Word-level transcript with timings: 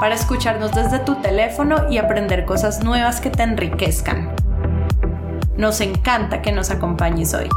para 0.00 0.14
escucharnos 0.14 0.72
desde 0.72 1.00
tu 1.00 1.16
teléfono 1.16 1.90
y 1.90 1.98
aprender 1.98 2.44
cosas 2.44 2.84
nuevas 2.84 3.20
que 3.20 3.30
te 3.30 3.42
enriquezcan. 3.42 4.34
Nos 5.56 5.80
encanta 5.80 6.40
que 6.40 6.52
nos 6.52 6.70
acompañes 6.70 7.34
hoy. 7.34 7.48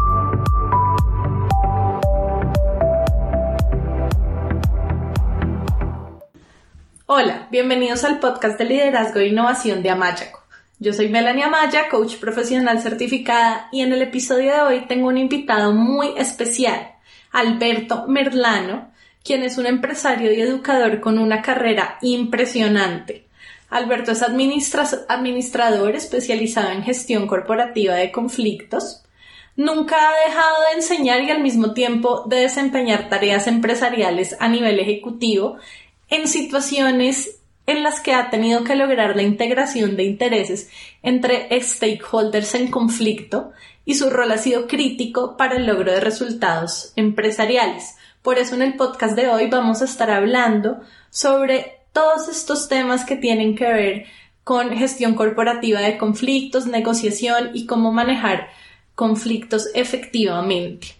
Hola, 7.05 7.47
bienvenidos 7.51 8.03
al 8.05 8.19
podcast 8.19 8.57
de 8.57 8.65
liderazgo 8.65 9.19
e 9.19 9.27
innovación 9.27 9.83
de 9.83 9.91
Amayaco. 9.91 10.39
Yo 10.79 10.93
soy 10.93 11.09
Melanie 11.09 11.43
Amaya, 11.43 11.89
coach 11.89 12.15
profesional 12.15 12.79
certificada, 12.81 13.67
y 13.71 13.81
en 13.81 13.93
el 13.93 14.01
episodio 14.01 14.51
de 14.51 14.61
hoy 14.61 14.85
tengo 14.87 15.09
un 15.09 15.17
invitado 15.19 15.73
muy 15.73 16.13
especial, 16.17 16.93
Alberto 17.31 18.07
Merlano, 18.07 18.90
quien 19.23 19.43
es 19.43 19.57
un 19.57 19.65
empresario 19.65 20.31
y 20.33 20.41
educador 20.41 20.99
con 20.99 21.19
una 21.19 21.41
carrera 21.41 21.97
impresionante. 22.01 23.25
Alberto 23.69 24.11
es 24.11 24.21
administrador 24.21 25.95
especializado 25.95 26.71
en 26.71 26.83
gestión 26.83 27.27
corporativa 27.27 27.95
de 27.95 28.11
conflictos. 28.11 29.03
Nunca 29.55 29.95
ha 29.95 30.27
dejado 30.27 30.55
de 30.69 30.77
enseñar 30.77 31.21
y 31.21 31.29
al 31.29 31.41
mismo 31.41 31.73
tiempo 31.73 32.23
de 32.25 32.37
desempeñar 32.37 33.09
tareas 33.09 33.47
empresariales 33.47 34.35
a 34.39 34.49
nivel 34.49 34.79
ejecutivo 34.79 35.57
en 36.09 36.27
situaciones 36.27 37.37
en 37.65 37.83
las 37.83 38.01
que 38.01 38.13
ha 38.13 38.29
tenido 38.29 38.63
que 38.63 38.75
lograr 38.75 39.15
la 39.15 39.21
integración 39.21 39.95
de 39.95 40.03
intereses 40.03 40.69
entre 41.03 41.47
stakeholders 41.61 42.55
en 42.55 42.69
conflicto 42.69 43.51
y 43.85 43.95
su 43.95 44.09
rol 44.09 44.31
ha 44.31 44.37
sido 44.37 44.67
crítico 44.67 45.37
para 45.37 45.55
el 45.55 45.65
logro 45.65 45.91
de 45.91 46.01
resultados 46.01 46.91
empresariales. 46.95 47.95
Por 48.21 48.37
eso 48.37 48.55
en 48.55 48.61
el 48.61 48.75
podcast 48.75 49.15
de 49.15 49.27
hoy 49.29 49.49
vamos 49.49 49.81
a 49.81 49.85
estar 49.85 50.11
hablando 50.11 50.79
sobre 51.09 51.79
todos 51.91 52.29
estos 52.29 52.67
temas 52.67 53.03
que 53.03 53.15
tienen 53.15 53.55
que 53.55 53.65
ver 53.65 54.05
con 54.43 54.75
gestión 54.77 55.15
corporativa 55.15 55.79
de 55.79 55.97
conflictos, 55.97 56.67
negociación 56.67 57.51
y 57.53 57.65
cómo 57.65 57.91
manejar 57.91 58.49
conflictos 58.95 59.69
efectivamente. 59.73 60.95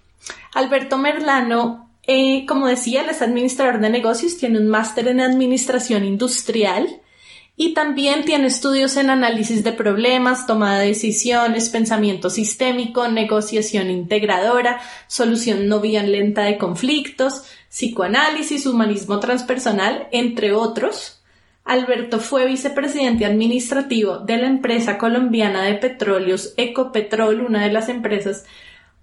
Alberto 0.54 0.98
Merlano, 0.98 1.90
eh, 2.08 2.46
como 2.48 2.68
decía, 2.68 3.02
él 3.02 3.10
es 3.10 3.22
administrador 3.22 3.80
de 3.80 3.90
negocios, 3.90 4.38
tiene 4.38 4.58
un 4.58 4.68
máster 4.68 5.08
en 5.08 5.22
administración 5.22 6.04
industrial 6.04 7.02
y 7.56 7.74
también 7.74 8.26
tiene 8.26 8.48
estudios 8.48 8.98
en 8.98 9.10
análisis 9.10 9.64
de 9.64 9.74
problemas, 9.74 10.48
toma 10.48 10.80
de 10.80 10.88
decisiones, 10.88 11.70
pensamiento 11.70 12.30
sistémico, 12.30 13.08
negociación 13.08 13.90
integradora, 13.92 14.82
solución 15.08 15.68
no 15.68 15.80
violenta 15.80 16.44
de 16.44 16.58
conflictos, 16.58 17.44
psicoanálisis, 17.70 18.66
humanismo 18.66 19.20
transpersonal, 19.20 20.08
entre 20.12 20.54
otros. 20.54 21.22
Alberto 21.64 22.20
fue 22.20 22.48
vicepresidente 22.48 23.26
administrativo 23.26 24.18
de 24.18 24.38
la 24.38 24.48
empresa 24.48 24.98
colombiana 24.98 25.64
de 25.64 25.76
petróleos 25.76 26.54
Ecopetrol, 26.58 27.42
una 27.42 27.64
de 27.64 27.72
las 27.72 27.90
empresas 27.90 28.46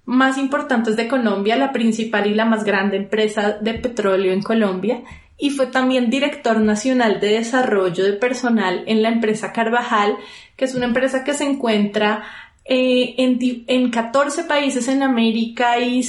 más 0.09 0.39
importantes 0.39 0.97
de 0.97 1.07
Colombia, 1.07 1.55
la 1.57 1.71
principal 1.71 2.27
y 2.27 2.35
la 2.35 2.47
más 2.47 2.65
grande 2.65 2.97
empresa 2.97 3.59
de 3.61 3.75
petróleo 3.75 4.33
en 4.33 4.41
Colombia, 4.41 5.03
y 5.37 5.51
fue 5.51 5.67
también 5.67 6.09
director 6.09 6.59
nacional 6.61 7.21
de 7.21 7.35
desarrollo 7.35 8.05
de 8.05 8.15
personal 8.15 8.85
en 8.87 9.03
la 9.03 9.11
empresa 9.11 9.53
Carvajal, 9.53 10.17
que 10.57 10.65
es 10.65 10.75
una 10.75 10.87
empresa 10.87 11.25
que 11.25 11.35
se 11.35 11.45
encuentra 11.45 12.25
eh, 12.65 13.17
en, 13.19 13.39
en, 13.67 13.91
14 13.91 14.45
países 14.45 14.89
en 14.89 15.03
América 15.03 15.79
y 15.79 16.01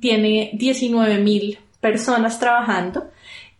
tiene 0.00 0.50
19 0.54 1.18
mil 1.18 1.58
personas 1.80 2.38
trabajando. 2.38 3.10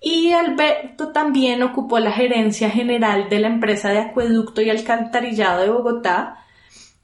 Y 0.00 0.31
Alberto 0.31 1.08
también 1.08 1.60
ocupó 1.64 1.98
la 1.98 2.12
gerencia 2.12 2.70
general 2.70 3.28
de 3.28 3.41
la 3.41 3.48
empresa 3.48 3.91
de 3.91 3.98
acueducto 3.98 4.62
y 4.62 4.70
alcantarillado 4.70 5.62
de 5.62 5.70
Bogotá. 5.70 6.44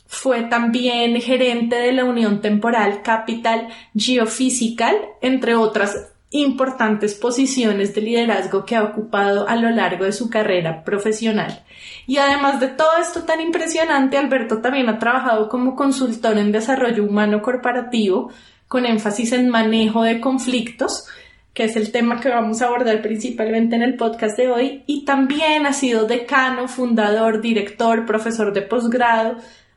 Fue 0.06 0.42
también 0.42 1.20
gerente 1.20 1.76
de 1.76 1.92
la 1.92 2.04
Unión 2.04 2.40
Temporal 2.40 3.02
Capital 3.02 3.68
Geophysical, 3.94 4.96
entre 5.20 5.54
otras 5.54 6.12
importantes 6.30 7.14
posiciones 7.14 7.94
de 7.94 8.00
liderazgo 8.00 8.64
que 8.64 8.74
ha 8.74 8.82
ocupado 8.82 9.48
a 9.48 9.54
lo 9.54 9.70
largo 9.70 10.04
de 10.04 10.12
su 10.12 10.28
carrera 10.28 10.82
profesional. 10.82 11.62
Y 12.08 12.16
además 12.16 12.58
de 12.58 12.68
todo 12.68 12.96
esto 13.00 13.22
tan 13.22 13.40
impresionante, 13.40 14.18
Alberto 14.18 14.58
también 14.58 14.88
ha 14.88 14.98
trabajado 14.98 15.48
como 15.48 15.76
consultor 15.76 16.36
en 16.38 16.50
desarrollo 16.50 17.04
humano 17.04 17.40
corporativo, 17.40 18.32
con 18.66 18.84
énfasis 18.84 19.30
en 19.32 19.48
manejo 19.48 20.02
de 20.02 20.20
conflictos, 20.20 21.06
que 21.52 21.64
es 21.64 21.76
el 21.76 21.92
tema 21.92 22.20
que 22.20 22.30
vamos 22.30 22.60
a 22.60 22.66
abordar 22.66 23.00
principalmente 23.00 23.76
en 23.76 23.82
el 23.82 23.94
podcast 23.94 24.36
de 24.36 24.48
hoy, 24.48 24.82
y 24.86 25.04
también 25.04 25.66
ha 25.66 25.72
sido 25.72 26.06
decano, 26.06 26.66
fundador, 26.66 27.40
director, 27.40 28.06
profesor 28.06 28.52
de 28.52 28.62
posgrado 28.62 29.36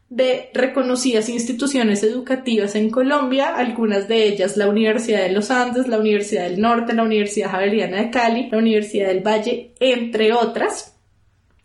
de 0.10 0.50
reconocidas 0.54 1.28
instituciones 1.28 2.02
educativas 2.02 2.76
en 2.76 2.90
Colombia, 2.90 3.56
algunas 3.56 4.08
de 4.08 4.26
ellas 4.26 4.56
la 4.56 4.70
Universidad 4.70 5.24
de 5.24 5.34
los 5.34 5.52
Andes, 5.52 5.88
la 5.88 6.00
Universidad 6.00 6.44
del 6.44 6.62
Norte, 6.62 6.94
la 6.94 7.04
Universidad 7.04 7.52
Javeriana 7.52 7.98
de 7.98 8.10
Cali, 8.10 8.50
la 8.50 8.58
Universidad 8.58 9.08
del 9.08 9.26
Valle, 9.26 9.72
entre 9.80 10.32
otras. 10.32 10.94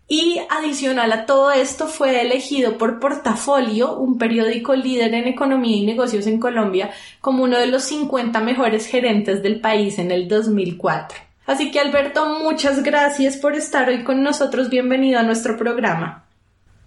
Y 0.08 0.40
adicional 0.50 1.12
a 1.12 1.24
todo 1.24 1.52
esto 1.52 1.86
fue 1.86 2.20
elegido 2.20 2.76
por 2.76 2.98
Portafolio, 2.98 3.96
un 3.96 4.18
periódico 4.18 4.74
líder 4.74 5.14
en 5.14 5.28
economía 5.28 5.76
y 5.76 5.86
negocios 5.86 6.26
en 6.26 6.40
Colombia, 6.40 6.90
como 7.20 7.44
uno 7.44 7.58
de 7.58 7.68
los 7.68 7.84
50 7.84 8.40
mejores 8.40 8.86
gerentes 8.86 9.42
del 9.42 9.60
país 9.60 9.98
en 9.98 10.10
el 10.10 10.28
2004. 10.28 11.18
Así 11.46 11.70
que 11.70 11.80
Alberto, 11.80 12.40
muchas 12.40 12.82
gracias 12.82 13.36
por 13.36 13.54
estar 13.54 13.88
hoy 13.88 14.04
con 14.04 14.22
nosotros. 14.22 14.68
Bienvenido 14.68 15.18
a 15.18 15.22
nuestro 15.22 15.56
programa. 15.56 16.21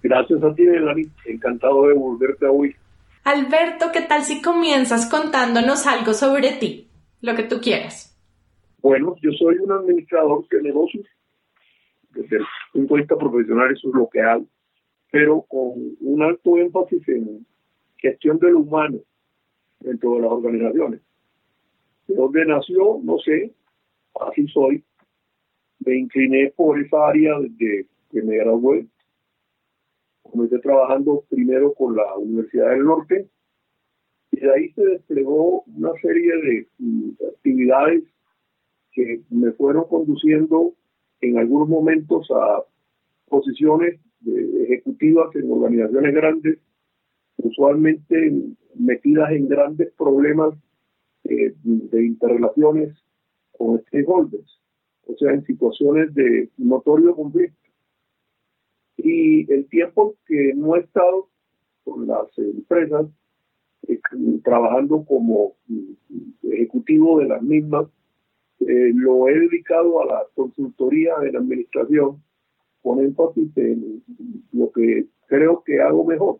Gracias 0.05 0.43
a 0.43 0.53
ti, 0.53 0.61
Melanie. 0.61 1.09
Encantado 1.25 1.87
de 1.87 1.95
volverte 1.95 2.45
a 2.45 2.51
oír. 2.51 2.75
Alberto, 3.23 3.87
¿qué 3.91 4.01
tal 4.01 4.21
si 4.21 4.39
comienzas 4.39 5.09
contándonos 5.09 5.87
algo 5.87 6.13
sobre 6.13 6.51
ti? 6.59 6.87
Lo 7.21 7.35
que 7.35 7.41
tú 7.41 7.59
quieras. 7.59 8.15
Bueno, 8.83 9.15
yo 9.19 9.31
soy 9.31 9.57
un 9.57 9.71
administrador 9.71 10.47
de 10.49 10.61
negocios. 10.61 11.07
Desde 12.11 12.37
el 12.37 12.45
punto 12.71 12.93
de 12.93 13.01
vista 13.01 13.17
profesional, 13.17 13.73
eso 13.73 13.87
es 13.87 13.95
lo 13.95 14.07
que 14.07 14.21
hago. 14.21 14.45
Pero 15.09 15.41
con 15.41 15.73
un 15.99 16.21
alto 16.21 16.55
énfasis 16.59 17.01
en 17.09 17.43
gestión 17.97 18.37
de 18.37 18.51
lo 18.51 18.59
humano 18.59 18.99
dentro 19.79 20.13
de 20.13 20.21
las 20.21 20.31
organizaciones. 20.31 21.01
¿De 22.07 22.13
dónde 22.13 22.45
nació? 22.45 22.99
No 23.01 23.17
sé. 23.17 23.51
Así 24.21 24.47
soy. 24.49 24.83
Me 25.79 25.97
incliné 25.97 26.53
por 26.55 26.79
esa 26.79 27.07
área 27.07 27.39
desde 27.39 27.87
que 28.11 28.21
me 28.21 28.37
gradué 28.37 28.85
comencé 30.31 30.59
trabajando 30.59 31.23
primero 31.29 31.73
con 31.73 31.95
la 31.95 32.15
Universidad 32.17 32.71
del 32.71 32.83
Norte 32.83 33.27
y 34.31 34.39
de 34.39 34.53
ahí 34.53 34.71
se 34.73 34.85
desplegó 34.85 35.63
una 35.63 35.93
serie 36.01 36.31
de 36.37 36.67
mm, 36.79 37.09
actividades 37.35 38.03
que 38.91 39.21
me 39.29 39.51
fueron 39.53 39.85
conduciendo 39.87 40.73
en 41.21 41.37
algunos 41.37 41.67
momentos 41.67 42.27
a 42.31 42.63
posiciones 43.27 43.99
ejecutivas 44.25 45.35
en 45.35 45.51
organizaciones 45.51 46.15
grandes, 46.15 46.59
usualmente 47.37 48.33
metidas 48.75 49.31
en 49.31 49.47
grandes 49.47 49.91
problemas 49.93 50.55
eh, 51.25 51.53
de 51.63 52.05
interrelaciones 52.05 52.95
con 53.51 53.81
stakeholders, 53.83 54.61
o 55.07 55.15
sea, 55.17 55.31
en 55.31 55.45
situaciones 55.45 56.13
de 56.13 56.49
notorio 56.57 57.15
conflicto. 57.15 57.64
Y 59.05 59.45
el 59.53 59.67
tiempo 59.67 60.15
que 60.25 60.51
no 60.55 60.75
he 60.75 60.79
estado 60.79 61.29
con 61.83 62.07
las 62.07 62.25
empresas, 62.39 63.05
eh, 63.87 63.99
trabajando 64.43 65.05
como 65.05 65.53
ejecutivo 66.41 67.19
de 67.19 67.27
las 67.27 67.43
mismas, 67.43 67.85
eh, 68.61 68.91
lo 68.95 69.27
he 69.27 69.39
dedicado 69.41 70.01
a 70.01 70.05
la 70.07 70.23
consultoría 70.33 71.19
de 71.19 71.33
la 71.33 71.37
administración 71.37 72.23
con 72.81 72.99
énfasis 72.99 73.55
en 73.57 74.03
lo 74.53 74.71
que 74.71 75.05
creo 75.27 75.61
que 75.63 75.81
hago 75.81 76.03
mejor, 76.03 76.39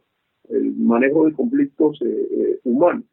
el 0.50 0.76
manejo 0.76 1.28
de 1.28 1.34
conflictos 1.34 2.02
eh, 2.02 2.62
humanos. 2.64 3.06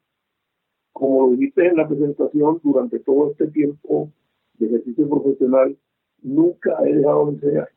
Como 0.94 1.26
lo 1.26 1.37
dijiste 1.37 1.66
en 1.66 1.76
la 1.76 1.87
presentación, 1.87 2.58
durante 2.62 3.00
todo 3.00 3.32
este 3.32 3.48
tiempo 3.48 4.10
de 4.55 4.69
ejercicio 4.69 5.10
profesional, 5.10 5.76
nunca 6.22 6.75
he 6.87 6.94
dejado 6.94 7.26
de 7.26 7.32
enseñar 7.32 7.69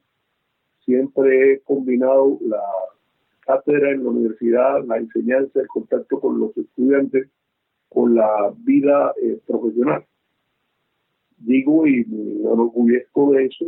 siempre 0.86 1.54
he 1.54 1.60
combinado 1.62 2.38
la 2.42 2.62
cátedra 3.42 3.92
en 3.92 4.04
la 4.04 4.10
universidad, 4.10 4.86
la 4.86 4.98
enseñanza, 4.98 5.60
el 5.60 5.68
contacto 5.68 6.20
con 6.20 6.40
los 6.40 6.56
estudiantes, 6.58 7.30
con 7.90 8.16
la 8.16 8.54
vida 8.58 9.14
eh, 9.22 9.40
profesional. 9.46 10.06
Digo 11.38 11.86
y 11.86 12.06
me 12.06 12.40
enorgullezco 12.42 13.32
de 13.34 13.46
eso, 13.46 13.66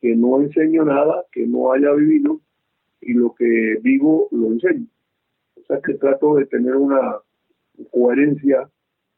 que 0.00 0.14
no 0.14 0.40
enseño 0.40 0.84
nada 0.84 1.24
que 1.32 1.46
no 1.46 1.72
haya 1.72 1.92
vivido 1.92 2.40
y 3.00 3.14
lo 3.14 3.34
que 3.34 3.78
vivo 3.82 4.28
lo 4.30 4.48
enseño. 4.48 4.86
O 5.56 5.64
sea 5.66 5.80
que 5.80 5.94
trato 5.94 6.36
de 6.36 6.46
tener 6.46 6.76
una 6.76 7.16
coherencia 7.90 8.68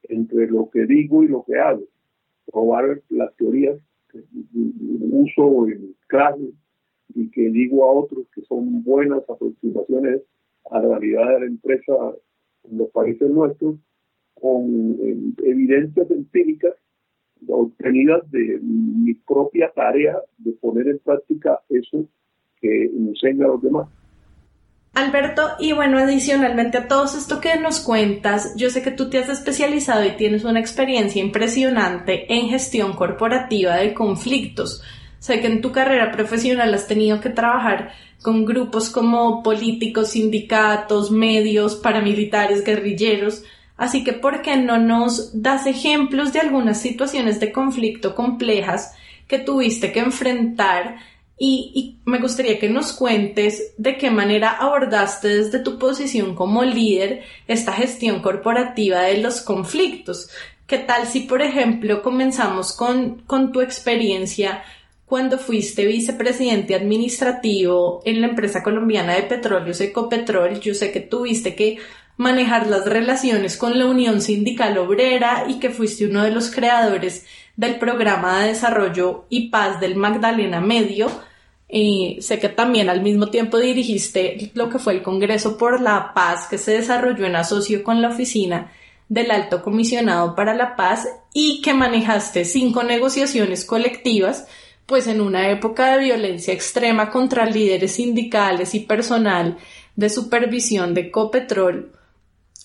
entre 0.04 0.46
lo 0.48 0.70
que 0.70 0.86
digo 0.86 1.22
y 1.22 1.28
lo 1.28 1.44
que 1.44 1.58
hago. 1.58 1.82
Probar 2.50 3.00
las 3.10 3.34
teorías 3.36 3.78
que 4.10 4.24
uso 5.10 5.68
en 5.68 5.94
clases 6.08 6.54
y 7.14 7.30
que 7.30 7.50
digo 7.50 7.84
a 7.84 7.92
otros 7.92 8.26
que 8.34 8.42
son 8.42 8.82
buenas 8.82 9.22
aproximaciones 9.28 10.22
a 10.70 10.80
la 10.80 10.98
realidad 10.98 11.34
de 11.34 11.40
la 11.40 11.46
empresa 11.46 11.92
en 12.64 12.78
los 12.78 12.90
países 12.90 13.28
nuestros 13.30 13.76
con 14.34 14.96
eh, 15.00 15.16
evidencias 15.44 16.10
empíricas 16.10 16.74
obtenidas 17.48 18.30
de 18.30 18.58
mi 18.62 19.14
propia 19.14 19.70
tarea 19.74 20.16
de 20.38 20.52
poner 20.52 20.88
en 20.88 20.98
práctica 20.98 21.60
eso 21.68 22.04
que 22.60 22.84
enseña 22.84 23.46
a 23.46 23.48
los 23.48 23.62
demás. 23.62 23.88
Alberto, 24.94 25.42
y 25.58 25.72
bueno, 25.72 25.98
adicionalmente 25.98 26.76
a 26.76 26.86
todo 26.86 27.04
esto 27.04 27.40
que 27.40 27.58
nos 27.58 27.80
cuentas, 27.80 28.54
yo 28.56 28.68
sé 28.68 28.82
que 28.82 28.90
tú 28.90 29.08
te 29.08 29.18
has 29.18 29.30
especializado 29.30 30.04
y 30.04 30.16
tienes 30.16 30.44
una 30.44 30.60
experiencia 30.60 31.22
impresionante 31.22 32.32
en 32.32 32.48
gestión 32.48 32.92
corporativa 32.92 33.76
de 33.76 33.94
conflictos. 33.94 34.82
Sé 35.22 35.40
que 35.40 35.46
en 35.46 35.60
tu 35.60 35.70
carrera 35.70 36.10
profesional 36.10 36.74
has 36.74 36.88
tenido 36.88 37.20
que 37.20 37.30
trabajar 37.30 37.92
con 38.22 38.44
grupos 38.44 38.90
como 38.90 39.40
políticos, 39.44 40.10
sindicatos, 40.10 41.12
medios, 41.12 41.76
paramilitares, 41.76 42.64
guerrilleros. 42.64 43.44
Así 43.76 44.02
que, 44.02 44.14
¿por 44.14 44.42
qué 44.42 44.56
no 44.56 44.78
nos 44.78 45.40
das 45.40 45.66
ejemplos 45.66 46.32
de 46.32 46.40
algunas 46.40 46.80
situaciones 46.80 47.38
de 47.38 47.52
conflicto 47.52 48.16
complejas 48.16 48.96
que 49.28 49.38
tuviste 49.38 49.92
que 49.92 50.00
enfrentar 50.00 50.96
y, 51.38 51.98
me 52.04 52.18
gustaría 52.18 52.58
que 52.58 52.68
nos 52.68 52.92
cuentes 52.92 53.74
de 53.78 53.96
qué 53.96 54.10
manera 54.10 54.50
abordaste 54.58 55.28
desde 55.28 55.60
tu 55.60 55.78
posición 55.78 56.34
como 56.34 56.64
líder 56.64 57.22
esta 57.46 57.72
gestión 57.72 58.22
corporativa 58.22 59.02
de 59.02 59.18
los 59.18 59.40
conflictos. 59.40 60.30
¿Qué 60.66 60.78
tal 60.78 61.06
si, 61.06 61.20
por 61.20 61.42
ejemplo, 61.42 62.02
comenzamos 62.02 62.72
con, 62.72 63.20
con 63.20 63.52
tu 63.52 63.60
experiencia 63.60 64.64
cuando 65.12 65.36
fuiste 65.36 65.84
vicepresidente 65.84 66.74
administrativo 66.74 68.00
en 68.06 68.22
la 68.22 68.28
empresa 68.28 68.62
colombiana 68.62 69.14
de 69.14 69.24
petróleos 69.24 69.78
Ecopetrol? 69.82 70.58
Yo 70.58 70.72
sé 70.72 70.90
que 70.90 71.00
tuviste 71.00 71.54
que 71.54 71.76
manejar 72.16 72.66
las 72.66 72.86
relaciones 72.86 73.58
con 73.58 73.78
la 73.78 73.84
Unión 73.84 74.22
Sindical 74.22 74.78
Obrera 74.78 75.44
y 75.48 75.58
que 75.58 75.68
fuiste 75.68 76.06
uno 76.06 76.24
de 76.24 76.30
los 76.30 76.50
creadores 76.50 77.26
del 77.58 77.78
programa 77.78 78.40
de 78.40 78.48
desarrollo 78.48 79.26
y 79.28 79.50
paz 79.50 79.80
del 79.80 79.96
Magdalena 79.96 80.62
Medio. 80.62 81.08
Y 81.68 82.16
sé 82.22 82.38
que 82.38 82.48
también 82.48 82.88
al 82.88 83.02
mismo 83.02 83.28
tiempo 83.28 83.58
dirigiste 83.58 84.50
lo 84.54 84.70
que 84.70 84.78
fue 84.78 84.94
el 84.94 85.02
Congreso 85.02 85.58
por 85.58 85.82
la 85.82 86.14
Paz 86.14 86.46
que 86.48 86.56
se 86.56 86.72
desarrolló 86.72 87.26
en 87.26 87.36
asocio 87.36 87.84
con 87.84 88.00
la 88.00 88.08
oficina 88.08 88.72
del 89.10 89.30
Alto 89.30 89.62
Comisionado 89.62 90.34
para 90.34 90.54
la 90.54 90.74
Paz 90.74 91.06
y 91.34 91.60
que 91.60 91.74
manejaste 91.74 92.46
cinco 92.46 92.82
negociaciones 92.82 93.66
colectivas, 93.66 94.46
pues 94.86 95.06
en 95.06 95.20
una 95.20 95.50
época 95.50 95.92
de 95.92 96.04
violencia 96.04 96.52
extrema 96.52 97.10
contra 97.10 97.46
líderes 97.46 97.92
sindicales 97.92 98.74
y 98.74 98.80
personal 98.80 99.58
de 99.96 100.10
supervisión 100.10 100.94
de 100.94 101.10
Copetrol. 101.10 101.92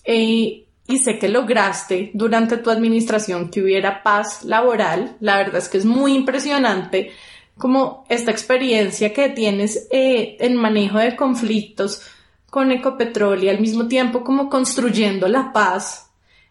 Eh, 0.03 0.63
y 0.89 0.99
sé 0.99 1.19
que 1.19 1.27
lograste 1.27 2.11
durante 2.13 2.57
tu 2.57 2.69
administración 2.69 3.49
que 3.49 3.61
hubiera 3.61 4.03
paz 4.03 4.43
laboral. 4.43 5.17
La 5.19 5.37
verdad 5.37 5.57
es 5.57 5.67
que 5.67 5.77
es 5.77 5.85
muy 5.85 6.13
impresionante 6.13 7.11
como 7.57 8.05
esta 8.07 8.31
experiencia 8.31 9.13
que 9.13 9.29
tienes 9.29 9.87
eh, 9.91 10.37
en 10.39 10.55
manejo 10.55 10.99
de 10.99 11.15
conflictos 11.15 12.01
con 12.49 12.71
Ecopetrol 12.71 13.43
y 13.43 13.49
al 13.49 13.59
mismo 13.59 13.87
tiempo 13.87 14.23
como 14.23 14.49
construyendo 14.49 15.27
la 15.27 15.51
paz. 15.51 16.06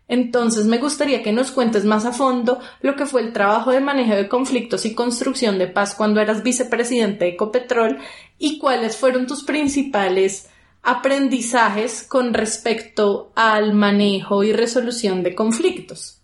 Entonces 0.08 0.67
me 0.67 0.79
gustaría 0.79 1.23
que 1.23 1.32
nos 1.32 1.50
cuentes 1.50 1.85
más 1.85 2.06
a 2.06 2.12
fondo 2.12 2.61
lo 2.81 2.94
que 2.94 3.06
fue 3.06 3.23
el 3.23 3.32
trabajo 3.32 3.73
de 3.73 3.81
manejo 3.81 4.14
de 4.14 4.29
conflictos 4.29 4.87
y 4.87 4.94
construcción 4.94 5.58
de 5.58 5.67
paz 5.67 5.97
cuando 5.97 6.20
eras 6.20 6.44
vicepresidente 6.44 7.25
de 7.25 7.31
Ecopetrol 7.32 7.99
y 8.38 8.58
cuáles 8.58 8.97
fueron 8.97 9.26
tus 9.26 9.44
principales 9.44 10.49
aprendizajes 10.88 12.06
con 12.08 12.32
respecto 12.32 13.32
al 13.35 13.75
manejo 13.75 14.44
y 14.44 14.53
resolución 14.53 15.25
de 15.25 15.35
conflictos? 15.35 16.23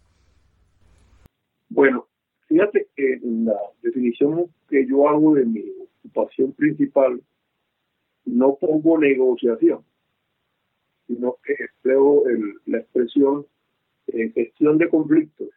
Bueno, 1.69 2.07
fíjate 2.47 2.87
que 2.95 3.19
la 3.25 3.59
definición 3.83 4.47
que 4.69 4.87
yo 4.87 5.09
hago 5.09 5.35
de 5.35 5.45
mi 5.47 5.65
ocupación 6.05 6.53
principal 6.53 7.21
no 8.25 8.55
pongo 8.55 8.99
negociación, 8.99 9.83
sino 11.09 11.39
que 11.45 11.55
empleo 11.59 12.23
la 12.67 12.79
expresión 12.79 13.45
gestión 14.07 14.79
de 14.79 14.89
conflictos 14.89 15.49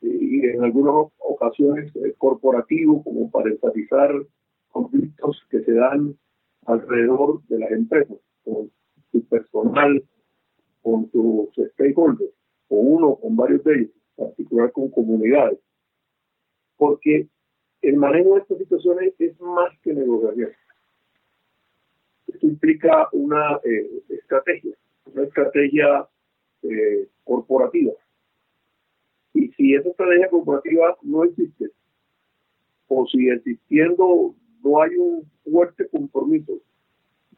y 0.00 0.46
en 0.46 0.64
algunas 0.64 1.12
ocasiones 1.18 1.92
corporativo 2.18 3.02
como 3.02 3.30
para 3.30 3.50
enfatizar 3.50 4.10
conflictos 4.70 5.40
que 5.50 5.62
se 5.62 5.72
dan 5.72 6.16
alrededor 6.66 7.42
de 7.48 7.58
las 7.58 7.70
empresas, 7.70 8.16
con 8.44 8.70
su 9.10 9.24
personal, 9.26 10.02
con 10.82 11.10
sus 11.10 11.48
stakeholders, 11.72 12.32
con 12.68 12.78
uno 12.80 13.08
o 13.08 13.20
con 13.20 13.36
varios 13.36 13.62
de 13.64 13.74
ellos, 13.74 13.90
en 14.16 14.26
particular 14.26 14.72
con 14.72 14.90
comunidades. 14.90 15.58
Porque 16.76 17.28
el 17.82 17.96
manejo 17.96 18.34
de 18.34 18.40
estas 18.40 18.58
situaciones 18.58 19.14
es 19.18 19.38
más 19.40 19.78
que 19.82 19.92
negociación. 19.92 20.50
Esto 22.26 22.46
implica 22.46 23.08
una 23.12 23.60
eh, 23.64 24.02
estrategia, 24.08 24.74
una 25.12 25.24
estrategia 25.24 26.08
eh, 26.62 27.08
corporativa. 27.24 27.92
Y 29.34 29.48
si 29.52 29.74
esa 29.74 29.88
estrategia 29.88 30.30
corporativa 30.30 30.96
no 31.02 31.24
existe, 31.24 31.70
o 32.88 33.06
si 33.06 33.28
existiendo 33.28 34.34
no 34.62 34.82
hay 34.82 34.96
un 34.96 35.24
fuerte 35.44 35.88
compromiso 35.88 36.60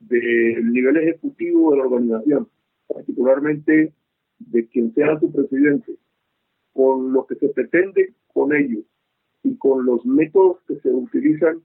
del 0.01 0.73
nivel 0.73 0.97
ejecutivo 0.97 1.71
de 1.71 1.79
la 1.79 1.85
organización, 1.85 2.49
particularmente 2.87 3.93
de 4.39 4.67
quien 4.69 4.93
sea 4.95 5.19
su 5.19 5.33
presidente, 5.33 5.97
con 6.73 7.13
lo 7.13 7.27
que 7.27 7.37
se 7.37 7.49
pretende 7.49 8.13
con 8.33 8.55
ellos 8.55 8.85
y 9.43 9.57
con 9.57 9.87
los 9.87 10.05
métodos 10.05 10.59
que 10.67 10.77
se 10.81 10.91
utilizan, 10.91 11.63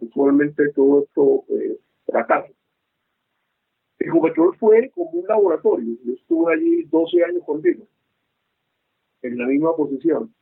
usualmente 0.00 0.72
todo 0.72 1.04
esto 1.04 1.44
eh, 1.50 1.78
fracasa. 2.06 2.52
El 4.00 4.08
Ecopetrol 4.08 4.56
fue 4.56 4.90
como 4.94 5.10
un 5.10 5.26
laboratorio. 5.26 5.94
Yo 6.04 6.14
estuve 6.14 6.54
allí 6.54 6.82
12 6.84 7.22
años 7.22 7.44
contigo, 7.44 7.86
en 9.22 9.38
la 9.38 9.46
misma 9.46 9.76
posición, 9.76 10.34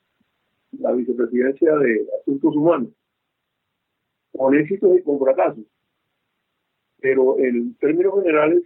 la 0.79 0.93
vicepresidencia 0.93 1.75
de 1.77 2.07
Asuntos 2.21 2.55
Humanos 2.55 2.91
con 4.33 4.55
éxitos 4.55 4.97
y 4.97 5.03
con 5.03 5.19
fracasos. 5.19 5.65
Pero 7.01 7.39
en 7.41 7.75
términos 7.75 8.15
generales, 8.23 8.63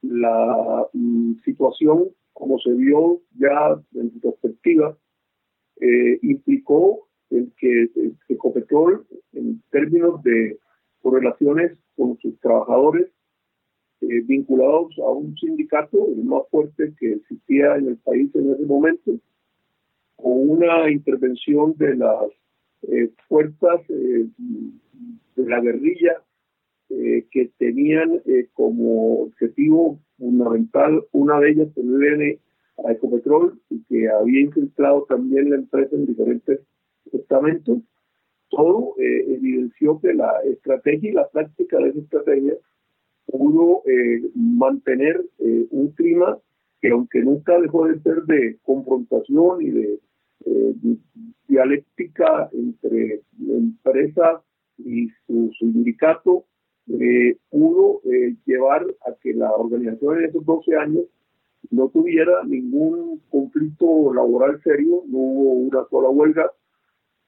la 0.00 0.86
mm, 0.94 1.34
situación, 1.44 2.08
como 2.32 2.58
se 2.60 2.72
vio 2.72 3.20
ya 3.38 3.78
en 3.94 4.18
perspectiva, 4.20 4.96
eh, 5.80 6.18
implicó 6.22 7.08
el 7.28 7.52
que 7.58 7.90
Ecopetrol, 8.28 9.06
en 9.32 9.62
términos 9.70 10.22
de 10.22 10.58
relaciones 11.04 11.78
con 11.96 12.18
sus 12.18 12.38
trabajadores 12.40 13.10
eh, 14.00 14.20
vinculados 14.26 14.98
a 14.98 15.10
un 15.10 15.36
sindicato, 15.36 16.08
el 16.08 16.24
más 16.24 16.42
fuerte 16.50 16.92
que 16.98 17.14
existía 17.14 17.76
en 17.76 17.88
el 17.88 17.96
país 17.98 18.34
en 18.34 18.52
ese 18.52 18.64
momento, 18.64 19.12
con 20.16 20.50
una 20.50 20.90
intervención 20.90 21.74
de 21.76 21.96
las 21.96 22.30
eh, 22.82 23.10
fuerzas 23.28 23.80
eh, 23.88 24.26
de 25.36 25.48
la 25.48 25.60
guerrilla 25.60 26.22
eh, 26.90 27.26
que 27.30 27.50
tenían 27.58 28.22
como 28.54 29.22
objetivo 29.22 29.98
fundamental 30.16 31.04
una 31.12 31.40
de 31.40 31.50
ellas 31.50 31.68
viene 31.74 32.38
a 32.84 32.92
Ecopetrol 32.92 33.60
y 33.70 33.82
que 33.84 34.08
había 34.08 34.42
infiltrado 34.42 35.04
también 35.08 35.50
la 35.50 35.56
empresa 35.56 35.94
en 35.94 36.06
diferentes 36.06 36.60
estamentos, 37.12 37.78
todo 38.48 38.94
evidenció 38.98 40.00
que 40.00 40.14
la 40.14 40.32
estrategia 40.44 41.10
y 41.10 41.14
la 41.14 41.28
práctica 41.28 41.78
de 41.78 41.88
esa 41.90 41.98
estrategia 41.98 42.54
pudo 43.30 43.82
mantener 44.34 45.22
un 45.38 45.88
clima 45.92 46.38
que 46.80 46.90
aunque 46.90 47.20
nunca 47.20 47.60
dejó 47.60 47.86
de 47.86 48.00
ser 48.00 48.22
de 48.22 48.58
confrontación 48.62 49.62
y 49.62 49.70
de 49.70 50.00
dialéctica 51.48 52.48
entre 52.52 53.22
empresas 53.38 54.42
y 54.78 55.08
su, 55.26 55.50
sindicato 55.58 56.44
eh, 56.88 57.36
pudo 57.50 58.00
eh, 58.10 58.34
llevar 58.46 58.86
a 59.06 59.14
que 59.20 59.34
la 59.34 59.50
organización 59.52 60.18
en 60.18 60.24
esos 60.26 60.44
12 60.44 60.76
años 60.76 61.04
no 61.70 61.88
tuviera 61.88 62.44
ningún 62.44 63.20
conflicto 63.28 64.14
laboral 64.14 64.60
serio, 64.62 65.02
no 65.06 65.18
hubo 65.18 65.52
una 65.52 65.84
sola 65.90 66.08
huelga, 66.08 66.50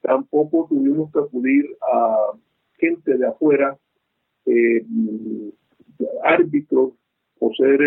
tampoco 0.01 0.67
tuvimos 0.71 1.13
que 1.13 1.19
acudir 1.19 1.67
a 1.93 2.33
gente 2.79 3.19
de 3.19 3.27
afuera, 3.27 3.77
eh, 4.47 4.85
árbitros 6.25 6.93
o 7.39 7.55
ser 7.55 7.81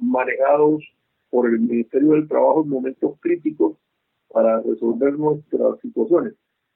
manejados 0.00 0.82
por 1.30 1.48
el 1.48 1.60
Ministerio 1.60 2.10
del 2.10 2.28
Trabajo 2.28 2.62
en 2.62 2.68
momentos 2.68 3.18
críticos 3.20 3.76
para 4.28 4.60
resolver 4.60 5.18
nuestras 5.18 5.78
situaciones. 5.80 6.34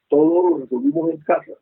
Todo 0.08 0.50
lo 0.50 0.58
resolvimos 0.58 1.10
en 1.10 1.18
casa. 1.18 1.52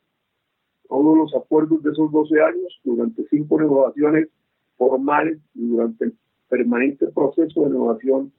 Todos 0.89 1.17
los 1.17 1.35
acuerdos 1.35 1.83
de 1.83 1.91
esos 1.91 2.13
12 2.13 2.41
años, 2.43 2.81
durante 2.85 3.27
cinco 3.31 3.59
negociaciones 3.59 4.29
formales 4.77 5.39
durante 5.55 6.07
el 6.07 6.15
permanente 6.49 7.07
proceso 7.09 7.63
de 7.63 7.71
negociación 7.71 8.33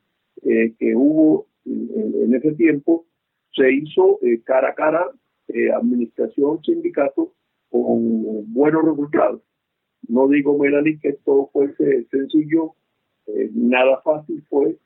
eh, 0.44 0.74
que 0.78 0.96
hubo 0.96 1.48
en, 1.66 2.36
ese 2.36 2.54
tiempo, 2.54 3.06
se 3.54 3.72
hizo 3.72 4.20
eh, 4.22 4.42
cara 4.44 4.70
a 4.70 4.76
cara, 4.76 5.10
eh, 5.48 5.72
administración, 5.72 6.62
sindicato, 6.64 7.34
con 7.70 8.54
buenos 8.54 8.86
resultados. 8.86 9.42
No 10.08 10.28
digo, 10.28 10.58
Melanie, 10.58 11.00
que 11.00 11.14
todo 11.14 11.50
fuese 11.52 12.06
sencillo, 12.12 12.74
nada 13.54 14.02
fácil 14.02 14.44
fue, 14.50 14.78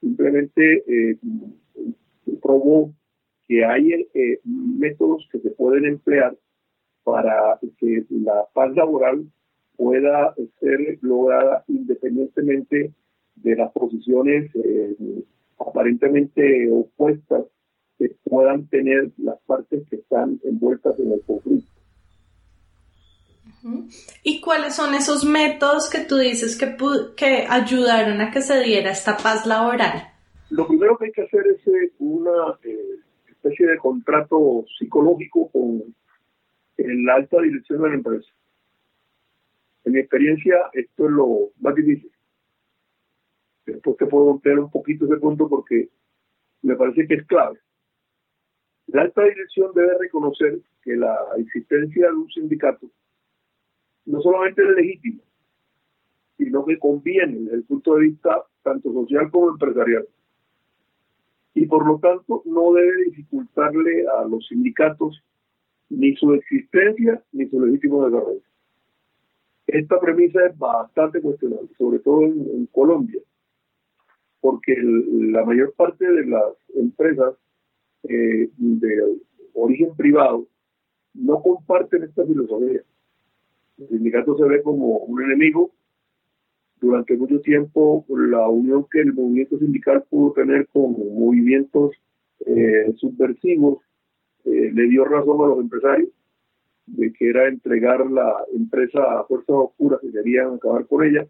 simplemente 0.00 1.18
probó 2.40 2.92
que 3.48 3.64
hay 3.64 4.08
eh, 4.14 4.40
métodos 4.44 5.28
que 5.30 5.38
se 5.40 5.50
pueden 5.50 5.84
emplear 5.84 6.36
para 7.04 7.58
que 7.78 8.04
la 8.10 8.44
paz 8.52 8.74
laboral 8.74 9.26
pueda 9.76 10.34
ser 10.60 10.98
lograda 11.02 11.64
independientemente 11.68 12.92
de 13.36 13.56
las 13.56 13.70
posiciones 13.72 14.50
eh, 14.54 14.96
aparentemente 15.58 16.70
opuestas 16.70 17.44
que 17.98 18.10
puedan 18.24 18.66
tener 18.68 19.10
las 19.18 19.38
partes 19.46 19.86
que 19.88 19.96
están 19.96 20.40
envueltas 20.44 20.98
en 20.98 21.12
el 21.12 21.20
conflicto. 21.22 21.75
¿Y 24.22 24.40
cuáles 24.40 24.76
son 24.76 24.94
esos 24.94 25.24
métodos 25.24 25.90
que 25.90 26.00
tú 26.00 26.16
dices 26.16 26.56
que, 26.56 26.76
que 27.16 27.46
ayudaron 27.48 28.20
a 28.20 28.30
que 28.30 28.42
se 28.42 28.60
diera 28.62 28.90
esta 28.90 29.16
paz 29.16 29.46
laboral? 29.46 30.08
Lo 30.50 30.66
primero 30.68 30.96
que 30.96 31.06
hay 31.06 31.12
que 31.12 31.22
hacer 31.22 31.44
es 31.48 31.66
eh, 31.66 31.92
una 31.98 32.56
eh, 32.62 33.00
especie 33.28 33.66
de 33.66 33.78
contrato 33.78 34.64
psicológico 34.78 35.50
con 35.50 35.82
la 36.78 37.14
alta 37.14 37.40
dirección 37.40 37.82
de 37.82 37.88
la 37.88 37.94
empresa. 37.94 38.28
En 39.84 39.92
mi 39.92 40.00
experiencia, 40.00 40.56
esto 40.72 41.06
es 41.06 41.10
lo 41.10 41.50
más 41.60 41.74
difícil. 41.74 42.10
Después 43.64 43.96
te 43.96 44.06
puedo 44.06 44.26
romper 44.26 44.58
un 44.58 44.70
poquito 44.70 45.06
ese 45.06 45.16
punto 45.16 45.48
porque 45.48 45.88
me 46.62 46.76
parece 46.76 47.06
que 47.06 47.14
es 47.14 47.26
clave. 47.26 47.58
La 48.88 49.02
alta 49.02 49.24
dirección 49.24 49.72
debe 49.74 49.98
reconocer 49.98 50.60
que 50.82 50.94
la 50.94 51.16
existencia 51.38 52.06
de 52.06 52.14
un 52.14 52.30
sindicato 52.30 52.88
no 54.06 54.20
solamente 54.20 54.62
es 54.62 54.70
legítima, 54.70 55.22
sino 56.38 56.64
que 56.64 56.78
conviene 56.78 57.38
desde 57.40 57.56
el 57.56 57.64
punto 57.64 57.94
de 57.94 58.02
vista 58.02 58.44
tanto 58.62 58.92
social 58.92 59.30
como 59.30 59.50
empresarial 59.50 60.06
y 61.56 61.64
por 61.64 61.86
lo 61.86 61.98
tanto 61.98 62.42
no 62.44 62.74
debe 62.74 63.04
dificultarle 63.04 64.06
a 64.06 64.24
los 64.24 64.46
sindicatos 64.46 65.22
ni 65.88 66.14
su 66.16 66.34
existencia 66.34 67.22
ni 67.32 67.46
su 67.48 67.64
legítimo 67.64 68.04
desarrollo. 68.04 68.42
Esta 69.66 69.98
premisa 69.98 70.44
es 70.46 70.58
bastante 70.58 71.20
cuestionable, 71.20 71.68
sobre 71.78 71.98
todo 72.00 72.22
en, 72.22 72.66
Colombia, 72.66 73.20
porque 74.40 74.76
la 74.76 75.46
mayor 75.46 75.72
parte 75.72 76.06
de 76.06 76.26
las 76.26 76.52
empresas 76.74 77.34
eh, 78.02 78.50
de 78.58 79.16
origen 79.54 79.96
privado 79.96 80.46
no 81.14 81.42
comparten 81.42 82.02
esta 82.02 82.26
filosofía. 82.26 82.82
El 83.78 83.88
sindicato 83.88 84.36
se 84.36 84.44
ve 84.44 84.62
como 84.62 84.98
un 84.98 85.22
enemigo 85.22 85.70
durante 86.80 87.16
mucho 87.16 87.40
tiempo 87.40 88.04
la 88.08 88.48
unión 88.48 88.86
que 88.90 89.00
el 89.00 89.12
movimiento 89.12 89.58
sindical 89.58 90.04
pudo 90.08 90.32
tener 90.32 90.66
con 90.68 90.92
movimientos 90.92 91.92
eh, 92.46 92.92
subversivos 92.96 93.78
eh, 94.44 94.70
le 94.72 94.88
dio 94.88 95.04
razón 95.04 95.40
a 95.42 95.48
los 95.48 95.60
empresarios 95.60 96.10
de 96.86 97.12
que 97.12 97.28
era 97.28 97.48
entregar 97.48 98.08
la 98.10 98.44
empresa 98.54 99.20
a 99.20 99.24
fuerzas 99.24 99.56
oscuras 99.56 100.00
que 100.00 100.12
querían 100.12 100.54
acabar 100.54 100.86
con 100.86 101.04
ella. 101.04 101.26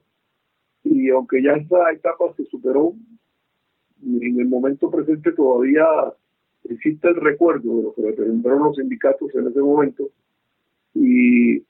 Y 0.85 1.09
aunque 1.09 1.43
ya 1.43 1.53
esa 1.53 1.91
etapa 1.93 2.33
se 2.37 2.45
superó, 2.45 2.93
en 4.05 4.39
el 4.39 4.47
momento 4.47 4.91
presente 4.91 5.33
todavía 5.33 5.87
existe 6.65 7.09
el 7.09 7.17
recuerdo 7.17 7.77
de 7.77 7.83
lo 7.85 7.95
que 7.95 8.03
representaron 8.03 8.65
los 8.65 8.77
sindicatos 8.77 9.35
en 9.35 9.47
ese 9.49 9.61
momento 9.61 10.11
y 10.99 11.63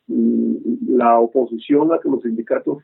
la 0.86 1.18
oposición 1.18 1.92
a 1.92 1.98
que 1.98 2.08
los 2.08 2.22
sindicatos 2.22 2.82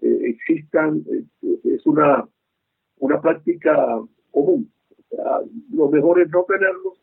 eh, 0.00 0.20
existan, 0.24 1.04
eh, 1.10 1.58
es 1.64 1.84
una, 1.86 2.26
una 2.98 3.20
práctica 3.20 4.00
común. 4.30 4.70
lo 5.72 5.90
mejor 5.90 6.20
es 6.20 6.30
no 6.30 6.44
tenerlos 6.44 6.94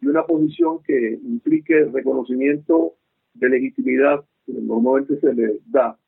y 0.00 0.06
una 0.06 0.24
posición 0.24 0.82
que 0.84 1.18
implique 1.22 1.84
reconocimiento 1.86 2.94
de 3.34 3.48
legitimidad, 3.48 4.24
normalmente 4.46 5.18
se 5.20 5.34
les 5.34 5.60
da, 5.70 5.98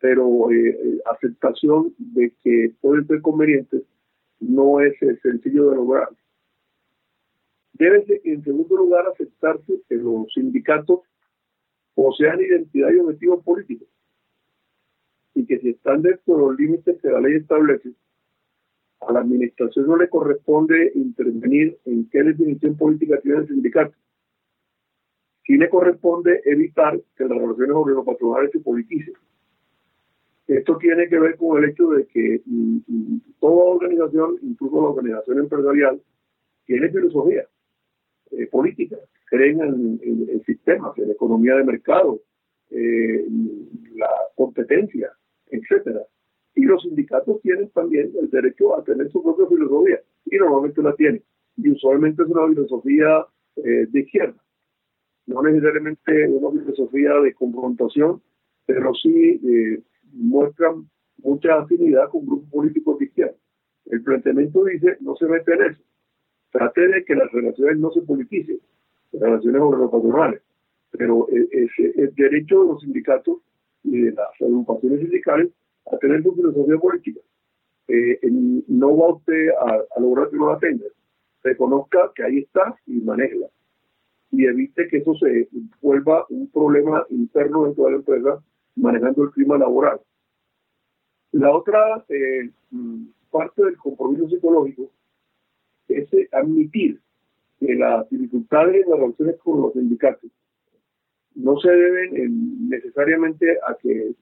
pero 0.00 0.50
eh, 0.50 1.00
aceptación 1.10 1.94
de 1.98 2.32
que 2.42 2.72
pueden 2.80 3.06
ser 3.06 3.22
convenientes 3.22 3.82
no 4.40 4.80
es 4.80 4.94
sencillo 5.22 5.70
de 5.70 5.76
lograr. 5.76 6.08
Debe, 7.72 8.04
en 8.24 8.42
segundo 8.42 8.76
lugar, 8.76 9.06
aceptarse 9.06 9.80
que 9.88 9.96
los 9.96 10.32
sindicatos 10.32 11.00
posean 11.96 12.40
identidad 12.40 12.90
y 12.92 12.98
objetivos 12.98 13.42
políticos 13.42 13.88
y 15.34 15.46
que 15.46 15.58
si 15.58 15.70
están 15.70 16.02
dentro 16.02 16.36
de 16.36 16.42
los 16.42 16.58
límites 16.58 17.00
que 17.00 17.08
la 17.08 17.20
ley 17.20 17.36
establece, 17.36 17.90
a 19.00 19.12
la 19.12 19.20
administración 19.20 19.86
no 19.86 19.96
le 19.96 20.08
corresponde 20.08 20.92
intervenir 20.94 21.78
en 21.84 22.08
qué 22.10 22.22
definición 22.22 22.76
política 22.76 23.18
tiene 23.20 23.40
el 23.40 23.48
sindicato. 23.48 23.94
Sí 25.44 25.56
le 25.56 25.68
corresponde 25.68 26.42
evitar 26.44 27.00
que 27.16 27.24
las 27.24 27.38
relaciones 27.38 27.74
obrero-patronales 27.74 28.50
se 28.52 28.60
politicen. 28.60 29.14
Esto 30.46 30.76
tiene 30.78 31.08
que 31.08 31.18
ver 31.18 31.36
con 31.36 31.62
el 31.62 31.70
hecho 31.70 31.88
de 31.90 32.06
que 32.06 32.42
mm, 32.44 32.78
mm, 32.86 33.20
toda 33.40 33.74
organización, 33.74 34.38
incluso 34.42 34.80
la 34.80 34.88
organización 34.88 35.38
empresarial, 35.38 36.00
tiene 36.66 36.88
filosofía 36.90 37.46
eh, 38.38 38.46
política, 38.46 38.96
creen 39.26 39.60
en, 39.60 40.42
sistemas, 40.44 40.96
en 40.98 41.10
economía 41.10 41.56
de 41.56 41.64
mercado, 41.64 42.20
eh, 42.70 43.26
la 43.94 44.10
competencia, 44.34 45.10
etcétera. 45.48 46.02
Y 46.54 46.62
los 46.62 46.82
sindicatos 46.82 47.40
tienen 47.42 47.68
también 47.70 48.12
el 48.20 48.30
derecho 48.30 48.76
a 48.76 48.84
tener 48.84 49.10
su 49.10 49.22
propia 49.22 49.46
filosofía, 49.46 50.00
y 50.24 50.36
normalmente 50.36 50.82
la 50.82 50.94
tienen. 50.94 51.22
Y 51.56 51.70
usualmente 51.70 52.22
es 52.22 52.28
una 52.28 52.48
filosofía 52.48 53.26
eh, 53.56 53.86
de 53.88 54.00
izquierda, 54.00 54.42
no 55.26 55.42
necesariamente 55.42 56.28
una 56.28 56.60
filosofía 56.60 57.14
de 57.20 57.34
confrontación, 57.34 58.22
pero 58.64 58.92
sí 58.94 59.40
eh, 59.44 59.82
muestran 60.12 60.88
mucha 61.18 61.58
afinidad 61.58 62.08
con 62.10 62.26
grupos 62.26 62.50
políticos 62.50 62.98
de 62.98 63.04
izquierda. 63.06 63.36
El 63.86 64.02
planteamiento 64.02 64.64
dice, 64.64 64.96
no 65.00 65.16
se 65.16 65.26
mete 65.26 65.54
en 65.54 65.62
eso. 65.62 65.82
Trate 66.50 66.88
de 66.88 67.04
que 67.04 67.14
las 67.14 67.30
relaciones 67.32 67.78
no 67.78 67.90
se 67.90 68.02
politicen, 68.02 68.58
las 69.12 69.22
relaciones 69.22 69.90
patronales. 69.90 70.42
Pero 70.92 71.28
eh, 71.30 71.68
el 71.96 72.14
derecho 72.14 72.62
de 72.62 72.68
los 72.68 72.80
sindicatos 72.80 73.38
y 73.84 74.02
de 74.02 74.12
las 74.12 74.28
agrupaciones 74.40 75.00
sindicales 75.00 75.50
a 75.92 75.98
tener 75.98 76.22
su 76.22 76.34
filosofía 76.34 76.78
política. 76.78 77.20
Eh, 77.88 78.18
no 78.68 78.96
va 78.96 79.14
usted 79.14 79.50
a, 79.60 80.00
lograr 80.00 80.30
que 80.30 80.36
no 80.36 80.52
la 80.52 80.58
tenga. 80.58 80.86
Reconozca 81.42 82.10
que 82.14 82.24
ahí 82.24 82.38
está 82.38 82.76
y 82.86 83.00
manéjela. 83.00 83.48
Y 84.32 84.44
evite 84.44 84.88
que 84.88 84.98
eso 84.98 85.14
se 85.14 85.48
vuelva 85.80 86.26
un 86.30 86.48
problema 86.48 87.06
interno 87.10 87.64
dentro 87.64 87.84
de 87.84 87.90
la 87.92 87.96
empresa 87.98 88.42
manejando 88.74 89.22
el 89.24 89.30
clima 89.30 89.56
laboral. 89.56 90.00
La 91.32 91.54
otra 91.54 92.04
eh, 92.08 92.50
parte 93.30 93.64
del 93.64 93.76
compromiso 93.76 94.28
psicológico 94.28 94.90
es 95.88 96.08
admitir 96.32 97.00
que 97.60 97.74
las 97.74 98.08
dificultades 98.10 98.84
en 98.84 98.90
las 98.90 99.00
relaciones 99.00 99.36
con 99.38 99.62
los 99.62 99.72
sindicatos 99.72 100.30
no 101.36 101.58
se 101.60 101.70
deben 101.70 102.16
eh, 102.16 102.28
necesariamente 102.28 103.58
a 103.66 103.76
que 103.80 104.08
eh, 104.08 104.14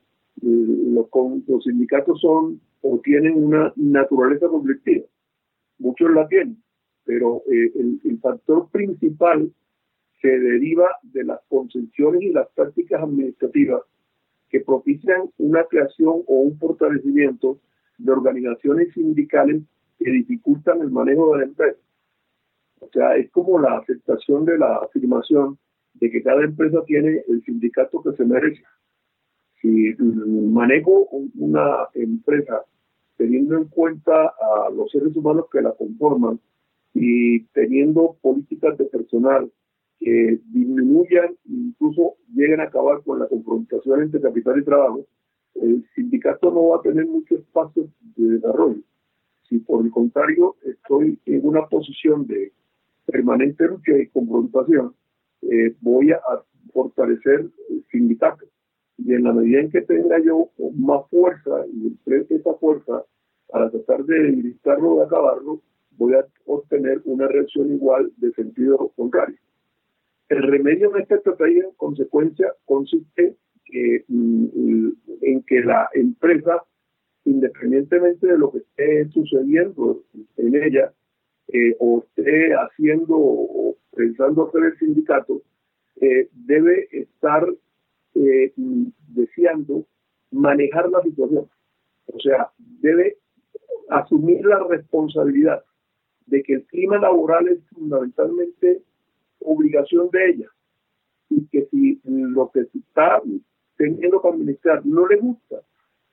los, 0.43 1.07
los, 1.47 1.65
sindicatos 1.65 2.21
son 2.21 2.61
o 2.83 2.99
tienen 2.99 3.43
una 3.43 3.73
naturaleza 3.77 4.49
conflictiva. 4.49 5.07
Muchos 5.79 6.11
la 6.11 6.29
tienen, 6.29 6.63
pero 7.05 7.43
eh, 7.51 7.73
el, 7.77 8.19
factor 8.21 8.69
principal 8.71 9.51
se 10.21 10.29
deriva 10.29 10.89
de 11.03 11.25
las 11.25 11.41
concesiones 11.49 12.23
y 12.23 12.31
las 12.31 12.49
prácticas 12.55 13.03
administrativas 13.03 13.83
que 14.49 14.61
propician 14.61 15.31
una 15.39 15.65
creación 15.65 16.23
o 16.27 16.41
un 16.41 16.59
fortalecimiento 16.59 17.59
de 17.99 18.13
organizaciones 18.13 18.93
sindicales 18.95 19.63
que 19.99 20.11
dificultan 20.11 20.81
el 20.81 20.91
manejo 20.91 21.33
de 21.33 21.39
la 21.39 21.45
empresa. 21.45 21.79
O 22.81 22.89
sea, 22.93 23.17
es 23.17 23.31
como 23.31 23.59
la 23.59 23.79
aceptación 23.79 24.45
de 24.45 24.59
la 24.59 24.77
afirmación 24.77 25.59
de 25.95 26.11
que 26.11 26.23
cada 26.23 26.45
empresa 26.45 26.85
tiene 26.87 27.23
el 27.29 27.43
sindicato 27.45 28.03
que 28.03 28.13
se 28.17 28.25
merece. 28.25 28.63
Si 29.61 29.95
manejo 29.99 31.09
una 31.35 31.89
empresa 31.95 32.65
teniendo 33.17 33.57
en 33.57 33.65
cuenta 33.69 34.27
a 34.27 34.71
los 34.71 34.91
seres 34.91 35.17
humanos 35.17 35.47
que 35.51 35.63
la 35.63 35.73
conforman 35.73 36.41
y 36.93 37.41
teniendo 37.47 38.17
políticas 38.21 38.77
de 38.77 38.85
personal 38.87 39.51
que 39.99 40.41
disminuyan 40.47 41.33
e 41.49 41.53
incluso 41.53 42.17
lleguen 42.35 42.61
a 42.61 42.65
acabar 42.65 43.03
con 43.03 43.21
la 43.21 43.29
confrontación 43.29 44.03
entre 44.03 44.21
capital 44.21 44.59
y 44.59 44.65
trabajo, 44.65 45.07
el 45.55 45.87
sindicato 45.95 46.51
no 46.51 46.69
va 46.69 46.79
a 46.79 46.83
tener 46.83 47.07
mucho 47.07 47.37
espacio 47.37 47.89
de 48.17 48.35
desarrollo. 48.35 48.83
Si 49.49 49.59
por 49.59 49.85
el 49.85 49.91
contrario 49.91 50.57
estoy 50.63 51.19
en 51.27 51.47
una 51.47 51.67
posición 51.67 52.27
de 52.27 52.53
permanente 53.07 53.67
lucha 53.67 53.97
y 53.99 54.09
confrontación, 54.09 54.95
eh, 55.43 55.75
voy 55.81 56.13
a 56.13 56.21
fortalecer 56.73 57.47
el 57.71 57.85
sindicato. 57.91 58.47
Y 58.99 59.13
en 59.13 59.25
la 59.25 59.33
medida 59.33 59.61
en 59.61 59.71
que 59.71 59.83
tenga 59.83 60.19
yo 60.21 60.51
más 60.77 61.09
fuerza 61.11 61.67
y 61.73 61.89
enfrente 61.89 62.37
esa 62.37 62.55
fuerza 62.55 63.05
para 63.49 63.71
tratar 63.71 64.05
de 64.05 64.23
debilitarlo 64.23 64.95
o 64.95 64.99
de 65.01 65.07
acabarlo, 65.07 65.61
voy 65.97 66.15
a 66.15 66.27
obtener 66.47 67.01
una 67.05 67.29
reacción 67.29 67.73
igual 67.73 68.13
de 68.17 68.33
sentido 68.33 68.93
contrario. 68.97 69.37
El 70.29 70.43
remedio 70.43 70.95
en 70.95 71.03
esta 71.03 71.17
estrategia, 71.17 71.65
en 71.65 71.75
consecuencia, 71.77 72.53
consiste 72.65 73.37
mm, 74.09 74.89
en 75.21 75.43
que 75.43 75.61
la 75.61 75.89
empresa, 75.93 76.63
independientemente 77.25 78.27
de 78.27 78.39
lo 78.39 78.53
que 78.53 78.59
esté 78.59 79.09
sucediendo 79.11 80.03
en 80.37 80.55
ella, 80.63 80.93
eh, 81.49 81.77
o 81.79 82.05
esté 82.17 82.55
haciendo 82.55 83.17
o 83.17 83.77
pensando 83.95 84.49
hacer 84.49 84.65
el 84.65 84.79
sindicato, 84.79 85.43
eh, 86.01 86.29
debe 86.33 86.89
estar 86.91 87.47
eh, 88.15 88.53
deseando 89.09 89.87
manejar 90.31 90.89
la 90.91 91.03
situación. 91.03 91.49
O 92.07 92.21
sea, 92.21 92.51
debe 92.59 93.19
asumir 93.89 94.45
la 94.45 94.65
responsabilidad 94.65 95.63
de 96.27 96.43
que 96.43 96.55
el 96.55 96.65
clima 96.65 96.99
laboral 96.99 97.49
es 97.49 97.61
fundamentalmente 97.69 98.83
obligación 99.41 100.09
de 100.11 100.31
ella 100.31 100.49
y 101.29 101.47
que 101.47 101.67
si 101.67 102.01
lo 102.05 102.51
que 102.51 102.61
está 102.61 103.23
teniendo 103.77 104.23
que 104.23 104.29
administrar 104.29 104.85
no 104.87 105.07
le 105.07 105.17
gusta, 105.17 105.61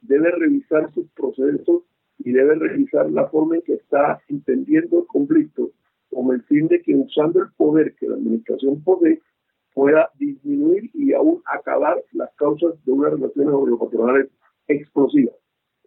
debe 0.02 0.32
revisar 0.32 0.92
sus 0.94 1.08
procesos 1.12 1.84
y 2.20 2.32
debe 2.32 2.56
revisar 2.56 3.10
la 3.12 3.28
forma 3.30 3.56
en 3.56 3.62
que 3.62 3.74
está 3.74 4.22
entendiendo 4.28 5.00
el 5.00 5.08
conflicto 5.08 5.72
con 6.10 6.34
el 6.34 6.44
fin 6.44 6.68
de 6.68 6.82
que 6.82 6.96
usando 6.96 7.40
el 7.40 7.52
poder 7.56 7.96
que 7.96 8.08
la 8.08 8.16
administración 8.16 8.84
posee 8.84 9.22
pueda 9.74 10.10
disminuir 10.20 10.90
y 10.94 11.14
aún 11.14 11.42
acabar 11.46 12.04
las 12.12 12.30
causas 12.36 12.74
de 12.86 12.92
unas 12.92 13.14
relaciones 13.14 13.54
obligatorias 13.54 14.28
explosivas. 14.68 15.36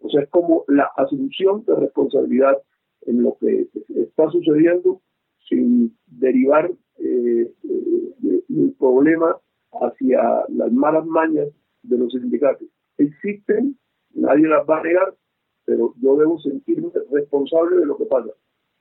O 0.01 0.09
sea, 0.09 0.23
es 0.23 0.29
como 0.29 0.65
la 0.67 0.89
asunción 0.97 1.63
de 1.65 1.75
responsabilidad 1.75 2.57
en 3.01 3.21
lo 3.21 3.37
que 3.39 3.67
está 3.95 4.29
sucediendo 4.31 5.01
sin 5.47 5.95
derivar 6.07 6.71
eh, 6.97 7.51
el 8.49 8.75
problema 8.79 9.37
hacia 9.71 10.45
las 10.49 10.71
malas 10.71 11.05
mañas 11.05 11.47
de 11.83 11.97
los 11.97 12.11
sindicatos. 12.11 12.67
Existen, 12.97 13.77
nadie 14.15 14.47
las 14.47 14.67
va 14.67 14.79
a 14.79 14.83
negar, 14.83 15.13
pero 15.65 15.93
yo 16.01 16.17
debo 16.17 16.39
sentirme 16.39 16.89
responsable 17.11 17.77
de 17.77 17.85
lo 17.85 17.97
que 17.97 18.05
pasa. 18.05 18.31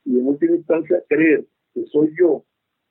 Y 0.04 0.18
en 0.18 0.26
última 0.26 0.56
instancia, 0.56 1.02
creer 1.08 1.46
que 1.72 1.84
soy 1.86 2.14
yo, 2.18 2.44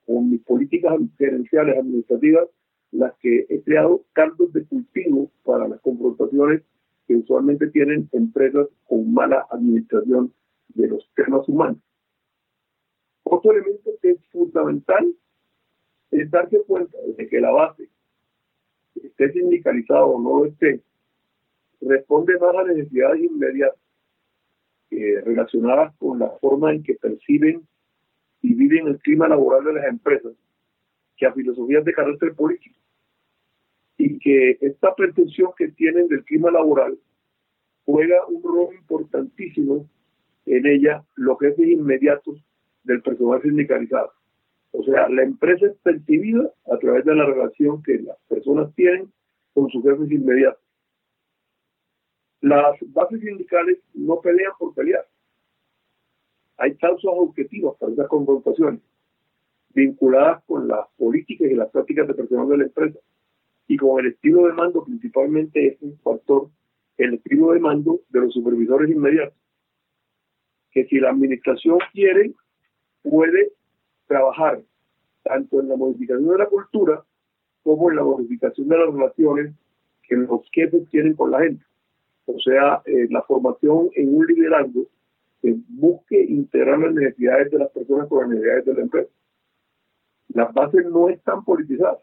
con 0.06 0.30
mis 0.30 0.42
políticas 0.44 0.94
gerenciales 1.18 1.78
administrativas, 1.78 2.50
las 2.92 3.14
que 3.20 3.46
he 3.50 3.62
creado 3.64 4.04
cargos 4.14 4.52
de 4.54 4.66
cultivo 4.66 5.32
para 5.44 5.68
las 5.68 5.80
confrontaciones 5.82 6.62
que 7.08 7.16
usualmente 7.16 7.68
tienen 7.68 8.10
empresas 8.12 8.68
con 8.88 9.14
mala 9.14 9.48
administración 9.50 10.34
de 10.70 10.88
los 10.88 11.10
temas 11.16 11.48
humanos. 11.48 11.80
Otro 13.24 13.52
elemento 13.52 13.92
que 14.02 14.12
es 14.12 14.26
fundamental 14.32 15.14
es 16.12 16.30
darse 16.30 16.62
cuenta 16.68 16.98
de 17.18 17.28
que 17.28 17.40
la 17.40 17.52
base, 17.52 17.90
esté 18.96 19.32
sindicalizado 19.34 20.08
o 20.08 20.22
no 20.22 20.40
lo 20.40 20.46
esté, 20.46 20.82
responde 21.88 22.38
más 22.40 22.56
a 22.56 22.64
necesidades 22.64 23.24
inmediatas 23.24 23.80
relacionadas 25.26 25.96
con 25.98 26.20
la 26.20 26.30
forma 26.40 26.72
en 26.72 26.84
que 26.84 26.94
perciben 26.96 27.68
y 28.42 28.54
viven 28.54 28.88
el 28.88 29.00
clima 29.00 29.28
laboral 29.28 29.64
de 29.64 29.74
las 29.74 29.86
empresas 29.86 30.34
que 31.18 31.26
a 31.26 31.34
filosofías 31.34 31.84
de 31.84 31.94
carácter 31.94 32.34
político. 32.36 32.76
Y 33.98 34.20
que 34.20 34.58
esta 34.62 34.94
percepción 34.94 35.52
que 35.58 35.70
tienen 35.70 36.08
del 36.08 36.24
clima 36.26 36.52
laboral 36.52 36.98
juega 37.86 38.26
un 38.28 38.44
rol 38.44 38.76
importantísimo 38.76 39.90
en 40.46 40.66
ella 40.66 41.04
los 41.16 41.40
jefes 41.40 41.68
inmediatos 41.68 42.44
del 42.84 43.02
personal 43.02 43.42
sindicalizado. 43.42 44.12
O 44.72 44.84
sea, 44.84 45.08
la 45.08 45.24
empresa 45.24 45.68
es 45.68 45.76
percibida 45.84 46.50
a 46.72 46.78
través 46.78 47.06
de 47.06 47.16
la 47.16 47.26
relación 47.26 47.82
que 47.84 48.00
las 48.00 48.18
personas 48.28 48.74
tienen 48.76 49.12
con 49.54 49.70
sus 49.70 49.84
jefes 49.84 50.12
inmediatos. 50.12 50.63
Las 52.44 52.76
bases 52.92 53.22
sindicales 53.22 53.80
no 53.94 54.20
pelean 54.20 54.52
por 54.60 54.74
pelear. 54.74 55.08
Hay 56.58 56.76
causas 56.76 57.14
objetivas 57.16 57.74
para 57.80 57.94
esas 57.94 58.10
confrontaciones, 58.10 58.82
vinculadas 59.70 60.44
con 60.44 60.68
las 60.68 60.86
políticas 60.98 61.50
y 61.50 61.54
las 61.54 61.70
prácticas 61.72 62.06
de 62.06 62.14
personal 62.14 62.50
de 62.50 62.58
la 62.58 62.64
empresa. 62.66 63.00
Y 63.66 63.78
con 63.78 63.98
el 64.02 64.12
estilo 64.12 64.46
de 64.48 64.52
mando 64.52 64.84
principalmente 64.84 65.68
es 65.68 65.78
un 65.80 65.98
factor, 66.00 66.50
el 66.98 67.14
estilo 67.14 67.54
de 67.54 67.62
mando 67.62 68.02
de 68.10 68.20
los 68.20 68.34
supervisores 68.34 68.92
inmediatos. 68.92 69.40
Que 70.72 70.84
si 70.88 71.00
la 71.00 71.12
administración 71.12 71.80
quiere, 71.94 72.34
puede 73.04 73.54
trabajar 74.06 74.62
tanto 75.24 75.62
en 75.62 75.70
la 75.70 75.78
modificación 75.78 76.28
de 76.28 76.38
la 76.40 76.48
cultura 76.48 77.06
como 77.64 77.90
en 77.90 77.96
la 77.96 78.04
modificación 78.04 78.68
de 78.68 78.78
las 78.78 78.94
relaciones 78.94 79.56
que 80.06 80.18
los 80.18 80.42
jefes 80.52 80.90
tienen 80.90 81.14
con 81.14 81.32
la 81.32 81.40
gente. 81.40 81.64
O 82.26 82.40
sea, 82.40 82.82
eh, 82.86 83.08
la 83.10 83.22
formación 83.24 83.90
en 83.96 84.16
un 84.16 84.26
liderazgo 84.26 84.86
que 85.42 85.56
busque 85.70 86.24
integrar 86.24 86.80
las 86.80 86.94
necesidades 86.94 87.52
de 87.52 87.60
las 87.60 87.70
personas 87.72 88.08
con 88.08 88.22
las 88.22 88.30
necesidades 88.30 88.66
de 88.66 88.74
la 88.74 88.82
empresa. 88.82 89.10
Las 90.30 90.54
bases 90.54 90.86
no 90.86 91.10
están 91.10 91.44
politizadas, 91.44 92.00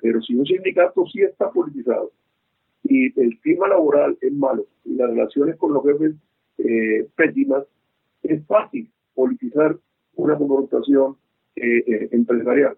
pero 0.00 0.22
si 0.22 0.34
un 0.34 0.46
sindicato 0.46 1.04
sí 1.06 1.22
está 1.22 1.50
politizado 1.50 2.12
y 2.84 3.18
el 3.20 3.38
clima 3.40 3.68
laboral 3.68 4.16
es 4.20 4.32
malo 4.32 4.66
y 4.84 4.94
las 4.94 5.10
relaciones 5.10 5.56
con 5.56 5.72
los 5.72 5.84
jefes 5.84 6.14
eh, 6.58 7.08
pésimas, 7.16 7.64
es 8.22 8.44
fácil 8.46 8.90
politizar 9.14 9.76
una 10.14 10.36
confrontación 10.36 11.16
eh, 11.56 11.84
eh, 11.86 12.08
empresarial. 12.12 12.76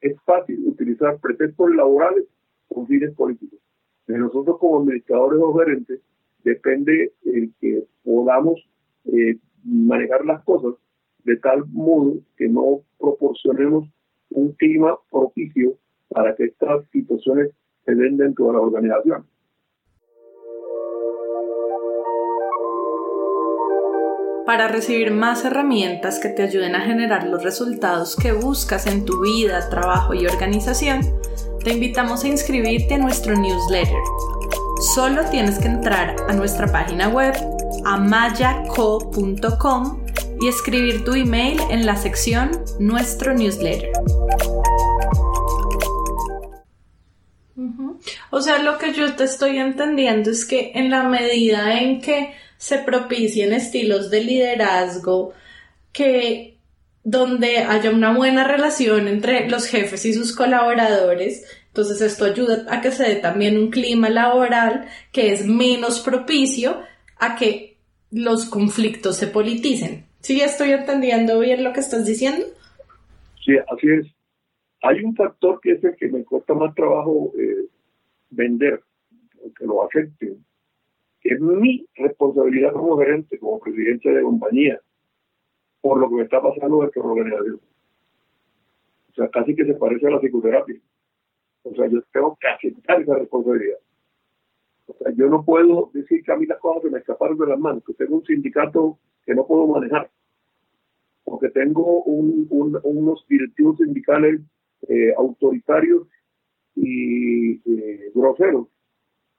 Es 0.00 0.20
fácil 0.22 0.62
utilizar 0.66 1.18
pretextos 1.18 1.74
laborales 1.74 2.24
con 2.68 2.86
fines 2.86 3.14
políticos. 3.14 3.58
De 4.08 4.18
nosotros 4.18 4.58
como 4.58 4.80
administradores 4.80 5.40
o 5.40 5.54
gerentes 5.58 6.00
depende 6.42 7.12
el 7.24 7.52
que 7.60 7.84
podamos 8.02 8.58
eh, 9.04 9.36
manejar 9.64 10.24
las 10.24 10.42
cosas 10.44 10.74
de 11.24 11.36
tal 11.36 11.66
modo 11.66 12.14
que 12.38 12.48
no 12.48 12.80
proporcionemos 12.98 13.86
un 14.30 14.52
clima 14.52 14.96
propicio 15.10 15.74
para 16.08 16.34
que 16.34 16.44
estas 16.44 16.88
situaciones 16.90 17.50
se 17.84 17.94
den 17.94 18.16
dentro 18.16 18.46
de 18.46 18.52
la 18.54 18.60
organización. 18.60 19.26
Para 24.46 24.68
recibir 24.68 25.12
más 25.12 25.44
herramientas 25.44 26.18
que 26.18 26.30
te 26.30 26.42
ayuden 26.42 26.74
a 26.74 26.80
generar 26.80 27.28
los 27.28 27.44
resultados 27.44 28.16
que 28.16 28.32
buscas 28.32 28.86
en 28.86 29.04
tu 29.04 29.20
vida, 29.20 29.68
trabajo 29.68 30.14
y 30.14 30.26
organización, 30.26 31.00
te 31.64 31.72
invitamos 31.72 32.24
a 32.24 32.28
inscribirte 32.28 32.94
a 32.94 32.98
nuestro 32.98 33.36
newsletter. 33.36 34.02
Solo 34.94 35.24
tienes 35.30 35.58
que 35.58 35.66
entrar 35.66 36.14
a 36.28 36.32
nuestra 36.32 36.70
página 36.70 37.08
web 37.08 37.34
amayaco.com 37.84 39.26
y 40.40 40.48
escribir 40.48 41.04
tu 41.04 41.14
email 41.14 41.60
en 41.70 41.84
la 41.84 41.96
sección 41.96 42.50
Nuestro 42.78 43.34
newsletter. 43.34 43.90
O 48.30 48.40
sea, 48.40 48.58
lo 48.58 48.78
que 48.78 48.92
yo 48.92 49.16
te 49.16 49.24
estoy 49.24 49.58
entendiendo 49.58 50.30
es 50.30 50.44
que 50.44 50.72
en 50.74 50.90
la 50.90 51.02
medida 51.02 51.80
en 51.80 52.00
que 52.00 52.34
se 52.56 52.78
propicien 52.78 53.52
estilos 53.52 54.10
de 54.10 54.22
liderazgo 54.22 55.32
que 55.92 56.57
donde 57.10 57.60
haya 57.60 57.90
una 57.90 58.14
buena 58.14 58.46
relación 58.46 59.08
entre 59.08 59.48
los 59.48 59.66
jefes 59.66 60.04
y 60.04 60.12
sus 60.12 60.36
colaboradores. 60.36 61.42
Entonces 61.68 62.02
esto 62.02 62.26
ayuda 62.26 62.66
a 62.68 62.82
que 62.82 62.90
se 62.90 63.04
dé 63.04 63.16
también 63.16 63.56
un 63.56 63.70
clima 63.70 64.10
laboral 64.10 64.86
que 65.10 65.32
es 65.32 65.46
menos 65.46 66.00
propicio 66.00 66.82
a 67.18 67.34
que 67.36 67.78
los 68.10 68.44
conflictos 68.44 69.16
se 69.16 69.26
politicen. 69.26 70.04
¿Sí 70.20 70.42
estoy 70.42 70.72
entendiendo 70.72 71.40
bien 71.40 71.64
lo 71.64 71.72
que 71.72 71.80
estás 71.80 72.04
diciendo? 72.04 72.44
Sí, 73.42 73.52
así 73.56 73.86
es. 73.88 74.06
Hay 74.82 75.02
un 75.02 75.16
factor 75.16 75.60
que 75.62 75.72
es 75.72 75.84
el 75.84 75.96
que 75.96 76.08
me 76.08 76.24
cuesta 76.24 76.52
más 76.52 76.74
trabajo 76.74 77.32
eh, 77.38 77.68
vender, 78.28 78.82
que 79.58 79.64
lo 79.64 79.82
afecte. 79.82 80.36
Es 81.22 81.40
mi 81.40 81.86
responsabilidad 81.96 82.74
como 82.74 82.98
gerente, 82.98 83.38
como 83.38 83.58
presidente 83.60 84.10
de 84.10 84.22
compañía, 84.22 84.78
por 85.88 86.00
lo 86.00 86.08
que 86.10 86.16
me 86.16 86.22
está 86.24 86.42
pasando 86.42 86.82
de 86.82 86.90
la 86.94 87.02
organización. 87.02 87.60
O 89.10 89.14
sea, 89.14 89.28
casi 89.30 89.54
que 89.54 89.64
se 89.64 89.72
parece 89.72 90.06
a 90.06 90.10
la 90.10 90.20
psicoterapia. 90.20 90.78
O 91.62 91.74
sea, 91.74 91.86
yo 91.86 92.02
tengo 92.12 92.36
que 92.38 92.46
aceptar 92.46 93.00
esa 93.00 93.14
responsabilidad. 93.14 93.78
O 94.86 94.94
sea, 94.98 95.12
yo 95.12 95.30
no 95.30 95.42
puedo 95.42 95.90
decir 95.94 96.22
que 96.22 96.32
a 96.32 96.36
mí 96.36 96.44
las 96.44 96.58
cosas 96.58 96.82
se 96.82 96.90
me 96.90 96.98
escaparon 96.98 97.38
de 97.38 97.46
las 97.46 97.58
manos, 97.58 97.82
que 97.86 97.94
tengo 97.94 98.16
un 98.16 98.24
sindicato 98.26 98.98
que 99.24 99.34
no 99.34 99.46
puedo 99.46 99.66
manejar, 99.66 100.10
porque 101.24 101.48
tengo 101.48 102.02
unos 102.02 103.26
directivos 103.26 103.78
sindicales 103.78 104.42
eh, 104.88 105.14
autoritarios 105.16 106.06
y 106.74 107.52
eh, 107.64 108.12
groseros 108.14 108.66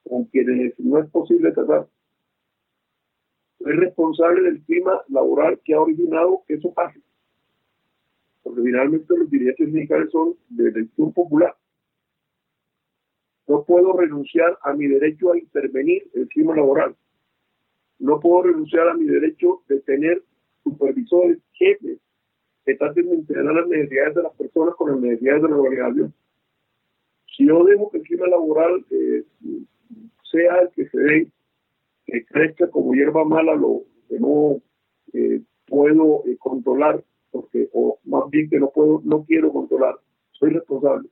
con 0.04 0.26
quienes 0.26 0.80
no 0.80 0.98
es 0.98 1.10
posible 1.12 1.52
tratar. 1.52 1.88
Soy 3.60 3.74
responsable 3.74 4.41
del 4.41 4.62
clima 4.62 5.02
laboral 5.10 5.60
que 5.63 5.74
ha 5.74 5.82
originado 5.82 6.43
que 6.48 6.56
eso 6.56 6.74
pase. 6.74 7.00
Porque 8.41 8.62
finalmente 8.62 9.17
los 9.17 9.30
dirigentes 9.30 9.67
sindicales 9.67 10.10
son 10.12 10.36
de 10.50 10.69
elección 10.69 11.13
popular. 11.13 11.56
No 13.48 13.63
puedo 13.63 13.93
renunciar 13.93 14.58
a 14.63 14.74
mi 14.74 14.88
derecho 14.88 15.34
a 15.34 15.38
intervenir 15.38 16.10
el 16.13 16.28
clima 16.30 16.56
laboral. 16.56 16.95
No 17.98 18.19
puedo 18.19 18.43
renunciar 18.43 18.88
a 18.88 18.93
mi 18.93 19.06
derecho 19.06 19.62
de 19.67 19.82
tener 19.82 20.24
supervisores, 20.63 21.39
jefes, 21.54 22.00
que 22.65 22.76
traten 22.76 23.10
de 23.10 23.15
integrar 23.15 23.54
las 23.54 23.67
necesidades 23.67 24.15
de 24.15 24.24
las 24.24 24.34
personas 24.34 24.76
con 24.76 24.91
las 24.91 25.02
necesidades 25.02 25.41
de 25.41 25.50
la 25.50 25.56
organización. 25.58 26.13
Si 27.36 27.45
yo 27.45 27.63
dejo 27.63 27.89
que 27.89 27.98
el 27.98 28.04
clima 28.04 28.28
laboral 28.28 28.86
eh, 28.91 29.24
sea 30.32 30.62
el 30.62 30.69
que 30.69 30.88
se 30.89 31.00
dé, 31.00 31.28
que 32.10 32.26
crezca 32.26 32.69
como 32.69 32.93
hierba 32.93 33.24
mala, 33.26 33.56
lo 33.56 33.84
que 34.08 34.19
no 34.19 34.62
eh, 35.13 35.41
puedo 35.67 36.24
eh, 36.26 36.38
controlar, 36.38 37.04
porque, 37.32 37.69
o 37.74 38.00
más 38.06 38.30
bien 38.30 38.50
que 38.50 38.60
no 38.60 38.69
puedo, 38.72 39.02
no 39.04 39.24
quiero 39.26 39.52
controlar, 39.52 39.95
soy 40.32 40.52
responsable. 40.52 41.10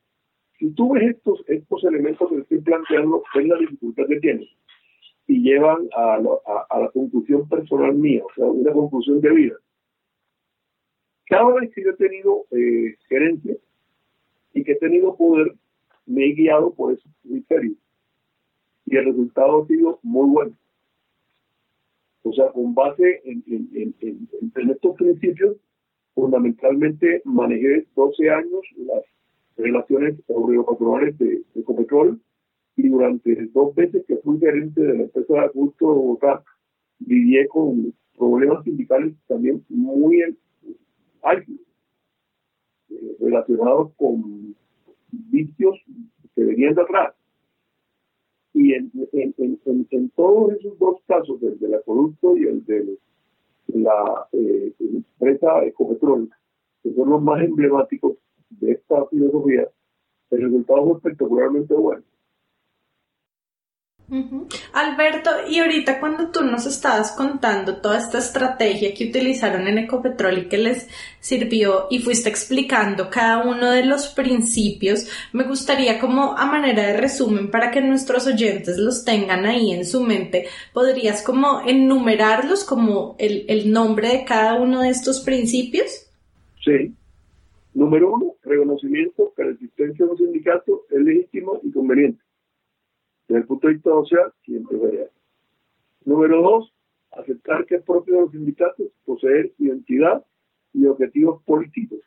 Si 0.57 0.71
tú 0.71 0.93
ves 0.93 1.15
estos, 1.15 1.43
estos 1.47 1.83
elementos 1.83 2.29
que 2.29 2.39
estoy 2.39 2.61
planteando, 2.61 3.23
ven 3.35 3.49
la 3.49 3.57
dificultad 3.57 4.07
que 4.07 4.19
tienes 4.19 4.49
y 5.27 5.41
llevan 5.41 5.87
a, 5.95 6.15
a, 6.69 6.79
la 6.79 6.89
conclusión 6.89 7.47
personal 7.47 7.93
mía, 7.93 8.23
o 8.25 8.33
sea, 8.33 8.45
una 8.45 8.71
conclusión 8.71 9.19
de 9.21 9.29
vida. 9.29 9.55
Cada 11.25 11.53
vez 11.53 11.71
que 11.73 11.83
yo 11.83 11.91
he 11.91 11.95
tenido 11.95 12.45
eh, 12.51 12.95
gerencia 13.09 13.55
y 14.53 14.63
que 14.63 14.71
he 14.71 14.77
tenido 14.77 15.15
poder, 15.15 15.53
me 16.05 16.25
he 16.25 16.33
guiado 16.33 16.73
por 16.73 16.93
esos 16.93 17.11
criterios. 17.21 17.75
Y 18.85 18.95
el 18.95 19.05
resultado 19.05 19.63
ha 19.63 19.67
sido 19.67 19.99
muy 20.01 20.29
bueno. 20.29 20.55
O 22.29 22.33
sea, 22.33 22.51
con 22.51 22.73
base 22.73 23.21
en, 23.23 24.69
estos 24.69 24.95
principios, 24.97 25.57
fundamentalmente 26.13 27.21
manejé 27.25 27.85
12 27.95 28.29
años 28.29 28.61
las 28.77 29.03
relaciones 29.55 30.19
obrero-patronales 30.27 31.17
de, 31.17 31.41
de 31.53 31.63
y 32.75 32.89
durante 32.89 33.47
dos 33.53 33.73
veces 33.75 34.05
que 34.07 34.17
fui 34.17 34.39
gerente 34.39 34.81
de 34.81 34.93
la 34.93 35.03
empresa 35.03 35.33
de 35.33 35.39
Augusto 35.39 35.87
de 35.87 35.99
Bogotá, 35.99 36.43
viví 36.99 37.47
con 37.47 37.93
problemas 38.17 38.63
sindicales 38.63 39.13
también 39.27 39.65
muy 39.69 40.37
álgidos, 41.23 41.61
eh, 42.89 43.15
relacionados 43.19 43.93
con 43.95 44.55
vicios 45.11 45.79
que 46.35 46.43
venían 46.43 46.75
de 46.75 46.81
atrás. 46.81 47.15
Y 48.57 48.73
en, 48.73 48.91
en, 49.13 50.09
todos 50.15 50.53
esos 50.53 50.79
dos 50.79 50.97
casos, 51.07 51.39
el 51.43 51.59
del 51.59 51.75
acueducto 51.75 52.35
y 52.35 52.47
el 52.47 52.65
de 52.65 52.97
la 53.67 54.27
eh, 54.31 54.73
empresa 54.79 55.63
Ecopetrol, 55.63 56.27
que 56.81 56.91
son 56.95 57.07
los 57.11 57.21
más 57.21 57.43
emblemáticos 57.43 58.17
de 58.49 58.71
esta 58.71 59.05
filosofía, 59.11 59.69
el 60.31 60.41
resultado 60.41 60.85
fue 60.85 60.97
espectacularmente 60.97 61.75
bueno. 61.75 62.01
Alberto, 64.71 65.31
y 65.49 65.59
ahorita 65.59 65.99
cuando 65.99 66.31
tú 66.31 66.41
nos 66.41 66.65
estabas 66.65 67.11
contando 67.11 67.81
toda 67.81 67.97
esta 67.97 68.19
estrategia 68.19 68.93
que 68.93 69.09
utilizaron 69.09 69.67
en 69.67 69.79
Ecopetrol 69.79 70.37
y 70.37 70.47
que 70.47 70.57
les 70.57 70.87
sirvió 71.19 71.87
y 71.89 71.99
fuiste 71.99 72.29
explicando 72.29 73.09
cada 73.09 73.45
uno 73.45 73.69
de 73.69 73.85
los 73.85 74.07
principios, 74.07 75.09
me 75.33 75.43
gustaría 75.43 75.99
como 75.99 76.37
a 76.37 76.45
manera 76.45 76.87
de 76.87 76.95
resumen 76.95 77.51
para 77.51 77.69
que 77.69 77.81
nuestros 77.81 78.27
oyentes 78.27 78.77
los 78.77 79.03
tengan 79.03 79.45
ahí 79.45 79.73
en 79.73 79.85
su 79.85 80.01
mente, 80.01 80.45
¿podrías 80.73 81.21
como 81.21 81.61
enumerarlos 81.67 82.63
como 82.63 83.17
el, 83.19 83.43
el 83.49 83.71
nombre 83.73 84.07
de 84.09 84.23
cada 84.23 84.55
uno 84.55 84.81
de 84.81 84.89
estos 84.89 85.19
principios? 85.19 86.09
Sí. 86.63 86.93
Número 87.73 88.13
uno, 88.13 88.35
reconocimiento 88.43 89.33
que 89.35 89.43
la 89.43 89.51
existencia 89.51 90.05
de 90.05 90.11
un 90.11 90.17
sindicato 90.17 90.85
es 90.89 90.99
legítimo 91.01 91.59
y 91.61 91.71
conveniente. 91.71 92.26
Desde 93.27 93.41
el 93.41 93.47
punto 93.47 93.67
de 93.67 93.73
vista 93.73 93.89
social, 93.89 94.33
siempre 94.43 94.77
real. 94.77 95.11
Número 96.05 96.41
dos, 96.41 96.73
aceptar 97.11 97.65
que 97.65 97.75
es 97.75 97.83
propio 97.83 98.15
de 98.15 98.21
los 98.21 98.31
sindicatos 98.31 98.87
poseer 99.05 99.51
identidad 99.57 100.25
y 100.73 100.85
objetivos 100.85 101.43
políticos 101.43 101.99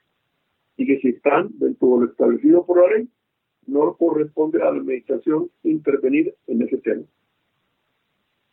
y 0.77 0.87
que 0.87 0.99
si 1.01 1.09
están 1.09 1.51
dentro 1.59 1.89
de 1.89 2.07
lo 2.07 2.11
establecido 2.11 2.65
por 2.65 2.81
la 2.81 2.97
ley, 2.97 3.09
no 3.67 3.95
corresponde 3.97 4.63
a 4.63 4.67
la 4.67 4.81
administración 4.81 5.51
intervenir 5.63 6.35
en 6.47 6.63
ese 6.63 6.79
tema. 6.79 7.03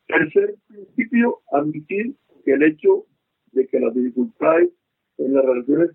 Tercer 0.08 0.56
principio, 0.68 1.40
admitir 1.52 2.16
que 2.44 2.54
el 2.54 2.64
hecho 2.64 3.06
de 3.54 3.68
que 3.68 3.80
las 3.80 3.94
dificultades 3.94 4.70
en 5.18 5.34
las 5.34 5.46
relaciones 5.46 5.92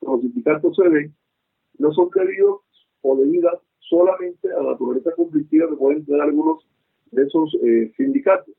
con 0.00 0.12
los 0.12 0.20
sindicatos 0.22 0.76
se 0.76 0.88
ven 0.88 1.14
no 1.78 1.92
son 1.92 2.10
debidos 2.14 2.60
o 3.00 3.16
debidas 3.16 3.58
solamente 3.88 4.50
a 4.50 4.62
la 4.62 4.72
naturaleza 4.72 5.12
conflictiva 5.12 5.68
que 5.68 5.76
pueden 5.76 6.04
tener 6.04 6.20
algunos 6.20 6.66
de 7.10 7.22
esos 7.22 7.54
eh, 7.62 7.92
sindicatos, 7.96 8.54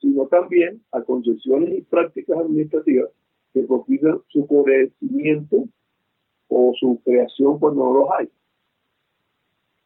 sino 0.00 0.26
también 0.26 0.82
a 0.92 1.02
concesiones 1.02 1.78
y 1.78 1.82
prácticas 1.82 2.38
administrativas 2.38 3.10
que 3.52 3.62
propician 3.62 4.20
su 4.28 4.46
crecimiento 4.46 5.64
o 6.48 6.72
su 6.78 7.00
creación 7.04 7.58
cuando 7.58 7.84
no 7.84 7.94
los 7.94 8.08
hay. 8.18 8.28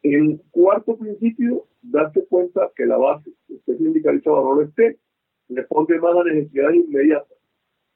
El 0.03 0.41
cuarto 0.51 0.97
principio, 0.97 1.67
darse 1.83 2.25
cuenta 2.27 2.71
que 2.75 2.87
la 2.87 2.97
base 2.97 3.31
esté 3.49 3.77
sindicalizada 3.77 4.41
no 4.41 4.55
lo 4.55 4.63
esté, 4.63 4.99
responde 5.49 6.01
más 6.01 6.17
a 6.17 6.25
necesidades 6.25 6.77
inmediatas 6.77 7.39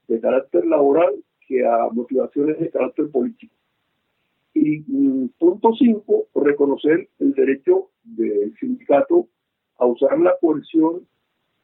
de 0.09 0.21
carácter 0.21 0.67
laboral 0.67 1.15
que 1.47 1.65
a 1.67 1.89
motivaciones 1.91 2.59
de 2.59 2.71
carácter 2.71 3.11
político. 3.11 3.55
Y 4.55 4.81
mm, 4.87 5.31
punto 5.39 5.73
cinco, 5.79 6.27
reconocer 6.35 7.09
el 7.19 7.33
derecho 7.35 7.91
del 8.05 8.55
sindicato 8.59 9.29
a 9.79 9.87
usar 9.87 10.19
la 10.21 10.37
coerción 10.41 11.07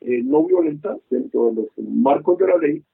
eh, 0.00 0.22
no 0.22 0.44
violenta 0.44 0.96
dentro 1.10 1.50
de 1.50 1.54
los 1.54 1.68
marcos 1.78 2.38
de 2.38 2.46
la 2.46 2.56
ley 2.58 2.84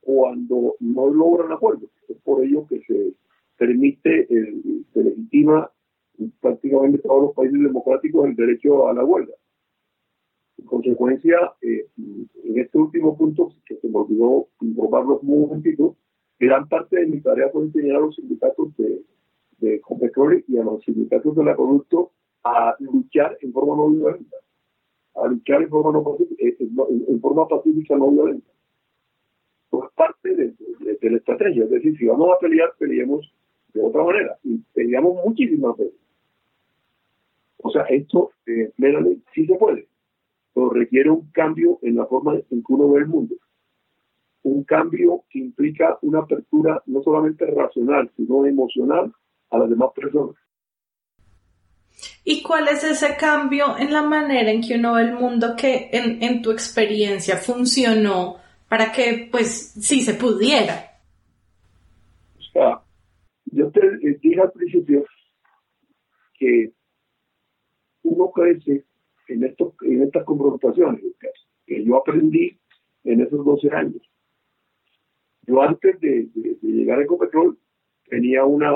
cuando 0.00 0.76
no 0.80 1.08
logran 1.08 1.52
acuerdos. 1.52 1.90
Es 2.08 2.16
por 2.18 2.44
ello 2.44 2.66
que 2.66 2.80
se 2.82 3.12
permite, 3.56 4.26
se 4.92 5.04
legitima 5.04 5.70
prácticamente 6.40 6.98
todos 6.98 7.22
los 7.22 7.34
países 7.34 7.60
democráticos 7.60 8.26
el 8.26 8.36
derecho 8.36 8.88
a 8.88 8.94
la 8.94 9.04
huelga. 9.04 9.34
En 10.58 10.66
consecuencia, 10.66 11.36
eh, 11.62 11.86
en 11.96 12.58
este 12.58 12.78
último 12.78 13.16
punto, 13.16 13.52
que 13.66 13.76
se 13.76 13.88
me 13.88 13.98
olvidó 13.98 14.48
informarlos 14.60 15.22
un 15.22 15.40
momentito, 15.40 15.96
gran 16.38 16.68
parte 16.68 17.00
de 17.00 17.06
mi 17.06 17.20
tarea 17.20 17.48
fue 17.50 17.62
enseñar 17.62 17.96
a 17.96 18.00
los 18.00 18.16
sindicatos 18.16 18.76
de 18.76 19.02
de 19.62 19.80
Competrol 19.80 20.44
y 20.48 20.58
a 20.58 20.64
los 20.64 20.82
sindicatos 20.82 21.36
del 21.36 21.48
acueducto 21.48 22.10
a 22.42 22.74
luchar 22.80 23.38
en 23.40 23.52
forma 23.52 23.76
no 23.76 23.88
violenta, 23.90 24.36
a 25.14 25.26
luchar 25.28 25.62
en 25.62 25.70
forma, 25.70 25.92
no 25.92 26.16
eh, 26.38 26.56
en, 26.58 27.20
forma 27.20 27.46
pacífica 27.46 27.96
no 27.96 28.10
violenta. 28.10 28.50
Por 29.70 29.90
parte 29.92 30.34
de, 30.34 30.54
la 31.00 31.16
estrategia, 31.16 31.64
es 31.64 31.70
decir, 31.70 31.96
si 31.96 32.06
vamos 32.06 32.30
a 32.34 32.38
pelear, 32.38 32.74
peleemos 32.78 33.32
de 33.72 33.80
otra 33.80 34.02
manera, 34.02 34.36
y 34.42 34.58
peleamos 34.74 35.24
muchísimas 35.24 35.76
veces. 35.76 35.98
O 37.58 37.70
sea, 37.70 37.82
esto, 37.84 38.32
eh, 38.46 38.72
sí 39.32 39.46
se 39.46 39.54
puede, 39.54 39.86
pero 40.52 40.70
requiere 40.70 41.08
un 41.10 41.30
cambio 41.30 41.78
en 41.82 41.96
la 41.96 42.06
forma 42.06 42.34
en 42.34 42.62
que 42.62 42.72
uno 42.72 42.90
ve 42.90 43.00
el 43.00 43.06
mundo. 43.06 43.36
un 44.44 44.64
cambio 44.64 45.22
que 45.30 45.38
implica 45.38 45.98
una 46.02 46.18
apertura 46.18 46.82
no 46.86 47.00
solamente 47.04 47.46
racional, 47.46 48.10
sino 48.16 48.44
emocional 48.44 49.14
a 49.52 49.58
las 49.58 49.70
demás 49.70 49.90
personas. 49.94 50.36
¿Y 52.24 52.42
cuál 52.42 52.68
es 52.68 52.82
ese 52.82 53.16
cambio 53.16 53.76
en 53.78 53.92
la 53.92 54.02
manera 54.02 54.50
en 54.50 54.60
que 54.60 54.74
uno 54.76 54.94
ve 54.94 55.02
el 55.02 55.14
mundo 55.14 55.54
que 55.56 55.90
en, 55.92 56.22
en 56.22 56.42
tu 56.42 56.50
experiencia 56.50 57.36
funcionó 57.36 58.36
para 58.68 58.90
que, 58.90 59.28
pues, 59.30 59.74
sí 59.80 60.00
se 60.00 60.14
pudiera? 60.14 60.98
O 62.38 62.42
sea, 62.52 62.82
yo 63.46 63.70
te 63.70 63.80
dije 63.98 64.40
al 64.40 64.52
principio 64.52 65.04
que 66.38 66.72
uno 68.02 68.30
crece 68.30 68.84
en, 69.28 69.44
esto, 69.44 69.74
en 69.82 70.02
estas 70.02 70.24
confrontaciones 70.24 71.02
que 71.66 71.84
yo 71.84 71.96
aprendí 71.96 72.58
en 73.04 73.20
esos 73.20 73.44
12 73.44 73.70
años. 73.70 74.02
Yo 75.46 75.60
antes 75.60 76.00
de, 76.00 76.28
llegar 76.62 76.98
a 76.98 77.02
Ecopetrol 77.02 77.58
tenía 78.08 78.44
una 78.44 78.72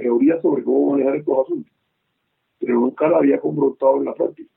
teoría 0.00 0.40
sobre 0.40 0.64
cómo 0.64 0.92
manejar 0.92 1.16
estos 1.16 1.38
asuntos, 1.38 1.72
pero 2.58 2.74
nunca 2.74 3.08
la 3.08 3.18
había 3.18 3.40
confrontado 3.40 3.98
en 3.98 4.04
la 4.04 4.14
práctica. 4.14 4.50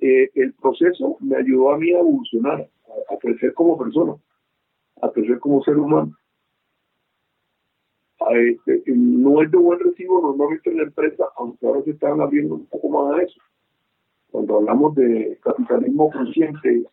Eh, 0.00 0.30
el 0.34 0.52
proceso 0.54 1.16
me 1.20 1.36
ayudó 1.36 1.72
a 1.72 1.78
mí 1.78 1.92
a 1.92 2.00
evolucionar, 2.00 2.68
a, 3.10 3.16
crecer 3.18 3.54
como 3.54 3.78
persona, 3.78 4.14
a 5.00 5.10
crecer 5.10 5.38
como 5.38 5.62
ser 5.62 5.78
humano. 5.78 6.16
Este, 8.30 8.82
no 8.86 9.40
es 9.40 9.50
de 9.50 9.56
buen 9.56 9.78
recibo 9.78 10.20
normalmente 10.20 10.70
en 10.70 10.78
la 10.78 10.82
empresa, 10.82 11.24
aunque 11.36 11.66
ahora 11.66 11.82
se 11.82 11.92
están 11.92 12.20
abriendo 12.20 12.56
un 12.56 12.66
poco 12.66 12.88
más 12.88 13.18
a 13.18 13.22
eso. 13.22 13.40
Cuando 14.30 14.56
hablamos 14.56 14.94
de 14.96 15.38
capitalismo 15.42 16.10
consciente, 16.10 16.84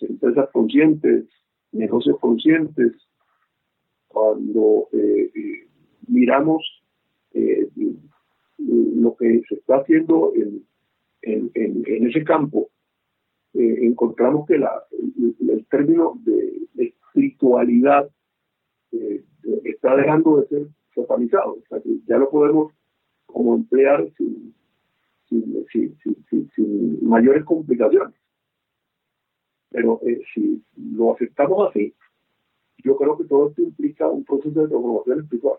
empresas 0.00 0.50
conscientes, 0.52 1.24
negocios 1.72 2.18
conscientes, 2.20 2.92
cuando 4.16 4.88
eh, 4.92 5.30
eh, 5.34 5.68
miramos 6.08 6.64
eh, 7.34 7.68
lo 8.56 9.14
que 9.14 9.42
se 9.46 9.56
está 9.56 9.76
haciendo 9.76 10.32
en, 10.34 10.64
en, 11.52 12.06
ese 12.06 12.24
campo, 12.24 12.70
encontramos 13.52 14.46
que 14.46 14.56
la, 14.56 14.72
el, 14.90 15.66
término 15.66 16.18
de, 16.24 16.66
espiritualidad 16.78 18.08
está 19.64 19.94
dejando 19.96 20.40
de 20.40 20.48
ser 20.48 20.66
satanizado, 20.94 21.52
o 21.52 21.62
sea, 21.68 21.82
que 21.82 21.98
ya 22.06 22.16
lo 22.16 22.30
podemos 22.30 22.72
como 23.26 23.54
emplear 23.54 24.08
sin, 24.16 24.54
sin 25.28 26.98
mayores 27.06 27.44
complicaciones. 27.44 28.14
Pero 29.70 30.00
eh, 30.06 30.22
si 30.32 30.62
lo 30.74 31.14
aceptamos 31.14 31.68
así, 31.68 31.92
yo 32.78 32.96
creo 32.96 33.16
que 33.16 33.24
todo 33.24 33.48
esto 33.48 33.62
implica 33.62 34.08
un 34.08 34.24
proceso 34.24 34.60
de 34.62 34.68
transformación 34.68 35.20
espiritual. 35.20 35.58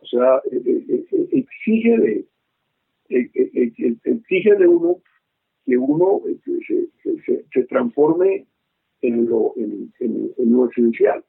O 0.00 0.06
sea, 0.06 0.42
eh, 0.50 1.06
eh, 1.10 1.28
exige 1.32 1.98
de 1.98 2.26
exige 3.08 4.54
de 4.54 4.66
uno 4.66 5.02
que 5.64 5.76
uno 5.76 6.22
se, 6.64 7.44
se, 7.52 7.64
transforme 7.64 8.46
en 9.00 9.28
lo, 9.28 9.54
en, 9.56 9.92
lo 10.38 10.68
esencial. 10.70 11.24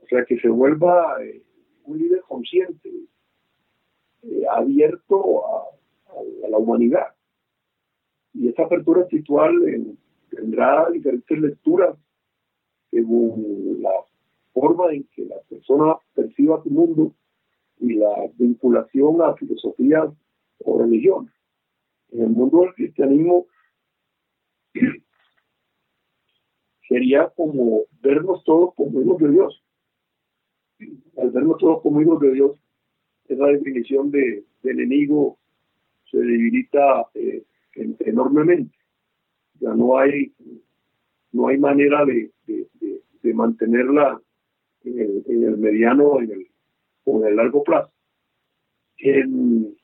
O 0.00 0.06
sea, 0.06 0.24
que 0.24 0.38
se 0.38 0.48
vuelva 0.48 1.18
un 1.84 1.98
líder 1.98 2.22
consciente, 2.22 2.90
abierto 4.50 5.46
a, 5.46 5.64
la 6.48 6.58
humanidad. 6.58 7.06
Y 8.34 8.48
esa 8.48 8.64
apertura 8.64 9.02
espiritual 9.02 9.52
tendrá 10.34 10.88
diferentes 10.90 11.38
lecturas 11.38 11.96
según 12.90 13.78
la 13.80 13.92
forma 14.52 14.92
en 14.92 15.04
que 15.14 15.24
la 15.26 15.40
persona 15.48 15.96
perciba 16.14 16.62
su 16.62 16.70
mundo 16.70 17.14
y 17.80 17.94
la 17.94 18.30
vinculación 18.36 19.22
a 19.22 19.34
filosofías 19.34 20.10
o 20.64 20.78
religión. 20.78 21.30
En 22.10 22.22
el 22.22 22.30
mundo 22.30 22.60
del 22.60 22.74
cristianismo 22.74 23.46
sería 26.88 27.28
como 27.30 27.82
vernos 28.02 28.44
todos 28.44 28.74
como 28.74 29.00
hijos 29.00 29.18
de 29.18 29.30
Dios. 29.30 29.62
Al 31.16 31.30
vernos 31.30 31.58
todos 31.58 31.82
como 31.82 32.02
hijos 32.02 32.20
de 32.20 32.32
Dios, 32.32 32.52
esa 33.28 33.46
definición 33.46 34.10
de, 34.10 34.44
enemigo 34.64 35.38
se 36.10 36.18
debilita 36.18 37.08
eh, 37.14 37.42
enormemente. 37.74 38.81
No 39.62 39.96
hay, 39.96 40.32
no 41.30 41.48
hay 41.48 41.58
manera 41.58 42.04
de, 42.04 42.30
mantenerla 43.32 44.20
en 44.84 45.22
el, 45.26 45.56
mediano 45.56 46.20
en 46.20 46.32
el, 46.32 46.46
o 47.04 47.20
en 47.20 47.28
el 47.28 47.36
largo 47.36 47.62
plazo. 47.62 47.92
En, 48.98 49.76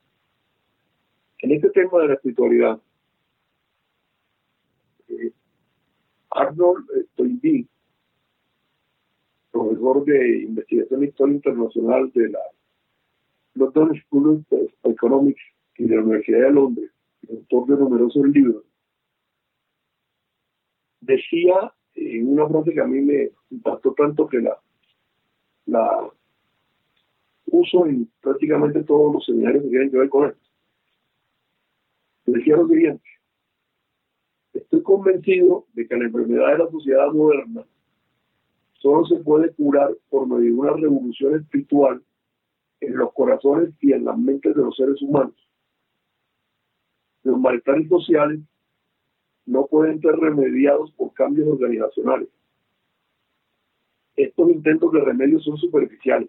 este 1.38 1.70
tema 1.70 2.00
de 2.00 2.08
la 2.08 2.14
espiritualidad, 2.14 2.80
eh, 5.08 5.32
Arnold 6.30 6.84
Toynbee, 7.14 7.66
profesor 9.52 10.04
de 10.04 10.42
investigación 10.42 11.02
e 11.02 11.06
historia 11.06 11.34
internacional 11.36 12.10
de 12.12 12.28
la 12.30 12.40
London 13.54 13.94
School 14.02 14.44
of 14.50 14.92
Economics 14.92 15.40
y 15.76 15.84
de 15.84 15.96
la 15.96 16.02
Universidad 16.02 16.42
de 16.42 16.52
Londres, 16.52 16.90
autor 17.30 17.66
de 17.68 17.76
numerosos 17.76 18.28
libros, 18.28 18.64
decía 21.00 21.72
en 21.94 22.28
una 22.28 22.48
frase 22.48 22.72
que 22.72 22.80
a 22.80 22.87
mí 22.87 23.00
me 23.00 23.30
impactó 23.50 23.92
tanto 23.94 24.28
que 24.28 24.40
la, 24.40 24.58
la 25.66 26.11
uso 27.46 27.87
en 27.87 28.08
prácticamente 28.20 28.82
todos 28.84 29.14
los 29.14 29.24
seminarios 29.24 29.64
que 29.64 29.70
tienen 29.70 29.90
que 29.90 29.98
ver 29.98 30.08
con 30.08 30.28
esto. 30.28 30.40
Decía 32.26 32.56
lo 32.56 32.68
siguiente, 32.68 33.08
estoy 34.52 34.82
convencido 34.82 35.66
de 35.72 35.88
que 35.88 35.96
la 35.96 36.04
enfermedad 36.04 36.52
de 36.52 36.58
la 36.58 36.70
sociedad 36.70 37.11
moderna 37.12 37.64
solo 38.74 39.06
se 39.06 39.16
puede 39.16 39.52
curar 39.54 39.90
por 40.11 40.26
medio 40.26 40.52
de 40.52 40.52
una 40.52 40.72
revolución 40.74 41.37
espiritual 41.37 42.02
en 42.80 42.96
los 42.96 43.12
corazones 43.12 43.70
y 43.80 43.92
en 43.92 44.04
las 44.04 44.18
mentes 44.18 44.54
de 44.54 44.62
los 44.62 44.76
seres 44.76 45.00
humanos. 45.02 45.34
Los 47.24 47.40
malestares 47.40 47.88
sociales 47.88 48.40
no 49.48 49.66
pueden 49.66 50.00
ser 50.00 50.14
remediados 50.16 50.92
por 50.92 51.12
cambios 51.14 51.48
organizacionales. 51.48 52.28
Estos 54.14 54.50
intentos 54.50 54.92
de 54.92 55.00
remedio 55.00 55.40
son 55.40 55.56
superficiales 55.56 56.28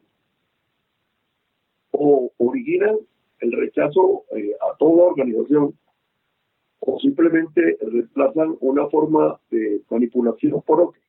o 1.91 2.31
originan 2.37 2.97
el 3.39 3.51
rechazo 3.51 4.23
eh, 4.35 4.53
a 4.61 4.77
toda 4.77 5.07
organización 5.07 5.77
o 6.79 6.99
simplemente 6.99 7.77
reemplazan 7.81 8.55
una 8.61 8.87
forma 8.87 9.39
de 9.51 9.81
manipulación 9.89 10.61
por 10.61 10.81
otra. 10.81 11.01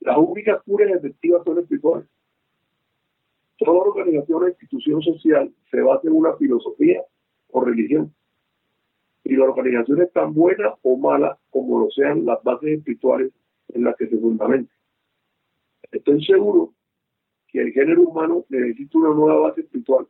Las 0.00 0.18
únicas 0.18 0.60
curas 0.64 0.90
efectivas 0.90 1.44
son 1.44 1.60
espirituales. 1.60 2.08
Toda 3.58 3.78
organización 3.78 4.42
o 4.42 4.48
institución 4.48 5.02
social 5.02 5.54
se 5.70 5.80
basa 5.82 6.08
en 6.08 6.14
una 6.14 6.34
filosofía 6.34 7.04
o 7.50 7.60
religión. 7.64 8.12
Y 9.24 9.36
la 9.36 9.44
organización 9.44 10.02
es 10.02 10.12
tan 10.12 10.34
buena 10.34 10.74
o 10.82 10.96
mala 10.96 11.38
como 11.50 11.80
lo 11.80 11.90
sean 11.90 12.24
las 12.24 12.42
bases 12.42 12.78
espirituales 12.78 13.32
en 13.68 13.84
las 13.84 13.96
que 13.96 14.08
se 14.08 14.18
fundamenta. 14.18 14.72
Estoy 15.90 16.24
seguro 16.24 16.72
que 17.48 17.60
el 17.60 17.72
género 17.72 18.02
humano 18.02 18.44
necesita 18.48 18.98
una 18.98 19.14
nueva 19.14 19.48
base 19.48 19.60
espiritual. 19.60 20.06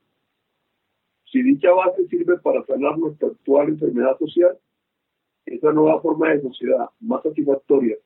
Si 1.30 1.42
dicha 1.42 1.72
base 1.72 2.06
sirve 2.08 2.38
para 2.38 2.64
sanar 2.64 2.98
nuestra 2.98 3.28
actual 3.28 3.68
enfermedad 3.68 4.18
social, 4.18 4.56
esa 5.46 5.72
nueva 5.72 6.00
forma 6.00 6.30
de 6.30 6.42
sociedad 6.42 6.88
más 7.00 7.22
satisfactoria 7.22 7.96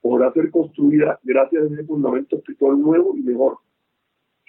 podrá 0.00 0.32
ser 0.32 0.50
construida 0.50 1.18
gracias 1.22 1.62
a 1.62 1.74
ese 1.74 1.84
fundamento 1.84 2.36
espiritual 2.36 2.80
nuevo 2.80 3.16
y 3.16 3.22
mejor 3.22 3.58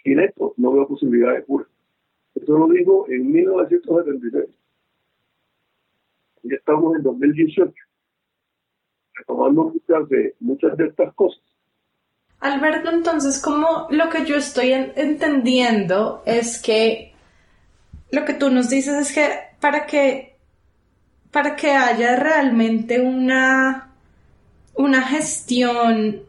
sin 0.03 0.19
esto 0.19 0.53
no 0.57 0.73
veo 0.73 0.87
posibilidad 0.87 1.33
de 1.33 1.43
cura. 1.43 1.65
Eso 2.35 2.57
lo 2.57 2.67
digo 2.67 3.05
en 3.09 3.31
1976. 3.31 4.58
Ya 6.43 6.55
estamos 6.55 6.95
en 6.95 7.03
2018, 7.03 7.73
retomando 9.13 9.65
muchas 9.65 10.09
de, 10.09 10.35
muchas 10.39 10.77
de 10.77 10.87
estas 10.87 11.13
cosas. 11.13 11.41
Alberto, 12.39 12.89
entonces, 12.89 13.41
como 13.41 13.87
lo 13.89 14.09
que 14.09 14.25
yo 14.25 14.35
estoy 14.35 14.71
entendiendo 14.71 16.23
es 16.25 16.61
que 16.61 17.13
lo 18.11 18.25
que 18.25 18.33
tú 18.33 18.49
nos 18.49 18.69
dices 18.69 18.95
es 18.95 19.13
que 19.13 19.29
para 19.59 19.85
que 19.85 20.37
para 21.31 21.55
que 21.55 21.71
haya 21.71 22.15
realmente 22.15 22.99
una 23.01 23.93
una 24.73 25.01
gestión 25.03 26.21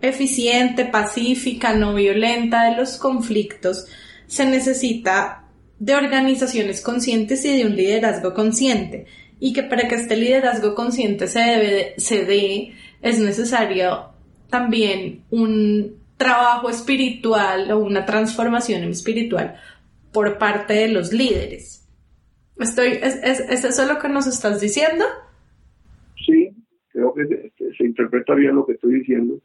eficiente, 0.00 0.86
pacífica, 0.86 1.74
no 1.74 1.94
violenta 1.94 2.64
de 2.64 2.76
los 2.76 2.96
conflictos, 2.96 3.86
se 4.26 4.46
necesita 4.46 5.44
de 5.78 5.94
organizaciones 5.94 6.80
conscientes 6.80 7.44
y 7.44 7.56
de 7.56 7.66
un 7.66 7.76
liderazgo 7.76 8.32
consciente. 8.32 9.06
Y 9.38 9.52
que 9.52 9.62
para 9.62 9.88
que 9.88 9.96
este 9.96 10.16
liderazgo 10.16 10.74
consciente 10.74 11.26
se, 11.26 11.40
debe, 11.40 11.94
se 11.98 12.24
dé 12.24 12.72
es 13.02 13.20
necesario 13.20 14.10
también 14.48 15.24
un 15.30 15.96
trabajo 16.16 16.70
espiritual 16.70 17.70
o 17.70 17.78
una 17.78 18.06
transformación 18.06 18.84
espiritual 18.84 19.56
por 20.12 20.38
parte 20.38 20.74
de 20.74 20.88
los 20.88 21.12
líderes. 21.12 21.86
Estoy, 22.58 22.98
¿es, 23.02 23.16
es, 23.22 23.64
eso 23.64 23.92
lo 23.92 24.00
que 24.00 24.08
nos 24.08 24.26
estás 24.26 24.60
diciendo? 24.60 25.04
Sí, 26.24 26.50
creo 26.88 27.12
que 27.12 27.52
se, 27.76 27.84
interpreta 27.84 28.34
bien 28.34 28.54
lo 28.54 28.64
que 28.64 28.72
estoy 28.72 29.00
diciendo. 29.00 29.38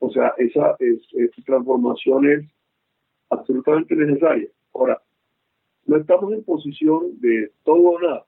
O 0.00 0.10
sea, 0.10 0.34
esa, 0.36 0.76
esa 0.78 1.42
transformación 1.46 2.30
es 2.30 2.44
absolutamente 3.30 3.96
necesaria. 3.96 4.48
Ahora, 4.74 5.00
no 5.88 5.96
estamos 5.96 6.32
en 6.34 6.44
posición 6.44 7.18
de 7.20 7.50
todo 7.64 7.76
o 7.76 8.00
nada. 8.00 8.26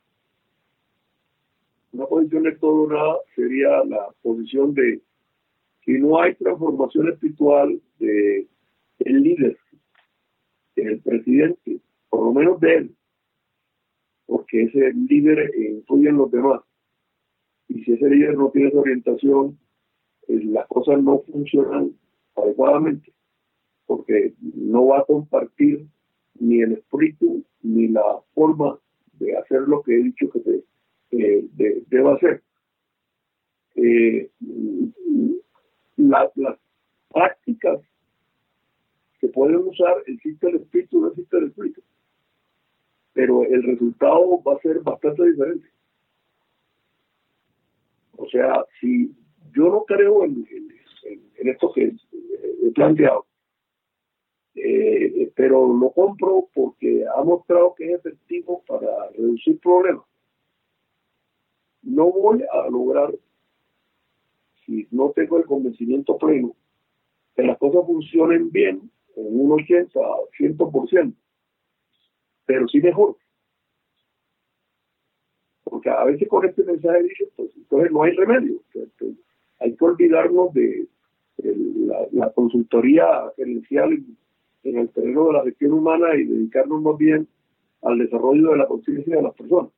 Una 1.92 2.06
posición 2.06 2.42
de 2.44 2.56
todo 2.56 2.82
o 2.84 2.88
nada 2.88 3.18
sería 3.36 3.84
la 3.84 4.08
posición 4.22 4.72
de 4.72 5.02
si 5.84 5.92
no 5.98 6.20
hay 6.20 6.34
transformación 6.36 7.10
espiritual 7.10 7.80
de 7.98 8.48
el 9.00 9.22
líder, 9.22 9.58
el 10.76 11.00
presidente, 11.00 11.80
por 12.08 12.24
lo 12.24 12.32
menos 12.32 12.60
de 12.60 12.76
él, 12.76 12.96
porque 14.24 14.62
ese 14.62 14.94
líder 14.94 15.52
influye 15.54 16.08
en 16.08 16.16
los 16.16 16.30
demás. 16.30 16.62
Y 17.68 17.84
si 17.84 17.92
ese 17.92 18.08
líder 18.08 18.38
no 18.38 18.50
tiene 18.50 18.68
esa 18.68 18.80
orientación, 18.80 19.58
eh, 20.28 20.40
las 20.44 20.66
cosas 20.66 21.02
no 21.02 21.20
funcionan 21.30 21.92
adecuadamente, 22.36 23.12
porque 23.84 24.32
no 24.40 24.86
va 24.86 25.00
a 25.00 25.04
compartir 25.04 25.86
ni 26.38 26.60
el 26.60 26.72
espíritu 26.72 27.44
ni 27.62 27.88
la 27.88 28.20
forma 28.34 28.78
de 29.14 29.36
hacer 29.36 29.62
lo 29.62 29.82
que 29.82 29.94
he 29.94 30.02
dicho 30.02 30.30
que 30.30 30.40
se 30.40 30.64
deba 31.88 32.14
hacer. 32.14 32.42
Eh, 33.74 34.30
las 35.96 36.30
prácticas 37.10 37.80
que 39.20 39.28
pueden 39.28 39.56
usar 39.56 40.02
existe 40.06 40.48
el 40.48 40.56
espíritu, 40.56 41.00
no 41.00 41.08
existe 41.08 41.36
el 41.36 41.44
espíritu. 41.48 41.82
Pero 43.12 43.44
el 43.44 43.62
resultado 43.62 44.42
va 44.42 44.54
a 44.54 44.60
ser 44.60 44.80
bastante 44.80 45.30
diferente. 45.30 45.68
O 48.16 48.28
sea, 48.28 48.64
si 48.80 49.14
yo 49.52 49.68
no 49.68 49.84
creo 49.84 50.24
en, 50.24 50.46
esto 51.36 51.72
que 51.72 51.92
he 52.62 52.70
planteado, 52.72 53.26
eh, 54.54 55.32
pero 55.34 55.72
lo 55.72 55.90
compro 55.90 56.48
porque 56.54 57.04
ha 57.06 57.22
mostrado 57.22 57.74
que 57.74 57.92
es 57.92 58.00
efectivo 58.00 58.62
para 58.66 59.08
reducir 59.10 59.58
problemas. 59.60 60.04
No 61.82 62.10
voy 62.10 62.42
a 62.52 62.68
lograr 62.68 63.14
si 64.66 64.86
no 64.90 65.10
tengo 65.10 65.38
el 65.38 65.44
convencimiento 65.44 66.18
pleno 66.18 66.54
que 67.34 67.42
las 67.42 67.58
cosas 67.58 67.86
funcionen 67.86 68.50
bien 68.50 68.90
en 69.16 69.40
un 69.40 69.52
80, 69.52 69.98
100%, 70.38 71.14
pero 72.44 72.68
sí 72.68 72.80
mejor. 72.80 73.16
Porque 75.64 75.90
a 75.90 76.04
veces 76.04 76.28
con 76.28 76.44
este 76.44 76.64
mensaje 76.64 77.02
dice, 77.04 77.28
pues 77.36 77.50
entonces 77.56 77.92
no 77.92 78.02
hay 78.02 78.12
remedio. 78.12 78.60
hay 79.60 79.76
que 79.76 79.84
olvidarnos 79.84 80.52
de, 80.52 80.88
la, 82.12 82.30
consultoría 82.32 83.06
gerencial 83.36 83.98
en 84.62 84.78
el 84.78 84.90
terreno 84.90 85.26
de 85.28 85.32
la 85.32 85.44
gestión 85.44 85.72
humana 85.72 86.14
y 86.14 86.24
dedicarnos 86.24 86.82
más 86.82 86.96
bien 86.98 87.28
al 87.82 87.98
desarrollo 87.98 88.50
de 88.50 88.56
la 88.58 88.66
conciencia 88.66 89.16
de 89.16 89.22
las 89.22 89.34
personas 89.34 89.70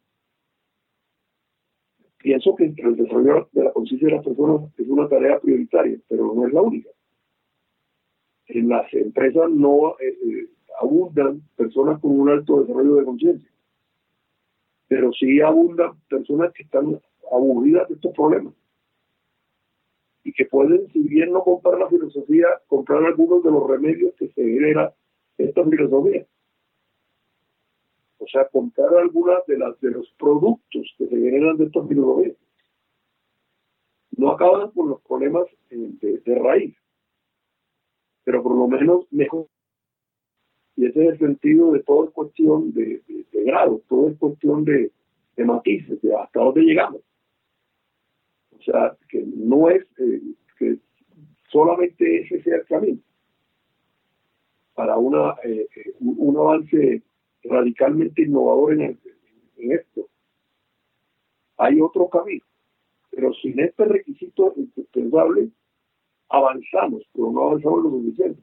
pienso 2.22 2.54
que 2.54 2.72
el 2.76 2.96
desarrollo 2.96 3.48
de 3.52 3.64
la 3.64 3.72
conciencia 3.72 4.08
de 4.08 4.14
las 4.14 4.24
personas 4.24 4.70
es 4.78 4.88
una 4.88 5.08
tarea 5.08 5.40
prioritaria, 5.40 5.98
pero 6.08 6.32
no 6.34 6.46
es 6.46 6.52
la 6.52 6.62
única. 6.62 6.88
En 8.46 8.68
las 8.68 8.92
empresas 8.94 9.50
no 9.50 9.96
eh, 9.98 10.16
eh, 10.24 10.48
abundan 10.80 11.42
personas 11.56 12.00
con 12.00 12.18
un 12.18 12.30
alto 12.30 12.60
desarrollo 12.60 12.96
de 12.96 13.04
conciencia, 13.04 13.50
pero 14.88 15.12
sí 15.12 15.40
abundan 15.40 15.92
personas 16.08 16.52
que 16.52 16.62
están 16.62 17.00
aburridas 17.30 17.88
de 17.88 17.94
estos 17.94 18.14
problemas 18.14 18.54
y 20.24 20.32
que 20.32 20.46
pueden, 20.46 20.88
si 20.92 21.00
bien 21.00 21.32
no 21.32 21.42
comprar 21.42 21.78
la 21.78 21.88
filosofía, 21.88 22.46
comprar 22.66 23.04
algunos 23.04 23.42
de 23.42 23.50
los 23.50 23.68
remedios 23.68 24.14
que 24.16 24.28
se 24.28 24.42
genera 24.42 24.94
esta 25.38 25.64
filosofía 25.64 26.26
o 28.22 28.28
sea, 28.28 28.46
comprar 28.48 28.94
algunas 28.94 29.44
de 29.46 29.58
las 29.58 29.78
de 29.80 29.90
los 29.90 30.08
productos 30.16 30.94
que 30.96 31.08
se 31.08 31.16
generan 31.16 31.56
de 31.56 31.64
estos 31.64 31.88
filosofías. 31.88 32.36
No 34.16 34.30
acaban 34.30 34.70
con 34.70 34.90
los 34.90 35.02
problemas 35.02 35.44
eh, 35.70 36.20
de, 36.24 36.34
raíz, 36.36 36.76
pero 38.22 38.42
por 38.44 38.54
lo 38.56 38.68
menos 38.68 39.06
mejor. 39.10 39.48
Y 40.76 40.86
ese 40.86 41.04
es 41.04 41.12
el 41.12 41.18
sentido 41.18 41.72
de 41.72 41.82
todo 41.82 42.04
es 42.04 42.10
cuestión 42.10 42.72
de, 42.72 43.02
grado, 43.32 43.82
todo 43.88 44.08
es 44.08 44.18
cuestión 44.18 44.64
de, 44.64 44.92
matices, 45.38 46.00
de 46.00 46.14
hasta 46.14 46.38
dónde 46.38 46.62
llegamos. 46.62 47.00
O 48.62 48.64
sea, 48.64 48.96
que 49.08 49.24
no 49.26 49.68
es 49.68 49.84
eh, 49.98 50.20
que 50.56 50.78
solamente 51.50 52.22
ese 52.22 52.42
sea 52.42 52.56
el 52.56 52.66
camino 52.66 53.00
para 54.74 54.96
una, 54.96 55.34
eh, 55.44 55.66
un 56.00 56.36
avance 56.36 57.02
radicalmente 57.42 58.22
innovador 58.22 58.74
en, 58.74 58.98
en 59.58 59.72
esto. 59.72 60.08
Hay 61.56 61.80
otro 61.80 62.08
camino, 62.08 62.44
pero 63.10 63.34
sin 63.34 63.58
este 63.58 63.84
requisito 63.84 64.54
indispensable 64.56 65.48
avanzamos, 66.28 67.02
pero 67.12 67.32
no 67.32 67.42
avanzamos 67.42 67.82
lo 67.82 67.90
suficiente. 67.90 68.42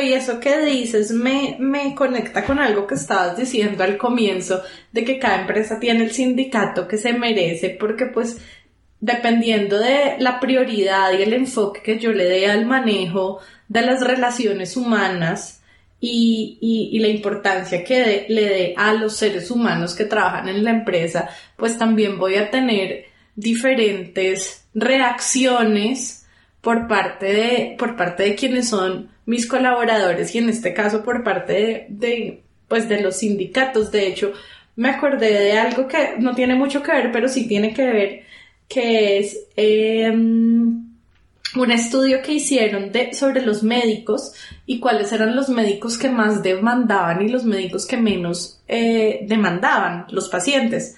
Y 0.00 0.12
eso 0.12 0.40
que 0.40 0.58
dices 0.60 1.10
me, 1.10 1.56
me 1.58 1.94
conecta 1.94 2.44
con 2.44 2.58
algo 2.58 2.86
que 2.86 2.94
estabas 2.94 3.36
diciendo 3.36 3.84
al 3.84 3.96
comienzo, 3.96 4.62
de 4.92 5.04
que 5.04 5.18
cada 5.18 5.40
empresa 5.40 5.78
tiene 5.80 6.04
el 6.04 6.12
sindicato 6.12 6.86
que 6.86 6.96
se 6.98 7.12
merece, 7.12 7.70
porque 7.70 8.06
pues 8.06 8.38
dependiendo 9.00 9.78
de 9.78 10.16
la 10.18 10.40
prioridad 10.40 11.12
y 11.12 11.22
el 11.22 11.32
enfoque 11.32 11.82
que 11.82 11.98
yo 11.98 12.12
le 12.12 12.24
dé 12.24 12.50
al 12.50 12.66
manejo 12.66 13.40
de 13.68 13.82
las 13.82 14.00
relaciones 14.00 14.76
humanas 14.76 15.62
y, 16.00 16.58
y, 16.60 16.98
la 17.00 17.08
importancia 17.08 17.82
que 17.82 18.26
le 18.28 18.44
dé 18.44 18.74
a 18.76 18.92
los 18.92 19.16
seres 19.16 19.50
humanos 19.50 19.94
que 19.94 20.04
trabajan 20.04 20.48
en 20.48 20.62
la 20.62 20.70
empresa, 20.70 21.28
pues 21.56 21.76
también 21.76 22.18
voy 22.18 22.36
a 22.36 22.50
tener 22.52 23.06
diferentes 23.34 24.64
reacciones 24.74 26.17
por 26.68 26.86
parte 26.86 27.24
de, 27.24 27.76
por 27.78 27.96
parte 27.96 28.24
de 28.24 28.34
quienes 28.34 28.68
son 28.68 29.08
mis 29.24 29.46
colaboradores 29.46 30.34
y 30.34 30.38
en 30.38 30.50
este 30.50 30.74
caso 30.74 31.02
por 31.02 31.24
parte 31.24 31.86
de, 31.88 32.42
pues 32.68 32.90
de 32.90 33.00
los 33.00 33.16
sindicatos. 33.16 33.90
De 33.90 34.06
hecho, 34.06 34.34
me 34.76 34.90
acordé 34.90 35.32
de 35.32 35.52
algo 35.58 35.88
que 35.88 36.16
no 36.18 36.34
tiene 36.34 36.56
mucho 36.56 36.82
que 36.82 36.92
ver, 36.92 37.10
pero 37.10 37.26
sí 37.26 37.48
tiene 37.48 37.72
que 37.72 37.86
ver, 37.86 38.22
que 38.68 39.16
es 39.16 39.46
em, 39.56 40.90
un 41.56 41.70
estudio 41.72 42.20
que 42.20 42.32
hicieron 42.34 42.92
sobre 43.14 43.40
los 43.40 43.62
médicos 43.62 44.34
y 44.66 44.78
cuáles 44.78 45.10
eran 45.10 45.34
los 45.34 45.48
médicos 45.48 45.96
que 45.96 46.10
más 46.10 46.42
demandaban 46.42 47.22
y 47.22 47.30
los 47.30 47.46
médicos 47.46 47.86
que 47.86 47.96
menos 47.96 48.60
eh, 48.68 49.20
demandaban 49.26 50.04
los 50.10 50.28
pacientes. 50.28 50.96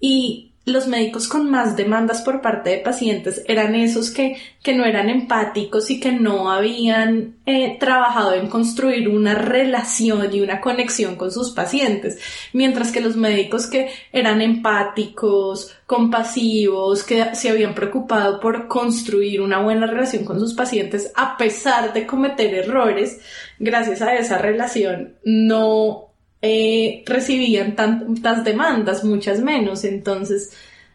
Y 0.00 0.49
los 0.70 0.86
médicos 0.86 1.28
con 1.28 1.50
más 1.50 1.76
demandas 1.76 2.22
por 2.22 2.40
parte 2.40 2.70
de 2.70 2.78
pacientes 2.78 3.42
eran 3.46 3.74
esos 3.74 4.10
que, 4.10 4.36
que 4.62 4.74
no 4.74 4.84
eran 4.84 5.08
empáticos 5.08 5.90
y 5.90 6.00
que 6.00 6.12
no 6.12 6.50
habían 6.50 7.36
eh, 7.46 7.76
trabajado 7.78 8.34
en 8.34 8.48
construir 8.48 9.08
una 9.08 9.34
relación 9.34 10.34
y 10.34 10.40
una 10.40 10.60
conexión 10.60 11.16
con 11.16 11.30
sus 11.30 11.52
pacientes, 11.52 12.18
mientras 12.52 12.92
que 12.92 13.00
los 13.00 13.16
médicos 13.16 13.66
que 13.66 13.90
eran 14.12 14.42
empáticos, 14.42 15.74
compasivos, 15.86 17.02
que 17.02 17.34
se 17.34 17.50
habían 17.50 17.74
preocupado 17.74 18.40
por 18.40 18.68
construir 18.68 19.40
una 19.40 19.60
buena 19.60 19.86
relación 19.86 20.24
con 20.24 20.40
sus 20.40 20.54
pacientes 20.54 21.12
a 21.14 21.36
pesar 21.36 21.92
de 21.92 22.06
cometer 22.06 22.54
errores, 22.54 23.20
gracias 23.58 24.02
a 24.02 24.14
esa 24.14 24.38
relación 24.38 25.16
no 25.24 26.09
eh, 26.42 27.02
recibían 27.06 27.76
tantas 27.76 28.44
demandas, 28.44 29.04
muchas 29.04 29.40
menos. 29.40 29.84
Entonces, 29.84 30.52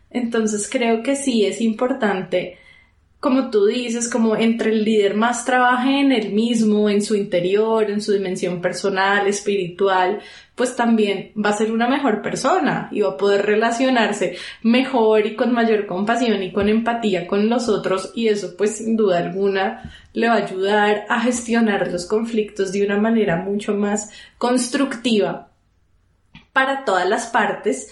entonces 0.10 0.70
creo 0.72 1.04
que 1.04 1.16
sí 1.16 1.46
es 1.46 1.62
importante, 1.62 2.58
como 3.20 3.50
tú 3.50 3.66
dices, 3.66 4.08
como 4.08 4.36
entre 4.36 4.70
el 4.72 4.84
líder 4.86 5.16
más 5.16 5.46
trabaje 5.46 6.00
en 6.00 6.12
él 6.12 6.32
mismo, 6.32 6.90
en 6.90 7.02
su 7.02 7.16
interior, 7.16 7.90
en 7.90 8.00
su 8.02 8.14
dimensión 8.14 8.62
personal, 8.62 9.26
espiritual, 9.28 10.20
pues 10.56 10.76
también 10.76 11.32
va 11.36 11.50
a 11.50 11.58
ser 11.58 11.72
una 11.72 11.88
mejor 11.88 12.22
persona 12.22 12.90
y 12.92 13.02
va 13.02 13.10
a 13.10 13.18
poder 13.18 13.46
relacionarse 13.46 14.38
mejor 14.64 15.26
y 15.28 15.36
con 15.36 15.54
mayor 15.54 15.86
compasión 15.86 16.42
y 16.42 16.52
con 16.52 16.70
empatía 16.70 17.28
con 17.28 17.50
los 17.50 17.68
otros 17.68 18.12
y 18.16 18.30
eso 18.30 18.56
pues 18.58 18.78
sin 18.78 18.96
duda 18.96 19.20
alguna 19.20 19.92
le 20.14 20.30
va 20.30 20.36
a 20.36 20.46
ayudar 20.46 21.06
a 21.10 21.20
gestionar 21.20 21.92
los 21.92 22.06
conflictos 22.06 22.72
de 22.72 22.86
una 22.86 22.98
manera 22.98 23.36
mucho 23.36 23.74
más 23.74 24.12
constructiva 24.38 25.50
para 26.56 26.86
todas 26.86 27.08
las 27.08 27.28
partes. 27.28 27.92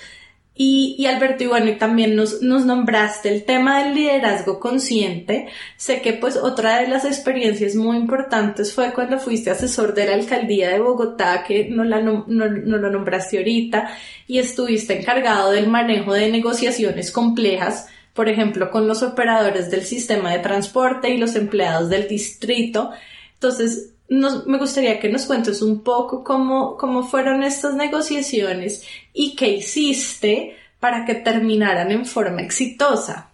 Y, 0.55 0.95
y, 0.99 1.07
Alberto, 1.07 1.43
y 1.43 1.47
bueno, 1.47 1.71
y 1.71 1.77
también 1.77 2.15
nos, 2.15 2.43
nos 2.43 2.63
nombraste 2.63 3.29
el 3.33 3.43
tema 3.43 3.83
del 3.83 3.95
liderazgo 3.95 4.59
consciente. 4.59 5.47
Sé 5.77 6.01
que 6.01 6.13
pues 6.13 6.37
otra 6.37 6.79
de 6.79 6.87
las 6.87 7.05
experiencias 7.05 7.75
muy 7.75 7.97
importantes 7.97 8.71
fue 8.73 8.93
cuando 8.93 9.17
fuiste 9.17 9.49
asesor 9.49 9.95
de 9.95 10.05
la 10.05 10.13
alcaldía 10.13 10.69
de 10.69 10.79
Bogotá, 10.79 11.43
que 11.43 11.69
no, 11.69 11.83
la, 11.83 12.01
no, 12.01 12.25
no, 12.27 12.45
lo 12.47 12.89
nombraste 12.91 13.39
ahorita, 13.39 13.89
y 14.27 14.37
estuviste 14.37 14.99
encargado 14.99 15.51
del 15.51 15.67
manejo 15.67 16.13
de 16.13 16.31
negociaciones 16.31 17.11
complejas 17.11 17.87
por 18.13 18.29
ejemplo, 18.29 18.69
con 18.69 18.87
los 18.87 19.01
operadores 19.01 19.71
del 19.71 19.83
sistema 19.85 20.31
de 20.31 20.37
transporte 20.37 21.09
y 21.09 21.17
los 21.17 21.35
empleados 21.35 21.89
del 21.89 22.07
distrito. 22.07 22.91
Entonces, 23.33 23.92
me 24.13 24.57
gustaría 24.57 24.99
que 24.99 25.09
nos 25.09 25.25
cuentes 25.25 25.61
un 25.61 25.83
poco 25.83 26.23
cómo, 26.23 26.77
cómo 26.77 27.03
fueron 27.03 27.43
estas 27.43 27.75
negociaciones 27.75 28.87
y 29.13 29.35
qué 29.35 29.49
hiciste 29.49 30.55
para 30.79 31.05
que 31.05 31.15
terminaran 31.15 31.91
en 31.91 32.05
forma 32.05 32.41
exitosa. 32.41 33.31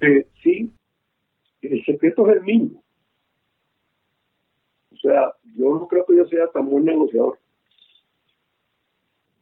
Eh, 0.00 0.26
sí, 0.42 0.70
el 1.62 1.84
secreto 1.84 2.28
es 2.30 2.36
el 2.36 2.42
mismo. 2.42 2.82
O 4.92 4.96
sea, 4.96 5.32
yo 5.56 5.74
no 5.74 5.86
creo 5.86 6.04
que 6.06 6.16
yo 6.16 6.26
sea 6.26 6.48
tan 6.48 6.68
buen 6.68 6.84
negociador. 6.84 7.38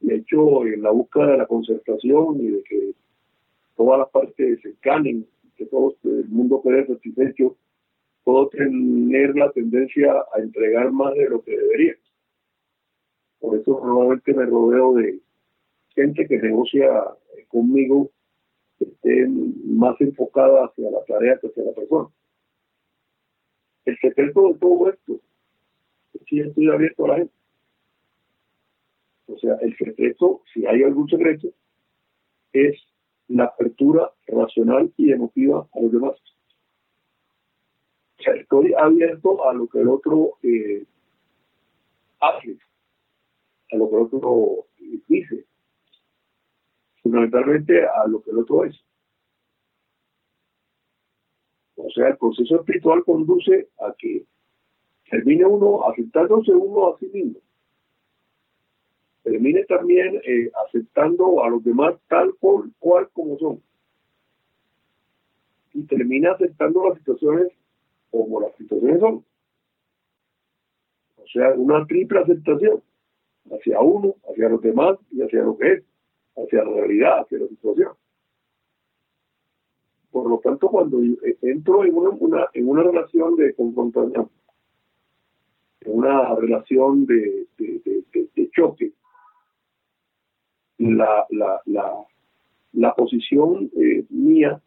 De 0.00 0.16
hecho, 0.16 0.66
en 0.66 0.82
la 0.82 0.90
búsqueda 0.90 1.28
de 1.28 1.38
la 1.38 1.46
concertación 1.46 2.40
y 2.40 2.48
de 2.48 2.62
que 2.64 2.90
todas 3.76 4.00
las 4.00 4.08
partes 4.10 4.60
se 4.60 4.74
canen, 4.80 5.26
que 5.56 5.66
todo 5.66 5.94
el 6.04 6.28
mundo 6.28 6.60
quede 6.62 6.86
satisfecho, 6.86 7.56
puedo 8.24 8.48
tener 8.48 9.34
la 9.36 9.50
tendencia 9.52 10.12
a 10.34 10.40
entregar 10.40 10.90
más 10.92 11.14
de 11.14 11.28
lo 11.28 11.42
que 11.42 11.56
debería. 11.56 11.94
Por 13.40 13.58
eso 13.58 13.80
normalmente 13.84 14.32
me 14.34 14.46
rodeo 14.46 14.94
de 14.94 15.20
gente 15.94 16.26
que 16.26 16.38
negocia 16.38 16.88
conmigo, 17.48 18.10
que 18.78 18.84
esté 18.84 19.26
más 19.28 20.00
enfocada 20.00 20.66
hacia 20.66 20.90
la 20.90 21.04
tarea 21.04 21.38
que 21.38 21.48
hacia 21.48 21.64
la 21.64 21.72
persona. 21.72 22.08
El 23.84 23.98
secreto 23.98 24.52
de 24.52 24.58
todo 24.58 24.90
esto 24.90 25.20
es 26.14 26.22
si 26.28 26.40
estoy 26.40 26.68
abierto 26.68 27.04
a 27.04 27.08
la 27.08 27.16
gente. 27.16 27.34
O 29.26 29.38
sea, 29.38 29.56
el 29.56 29.76
secreto, 29.76 30.42
si 30.52 30.66
hay 30.66 30.82
algún 30.82 31.08
secreto, 31.08 31.48
es 32.52 32.76
la 33.28 33.44
apertura 33.44 34.12
racional 34.26 34.92
y 34.96 35.10
emotiva 35.10 35.66
a 35.72 35.80
los 35.80 35.92
demás. 35.92 36.16
Estoy 38.26 38.74
abierto 38.74 39.48
a 39.48 39.52
lo 39.54 39.66
que 39.66 39.80
el 39.80 39.88
otro 39.88 40.38
eh, 40.42 40.84
hace, 42.20 42.58
a 43.72 43.76
lo 43.76 43.88
que 43.90 43.96
el 43.96 44.02
otro 44.02 44.66
dice, 45.08 45.44
fundamentalmente 47.02 47.84
a 47.86 48.06
lo 48.06 48.22
que 48.22 48.30
el 48.30 48.38
otro 48.38 48.64
es. 48.64 48.80
O 51.76 51.90
sea, 51.90 52.08
el 52.08 52.16
proceso 52.16 52.60
espiritual 52.60 53.04
conduce 53.04 53.68
a 53.80 53.94
que 53.98 54.24
termine 55.10 55.44
uno 55.44 55.88
aceptándose 55.88 56.52
uno 56.52 56.94
a 56.94 56.98
sí 56.98 57.06
mismo 57.12 57.40
termine 59.22 59.64
también 59.64 60.20
eh, 60.24 60.50
aceptando 60.66 61.42
a 61.42 61.48
los 61.48 61.62
demás 61.64 61.94
tal 62.08 62.34
cual 62.38 63.08
como 63.12 63.38
son. 63.38 63.62
Y 65.72 65.84
termine 65.84 66.28
aceptando 66.28 66.88
las 66.88 66.98
situaciones 66.98 67.48
como 68.12 68.40
las 68.40 68.54
situaciones 68.56 69.00
son. 69.00 69.24
O 71.16 71.26
sea, 71.32 71.50
una 71.54 71.84
triple 71.86 72.20
aceptación 72.20 72.80
hacia 73.50 73.80
uno, 73.80 74.14
hacia 74.30 74.48
los 74.48 74.60
demás 74.60 74.98
y 75.10 75.22
hacia 75.22 75.42
lo 75.42 75.56
que 75.56 75.72
es, 75.72 75.84
hacia 76.36 76.62
la 76.62 76.70
realidad, 76.70 77.20
hacia 77.22 77.38
la 77.38 77.48
situación. 77.48 77.92
Por 80.12 80.28
lo 80.28 80.38
tanto, 80.38 80.68
cuando 80.68 81.00
entro 81.40 81.84
en 81.84 81.94
una, 81.96 82.48
en 82.52 82.68
una 82.68 82.82
relación 82.82 83.34
de 83.36 83.54
confrontación, 83.54 84.30
en 85.80 85.98
una 85.98 86.34
relación 86.34 87.06
de, 87.06 87.46
de 87.56 88.50
choque, 88.54 88.92
la, 90.78 91.26
la, 91.30 91.60
la, 91.66 92.04
la 92.72 92.94
posición 92.94 93.70
eh, 93.76 94.04
mía 94.10 94.60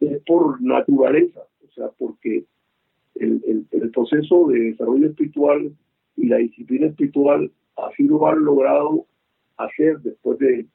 es 0.00 0.22
por 0.24 0.60
naturaleza, 0.60 1.40
o 1.64 1.70
sea, 1.72 1.88
porque 1.98 2.44
el, 3.20 3.66
proceso 3.92 4.48
de 4.48 4.60
desarrollo 4.60 5.08
espiritual 5.08 5.72
y 6.16 6.26
la 6.26 6.36
disciplina 6.36 6.86
espiritual 6.88 7.50
así 7.76 8.02
lo 8.02 8.26
han 8.26 8.44
logrado 8.44 9.06
hacer 9.56 10.00
después 10.00 10.38
de, 10.38 10.66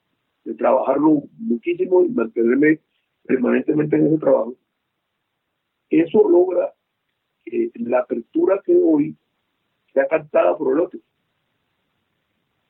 de 0.46 0.54
trabajarlo 0.56 1.24
muchísimo 1.38 2.04
y 2.04 2.10
mantenerme 2.10 2.80
permanentemente 3.26 3.96
en 3.96 4.08
ese 4.08 4.18
trabajo. 4.18 4.56
Eso 5.90 6.28
logra 6.28 6.74
que 7.46 7.70
la 7.76 8.00
apertura 8.00 8.62
que 8.66 8.76
hoy 8.76 9.16
sea 9.94 10.08
captada 10.08 10.58
por 10.58 10.74
el 10.74 10.80
otro 10.80 11.00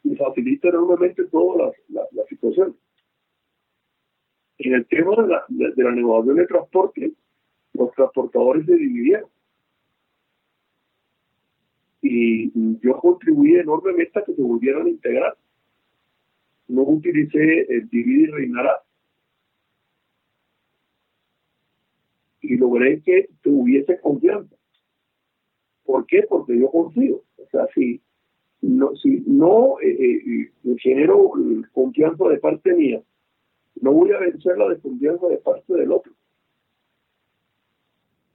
y 0.04 0.16
facilita 0.16 0.70
enormemente 0.70 1.26
todas 1.26 1.74
las, 1.90 2.12
las, 2.12 2.28
situaciones. 2.28 2.76
En 4.58 4.74
el 4.74 4.86
tema 4.88 5.16
de 5.16 5.28
la, 5.28 5.44
de, 5.48 5.84
la 5.84 5.92
negociación 5.92 6.38
de 6.38 6.48
transporte, 6.48 7.14
los 7.74 7.92
transportadores 7.94 8.66
se 8.66 8.76
dividieron. 8.76 9.30
Y 12.02 12.52
yo 12.80 12.98
contribuí 12.98 13.56
enormemente 13.56 14.20
a 14.20 14.24
que 14.24 14.34
se 14.34 14.42
volvieran 14.42 14.88
a 14.88 14.90
integrar. 14.90 15.38
No 16.68 16.84
utilicé 16.84 17.62
el 17.70 17.90
dividir 17.90 18.30
y 18.30 18.32
reinará. 18.32 18.82
Y 22.42 22.58
logré 22.58 23.02
que 23.02 23.30
tuviese 23.42 24.00
confianza. 24.00 24.56
¿Por 25.86 26.06
qué? 26.06 26.24
Porque 26.28 26.58
yo 26.58 26.72
confío. 26.72 27.22
O 27.38 27.46
sea, 27.52 27.68
si 27.76 28.02
no, 28.62 28.96
si 28.96 29.24
no 29.28 29.80
eh, 29.82 29.90
eh, 29.90 30.52
eh, 30.64 30.76
genero 30.80 31.32
confianza 31.72 32.28
de 32.30 32.38
parte 32.38 32.74
mía, 32.74 33.02
no 33.82 33.92
voy 33.92 34.12
a 34.12 34.20
vencer 34.20 34.58
la 34.58 34.70
desconfianza 34.70 35.28
de 35.28 35.38
parte 35.38 35.74
del 35.74 35.92
otro. 35.92 36.14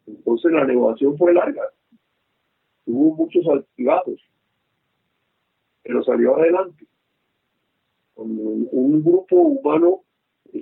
Entonces 0.06 0.52
la 0.52 0.64
negociación 0.64 1.16
fue 1.16 1.32
larga. 1.32 1.62
Hubo 2.86 3.16
muchos 3.16 3.46
altibajos, 3.46 4.20
pero 5.82 6.02
salió 6.04 6.36
adelante. 6.36 6.86
Con 8.14 8.30
un, 8.30 9.02
grupo 9.04 9.36
humano 9.36 10.02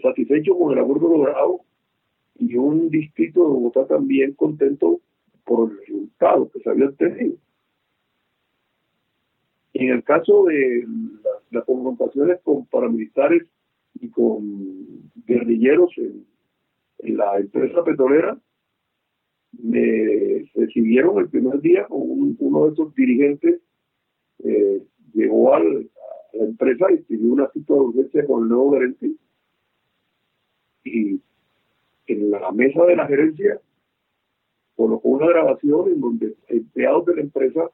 satisfecho 0.02 0.58
con 0.58 0.72
el 0.72 0.82
acuerdo 0.82 1.08
logrado 1.08 1.60
y 2.36 2.56
un 2.56 2.90
distrito 2.90 3.42
de 3.42 3.48
Bogotá 3.48 3.86
también 3.86 4.32
contento 4.32 5.00
por 5.44 5.70
el 5.70 5.78
resultado 5.78 6.50
que 6.50 6.60
se 6.60 6.70
había 6.70 6.86
obtenido. 6.86 7.36
En 9.74 9.90
el 9.90 10.02
caso 10.04 10.44
de 10.44 10.86
las, 11.50 11.64
confrontaciones 11.64 12.40
con 12.42 12.66
paramilitares 12.66 13.42
y 14.00 14.08
con 14.08 15.10
guerrilleros 15.26 15.90
en, 15.98 16.26
la 17.16 17.38
empresa 17.38 17.84
petrolera, 17.84 18.38
me 19.62 20.44
recibieron 20.54 21.18
el 21.18 21.28
primer 21.28 21.60
día 21.60 21.86
con 21.86 22.36
uno 22.38 22.66
de 22.66 22.72
esos 22.72 22.94
dirigentes, 22.94 23.60
eh, 24.42 24.82
llegó 25.12 25.54
a 25.54 25.60
la 25.60 25.80
empresa 26.32 26.90
y 26.92 26.96
pidió 26.98 27.32
una 27.32 27.48
cita 27.50 27.74
de 27.74 27.80
urgencia 27.80 28.26
con 28.26 28.42
el 28.42 28.48
nuevo 28.48 28.72
gerente 28.72 29.12
y 30.84 31.20
en 32.06 32.30
la 32.30 32.52
mesa 32.52 32.84
de 32.84 32.96
la 32.96 33.06
gerencia 33.06 33.60
colocó 34.76 35.08
una 35.08 35.28
grabación 35.28 35.88
en 35.88 36.00
donde 36.00 36.34
empleados 36.48 37.06
de 37.06 37.16
la 37.16 37.22
empresa 37.22 37.70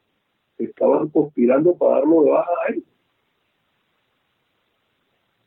estaban 0.59 1.09
conspirando 1.09 1.75
para 1.77 1.97
darlo 1.97 2.23
de 2.23 2.31
baja 2.31 2.51
a 2.67 2.73
él. 2.73 2.85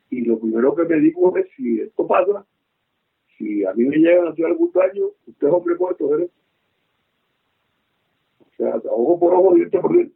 Y 0.09 0.21
lo 0.21 0.39
primero 0.39 0.75
que 0.75 0.83
me 0.83 0.99
dijo 0.99 1.35
es, 1.37 1.47
si 1.55 1.79
esto 1.79 2.05
pasa, 2.05 2.45
si 3.43 3.65
a 3.65 3.73
mí 3.73 3.83
me 3.85 3.97
llegan 3.97 4.27
a 4.27 4.29
hacer 4.31 4.45
algún 4.45 4.71
daño, 4.71 5.07
usted 5.27 5.47
es 5.47 5.53
hombre 5.53 5.75
muerto, 5.75 6.07
¿verdad? 6.07 6.29
O 8.39 8.55
sea, 8.55 8.75
ojo 8.91 9.19
por 9.19 9.33
ojo, 9.33 9.55
diente 9.55 9.79
por 9.79 9.93
diente. 9.93 10.15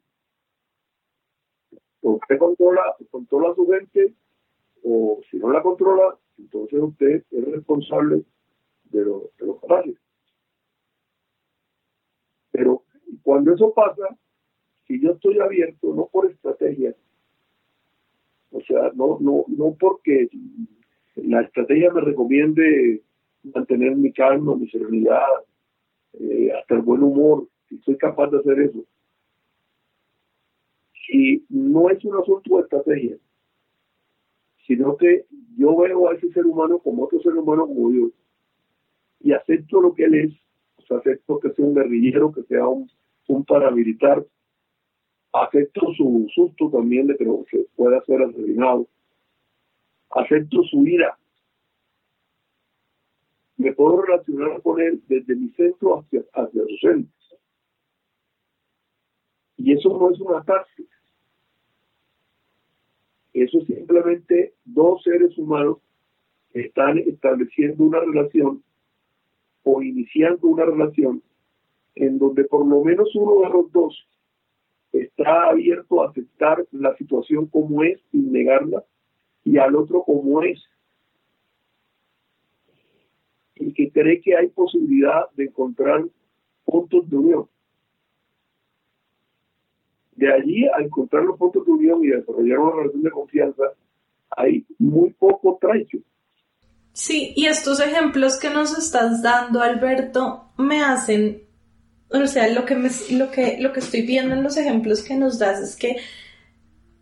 Usted 2.01 2.37
controla, 2.37 2.95
controla 3.11 3.51
a 3.51 3.55
su 3.55 3.67
gente, 3.67 4.13
o 4.83 5.19
si 5.29 5.37
no 5.37 5.51
la 5.51 5.61
controla, 5.61 6.17
entonces 6.37 6.79
usted 6.81 7.23
es 7.31 7.45
responsable 7.51 8.23
de, 8.85 9.05
lo, 9.05 9.31
de 9.37 9.45
los 9.45 9.59
capaces. 9.59 9.97
Pero 12.51 12.83
cuando 13.23 13.53
eso 13.53 13.73
pasa, 13.73 14.17
si 14.87 15.01
yo 15.01 15.11
estoy 15.11 15.39
abierto, 15.39 15.93
no 15.93 16.07
por 16.07 16.31
estrategia, 16.31 16.95
o 18.51 18.61
sea, 18.61 18.91
no, 18.95 19.17
no, 19.19 19.43
no 19.47 19.75
porque 19.77 20.29
la 21.15 21.41
estrategia 21.41 21.91
me 21.91 22.01
recomiende 22.01 23.03
mantener 23.53 23.95
mi 23.95 24.11
calma, 24.11 24.55
mi 24.55 24.69
serenidad, 24.69 25.21
eh, 26.13 26.51
hasta 26.51 26.75
el 26.75 26.81
buen 26.81 27.03
humor, 27.03 27.47
si 27.69 27.77
soy 27.79 27.97
capaz 27.97 28.27
de 28.27 28.39
hacer 28.39 28.59
eso. 28.59 28.83
Si 31.05 31.45
no 31.49 31.89
es 31.89 32.03
un 32.03 32.17
asunto 32.17 32.57
de 32.57 32.61
estrategia, 32.63 33.17
sino 34.65 34.97
que 34.97 35.25
yo 35.57 35.75
veo 35.77 36.09
a 36.09 36.15
ese 36.15 36.29
ser 36.31 36.45
humano 36.45 36.79
como 36.79 37.03
otro 37.03 37.21
ser 37.21 37.33
humano 37.33 37.67
como 37.67 37.91
yo, 37.91 38.09
y 39.21 39.31
acepto 39.31 39.81
lo 39.81 39.93
que 39.93 40.03
él 40.03 40.15
es, 40.15 40.33
o 40.77 40.81
sea, 40.85 40.97
acepto 40.97 41.39
que 41.39 41.51
sea 41.51 41.65
un 41.65 41.75
guerrillero, 41.75 42.31
que 42.31 42.43
sea 42.43 42.67
un, 42.67 42.89
un 43.27 43.45
paramilitar, 43.45 44.25
acepto 45.33 45.93
su 45.93 46.27
susto 46.33 46.69
también 46.69 47.07
de 47.07 47.17
que 47.17 47.25
pueda 47.75 48.01
ser 48.05 48.21
asesinado, 48.21 48.87
acepto 50.11 50.63
su 50.63 50.85
ira, 50.85 51.17
me 53.57 53.73
puedo 53.73 54.01
relacionar 54.01 54.61
con 54.61 54.79
él 54.79 55.01
desde 55.07 55.35
mi 55.35 55.49
centro 55.49 55.99
hacia, 55.99 56.23
hacia 56.33 56.61
su 56.63 56.77
centro. 56.77 57.11
Y 59.57 59.73
eso 59.73 59.89
no 59.89 60.11
es 60.11 60.19
un 60.19 60.35
ataque. 60.35 60.85
Eso 63.33 63.59
es 63.59 63.67
simplemente 63.67 64.53
dos 64.65 65.03
seres 65.03 65.37
humanos 65.37 65.77
que 66.53 66.61
están 66.61 66.99
estableciendo 66.99 67.83
una 67.83 67.99
relación 67.99 68.63
o 69.63 69.81
iniciando 69.81 70.47
una 70.47 70.65
relación 70.65 71.21
en 71.95 72.19
donde 72.19 72.45
por 72.45 72.65
lo 72.65 72.83
menos 72.83 73.13
uno 73.15 73.41
de 73.41 73.49
los 73.49 73.71
dos 73.71 74.07
está 74.93 75.49
abierto 75.49 76.01
a 76.01 76.09
aceptar 76.09 76.65
la 76.71 76.95
situación 76.95 77.47
como 77.47 77.83
es 77.83 77.99
sin 78.11 78.31
negarla 78.31 78.83
y 79.43 79.57
al 79.57 79.75
otro 79.75 80.03
como 80.03 80.41
es 80.43 80.63
y 83.55 83.66
que 83.77 83.91
cree 83.91 84.19
que 84.19 84.35
hay 84.35 84.47
posibilidad 84.47 85.29
de 85.35 85.45
encontrar 85.45 86.03
puntos 86.65 87.07
de 87.07 87.15
unión. 87.15 87.47
De 90.15 90.33
allí 90.33 90.65
a 90.67 90.81
encontrar 90.81 91.23
los 91.23 91.37
puntos 91.37 91.63
de 91.63 91.71
unión 91.71 92.03
y 92.03 92.07
desarrollar 92.07 92.57
una 92.57 92.75
relación 92.75 93.03
de 93.03 93.11
confianza, 93.11 93.63
hay 94.31 94.65
muy 94.79 95.11
poco 95.11 95.59
traición. 95.61 96.03
Sí, 96.91 97.33
y 97.35 97.45
estos 97.45 97.79
ejemplos 97.79 98.39
que 98.39 98.49
nos 98.49 98.75
estás 98.75 99.21
dando, 99.21 99.61
Alberto, 99.61 100.49
me 100.57 100.81
hacen, 100.81 101.43
o 102.09 102.25
sea, 102.25 102.47
lo 102.49 102.65
que, 102.65 102.75
me, 102.75 102.89
lo 103.11 103.29
que, 103.29 103.57
lo 103.59 103.71
que 103.73 103.79
estoy 103.79 104.01
viendo 104.01 104.33
en 104.33 104.41
los 104.41 104.57
ejemplos 104.57 105.03
que 105.03 105.15
nos 105.15 105.37
das 105.37 105.59
es 105.59 105.75
que 105.75 105.97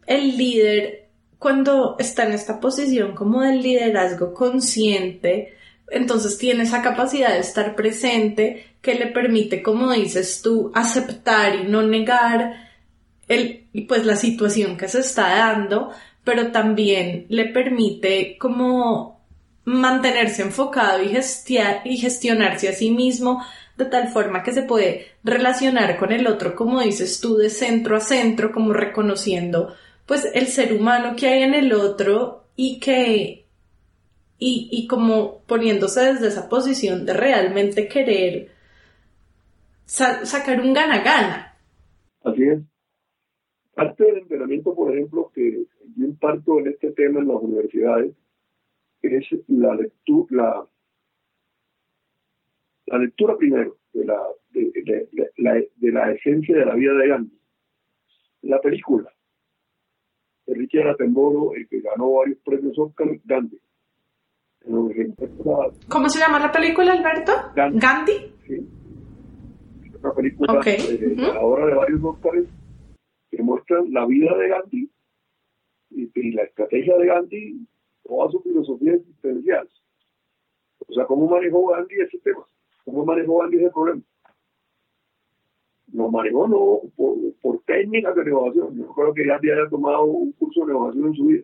el 0.07 0.37
líder, 0.37 1.07
cuando 1.39 1.95
está 1.99 2.25
en 2.27 2.33
esta 2.33 2.59
posición 2.59 3.15
como 3.15 3.41
del 3.43 3.61
liderazgo 3.61 4.33
consciente, 4.33 5.53
entonces 5.89 6.37
tiene 6.37 6.63
esa 6.63 6.81
capacidad 6.81 7.33
de 7.33 7.39
estar 7.39 7.75
presente 7.75 8.75
que 8.81 8.95
le 8.95 9.07
permite, 9.07 9.61
como 9.61 9.91
dices 9.91 10.41
tú, 10.41 10.71
aceptar 10.73 11.55
y 11.55 11.63
no 11.63 11.81
negar 11.83 12.69
el, 13.27 13.67
pues 13.87 14.05
la 14.05 14.15
situación 14.15 14.77
que 14.77 14.87
se 14.87 14.99
está 14.99 15.29
dando, 15.29 15.91
pero 16.23 16.51
también 16.51 17.25
le 17.29 17.45
permite 17.45 18.37
como 18.37 19.21
mantenerse 19.65 20.43
enfocado 20.43 21.01
y, 21.01 21.17
y 21.85 21.97
gestionarse 21.97 22.69
a 22.69 22.73
sí 22.73 22.91
mismo 22.91 23.43
de 23.77 23.85
tal 23.85 24.09
forma 24.09 24.43
que 24.43 24.53
se 24.53 24.61
puede 24.61 25.07
relacionar 25.23 25.97
con 25.97 26.11
el 26.11 26.27
otro, 26.27 26.55
como 26.55 26.81
dices 26.81 27.19
tú, 27.19 27.37
de 27.37 27.49
centro 27.49 27.97
a 27.97 27.99
centro, 27.99 28.51
como 28.51 28.73
reconociendo 28.73 29.75
pues 30.05 30.27
el 30.33 30.47
ser 30.47 30.73
humano 30.73 31.15
que 31.15 31.27
hay 31.27 31.43
en 31.43 31.53
el 31.53 31.73
otro 31.73 32.45
y 32.55 32.79
que 32.79 33.44
y, 34.47 34.87
como 34.87 35.41
poniéndose 35.47 36.13
desde 36.13 36.27
esa 36.27 36.47
posición 36.47 37.05
de 37.05 37.13
realmente 37.13 37.87
querer 37.87 38.49
sacar 39.85 40.61
un 40.61 40.73
gana-gana. 40.73 41.57
Así 42.23 42.43
es. 42.43 42.59
Parte 43.73 44.03
del 44.03 44.17
entrenamiento, 44.19 44.75
por 44.75 44.93
ejemplo, 44.93 45.31
que 45.33 45.65
yo 45.95 46.05
imparto 46.05 46.59
en 46.59 46.67
este 46.67 46.91
tema 46.91 47.19
en 47.19 47.27
las 47.27 47.41
universidades, 47.41 48.13
es 49.01 49.25
la 49.47 49.75
lectura, 49.75 50.27
la, 50.29 50.67
la 52.87 52.97
lectura 52.99 53.37
primero 53.37 53.77
de 53.93 54.05
la, 54.05 54.21
de, 54.51 55.09
la, 55.37 55.53
de 55.53 55.91
la 55.91 56.11
esencia 56.11 56.55
de 56.55 56.65
la 56.65 56.75
vida 56.75 56.93
de 56.93 57.07
Gandhi. 57.07 57.39
La 58.43 58.61
película 58.61 59.11
de 60.45 60.53
Richard 60.53 60.89
Attenborough, 60.89 61.55
el 61.55 61.67
que 61.67 61.81
ganó 61.81 62.13
varios 62.13 62.37
premios 62.45 62.77
Oscar, 62.77 63.07
Gandhi. 63.23 63.59
¿Cómo 65.89 66.09
se 66.09 66.19
llama 66.19 66.39
la 66.39 66.51
película, 66.51 66.93
Alberto? 66.93 67.31
Gandhi. 67.55 68.33
Sí. 68.47 68.67
Una 70.01 70.13
película 70.13 70.61
eh, 70.65 71.13
ganadora 71.15 71.65
de 71.67 71.73
varios 71.73 72.03
Oscars 72.03 72.47
que 73.31 73.41
muestran 73.41 73.91
la 73.91 74.05
vida 74.05 74.35
de 74.37 74.49
Gandhi 74.49 74.89
y 75.89 76.31
la 76.31 76.43
estrategia 76.43 76.97
de 76.97 77.05
Gandhi 77.05 77.67
toda 78.03 78.29
su 78.31 78.39
filosofía 78.41 78.93
existencial. 78.93 79.67
O 80.87 80.93
sea, 80.93 81.05
¿cómo 81.05 81.27
manejó 81.27 81.67
Gandhi 81.67 81.95
ese 82.01 82.19
tema? 82.19 82.45
¿Cómo 82.83 83.05
manejó 83.05 83.39
Gandhi 83.39 83.57
ese 83.57 83.71
problema? 83.71 84.01
Lo 85.93 86.09
manejó 86.09 86.47
no 86.47 86.81
por, 86.95 87.15
por 87.41 87.61
técnicas 87.63 88.15
de 88.15 88.25
negociación. 88.25 88.77
Yo 88.77 88.93
creo 88.93 89.13
que 89.13 89.23
Gandhi 89.23 89.51
haya 89.51 89.69
tomado 89.69 90.03
un 90.03 90.31
curso 90.33 90.61
de 90.61 90.73
negociación 90.73 91.07
en 91.07 91.15
su 91.15 91.25
vida. 91.25 91.43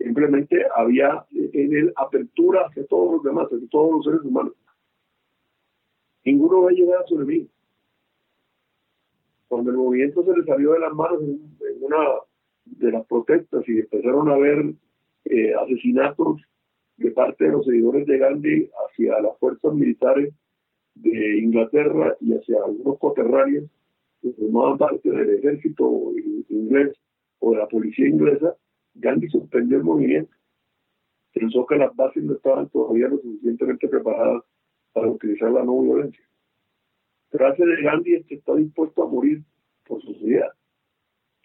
Simplemente 0.00 0.64
había 0.74 1.26
en 1.30 1.76
él 1.76 1.92
apertura 1.94 2.66
hacia 2.66 2.86
todos 2.86 3.16
los 3.16 3.22
demás, 3.22 3.48
hacia 3.52 3.68
todos 3.68 3.96
los 3.96 4.04
seres 4.04 4.20
humanos. 4.22 4.54
Ninguno 6.24 6.62
va 6.62 6.70
a 6.70 6.72
llegar 6.72 7.02
a 7.02 7.06
su. 7.06 7.16
Cuando 9.48 9.70
el 9.70 9.76
movimiento 9.76 10.24
se 10.24 10.38
le 10.38 10.44
salió 10.44 10.72
de 10.72 10.80
las 10.80 10.92
manos 10.92 11.20
en, 11.22 11.40
en 11.68 11.84
una 11.84 11.98
de 12.64 12.92
las 12.92 13.04
protestas 13.06 13.68
y 13.68 13.80
empezaron 13.80 14.30
a 14.30 14.38
ver 14.38 14.72
eh, 15.26 15.54
asesinatos 15.54 16.40
de 16.96 17.10
parte 17.10 17.44
de 17.44 17.52
los 17.52 17.66
seguidores 17.66 18.06
de 18.06 18.18
Gandhi 18.18 18.70
hacia 18.86 19.20
las 19.20 19.38
fuerzas 19.38 19.74
militares 19.74 20.32
de 20.94 21.38
Inglaterra 21.38 22.16
y 22.20 22.34
hacia 22.34 22.56
algunos 22.64 22.98
coterráneos 22.98 23.64
que 24.22 24.32
formaban 24.32 24.78
parte 24.78 25.10
del 25.10 25.34
ejército 25.34 26.12
inglés 26.48 26.96
o 27.38 27.52
de 27.52 27.58
la 27.58 27.68
policía 27.68 28.08
inglesa, 28.08 28.54
Gandhi 28.94 29.28
suspendió 29.28 29.78
el 29.78 29.84
movimiento. 29.84 30.34
Pensó 31.32 31.64
que 31.66 31.76
las 31.76 31.94
bases 31.94 32.22
no 32.24 32.34
estaban 32.34 32.68
todavía 32.68 33.08
lo 33.08 33.18
suficientemente 33.18 33.88
preparadas 33.88 34.42
para 34.92 35.08
utilizar 35.08 35.50
la 35.50 35.64
no 35.64 35.80
violencia. 35.80 36.24
Gracias 37.32 37.66
de 37.66 37.82
Gandhi 37.82 38.14
es 38.14 38.26
que 38.26 38.34
está 38.36 38.54
dispuesto 38.56 39.04
a 39.04 39.08
morir 39.08 39.42
por 39.86 40.02
sus 40.02 40.16
ideas, 40.18 40.52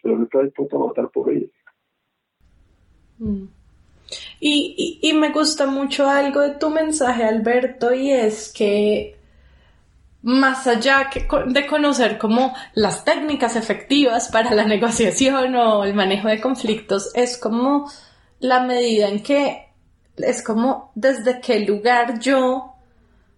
pero 0.02 0.18
no 0.18 0.24
está 0.24 0.42
dispuesto 0.42 0.76
a 0.76 0.88
matar 0.88 1.10
por 1.10 1.30
ellas. 1.30 1.50
Mm. 3.18 3.44
Y, 4.38 5.00
y, 5.02 5.12
me 5.14 5.32
gusta 5.32 5.66
mucho 5.66 6.08
algo 6.08 6.40
de 6.40 6.56
tu 6.56 6.70
mensaje, 6.70 7.24
Alberto, 7.24 7.92
y 7.94 8.10
es 8.10 8.52
que 8.52 9.15
más 10.26 10.66
allá 10.66 11.08
de 11.46 11.66
conocer 11.68 12.18
como 12.18 12.52
las 12.74 13.04
técnicas 13.04 13.54
efectivas 13.54 14.28
para 14.28 14.52
la 14.54 14.64
negociación 14.74 15.54
o 15.54 15.84
el 15.84 15.94
manejo 15.94 16.26
de 16.26 16.40
conflictos, 16.40 17.12
es 17.14 17.38
como 17.38 17.88
la 18.40 18.64
medida 18.64 19.08
en 19.08 19.22
que 19.22 19.68
es 20.16 20.42
como 20.42 20.90
desde 20.96 21.40
qué 21.40 21.60
lugar 21.60 22.18
yo 22.18 22.72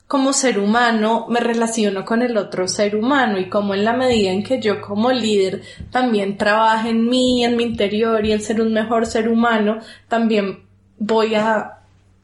como 0.06 0.32
ser 0.32 0.58
humano 0.58 1.26
me 1.28 1.40
relaciono 1.40 2.06
con 2.06 2.22
el 2.22 2.38
otro 2.38 2.66
ser 2.66 2.96
humano 2.96 3.38
y 3.38 3.50
como 3.50 3.74
en 3.74 3.84
la 3.84 3.92
medida 3.92 4.30
en 4.30 4.42
que 4.42 4.58
yo 4.58 4.80
como 4.80 5.12
líder 5.12 5.60
también 5.90 6.38
trabaje 6.38 6.88
en 6.88 7.06
mí, 7.06 7.44
en 7.44 7.54
mi 7.54 7.64
interior 7.64 8.24
y 8.24 8.32
en 8.32 8.40
ser 8.40 8.62
un 8.62 8.72
mejor 8.72 9.04
ser 9.04 9.28
humano, 9.28 9.80
también 10.08 10.64
voy 10.98 11.34
a 11.34 11.77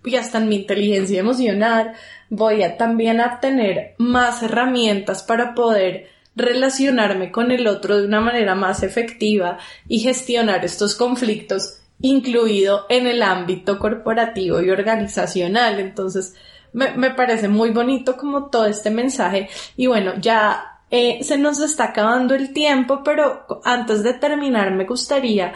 y 0.05 0.17
hasta 0.17 0.39
en 0.39 0.49
mi 0.49 0.57
inteligencia 0.57 1.21
emocional, 1.21 1.93
voy 2.29 2.63
a 2.63 2.77
también 2.77 3.21
a 3.21 3.41
tener 3.41 3.95
más 3.99 4.43
herramientas 4.43 5.23
para 5.23 5.55
poder 5.55 6.09
relacionarme 6.37 7.31
con 7.31 7.51
el 7.51 7.67
otro 7.67 7.99
de 7.99 8.07
una 8.07 8.21
manera 8.21 8.55
más 8.55 8.83
efectiva 8.83 9.59
y 9.89 10.01
gestionar 10.01 10.65
estos 10.65 10.95
conflictos, 10.95 11.81
incluido 12.01 12.87
en 12.89 13.07
el 13.07 13.23
ámbito 13.23 13.79
corporativo 13.79 14.61
y 14.61 14.71
organizacional. 14.71 15.79
Entonces, 15.79 16.35
me, 16.75 17.11
parece 17.11 17.49
muy 17.49 17.71
bonito 17.71 18.17
como 18.17 18.47
todo 18.47 18.67
este 18.67 18.91
mensaje. 18.91 19.49
Y 19.77 19.87
bueno, 19.87 20.15
ya 20.21 20.81
eh, 20.91 21.21
se 21.23 21.39
nos 21.39 21.61
está 21.61 21.85
acabando 21.85 22.35
el 22.35 22.53
tiempo, 22.53 23.03
pero 23.05 23.47
antes 23.65 24.03
de 24.03 24.15
terminar 24.15 24.73
me 24.73 24.85
gustaría 24.85 25.53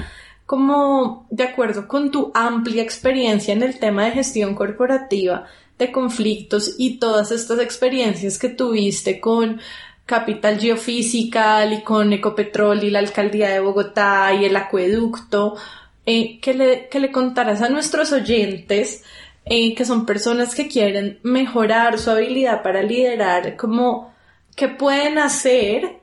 como 0.48 1.26
de 1.28 1.44
acuerdo 1.44 1.86
con 1.86 2.10
tu 2.10 2.32
amplia 2.32 2.82
experiencia 2.82 3.52
en 3.52 3.62
el 3.62 3.78
tema 3.78 4.06
de 4.06 4.12
gestión 4.12 4.54
corporativa, 4.54 5.44
de 5.78 5.92
conflictos 5.92 6.76
y 6.78 6.98
todas 6.98 7.32
estas 7.32 7.58
experiencias 7.58 8.38
que 8.38 8.48
tuviste 8.48 9.20
con 9.20 9.60
Capital 10.06 10.58
Geofísica 10.58 11.66
y 11.66 11.82
con 11.82 12.14
Ecopetrol 12.14 12.82
y 12.82 12.88
la 12.88 13.00
Alcaldía 13.00 13.50
de 13.50 13.60
Bogotá 13.60 14.32
y 14.32 14.46
el 14.46 14.56
acueducto, 14.56 15.56
eh, 16.06 16.40
que, 16.40 16.54
le, 16.54 16.88
que 16.88 16.98
le 16.98 17.12
contaras 17.12 17.60
a 17.60 17.68
nuestros 17.68 18.10
oyentes 18.12 19.04
eh, 19.44 19.74
que 19.74 19.84
son 19.84 20.06
personas 20.06 20.54
que 20.54 20.66
quieren 20.66 21.18
mejorar 21.24 21.98
su 21.98 22.10
habilidad 22.10 22.62
para 22.62 22.82
liderar, 22.82 23.54
como 23.58 24.14
qué 24.56 24.68
pueden 24.68 25.18
hacer 25.18 25.98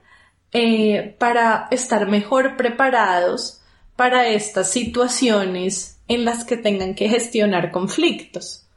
eh, 0.53 1.15
para 1.17 1.67
estar 1.71 2.07
mejor 2.07 2.57
preparados 2.57 3.63
para 3.95 4.29
estas 4.29 4.71
situaciones 4.71 6.03
en 6.07 6.25
las 6.25 6.45
que 6.45 6.57
tengan 6.57 6.95
que 6.95 7.07
gestionar 7.07 7.71
conflictos. 7.71 8.67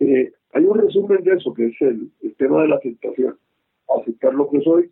hay 0.00 0.64
un 0.64 0.78
resumen 0.78 1.22
de 1.22 1.34
eso, 1.34 1.52
que 1.54 1.66
es 1.66 1.80
el, 1.80 2.10
el 2.22 2.34
tema 2.36 2.62
de 2.62 2.68
la 2.68 2.76
aceptación. 2.76 3.38
Aceptar 3.88 4.34
lo 4.34 4.48
que 4.50 4.60
soy, 4.60 4.90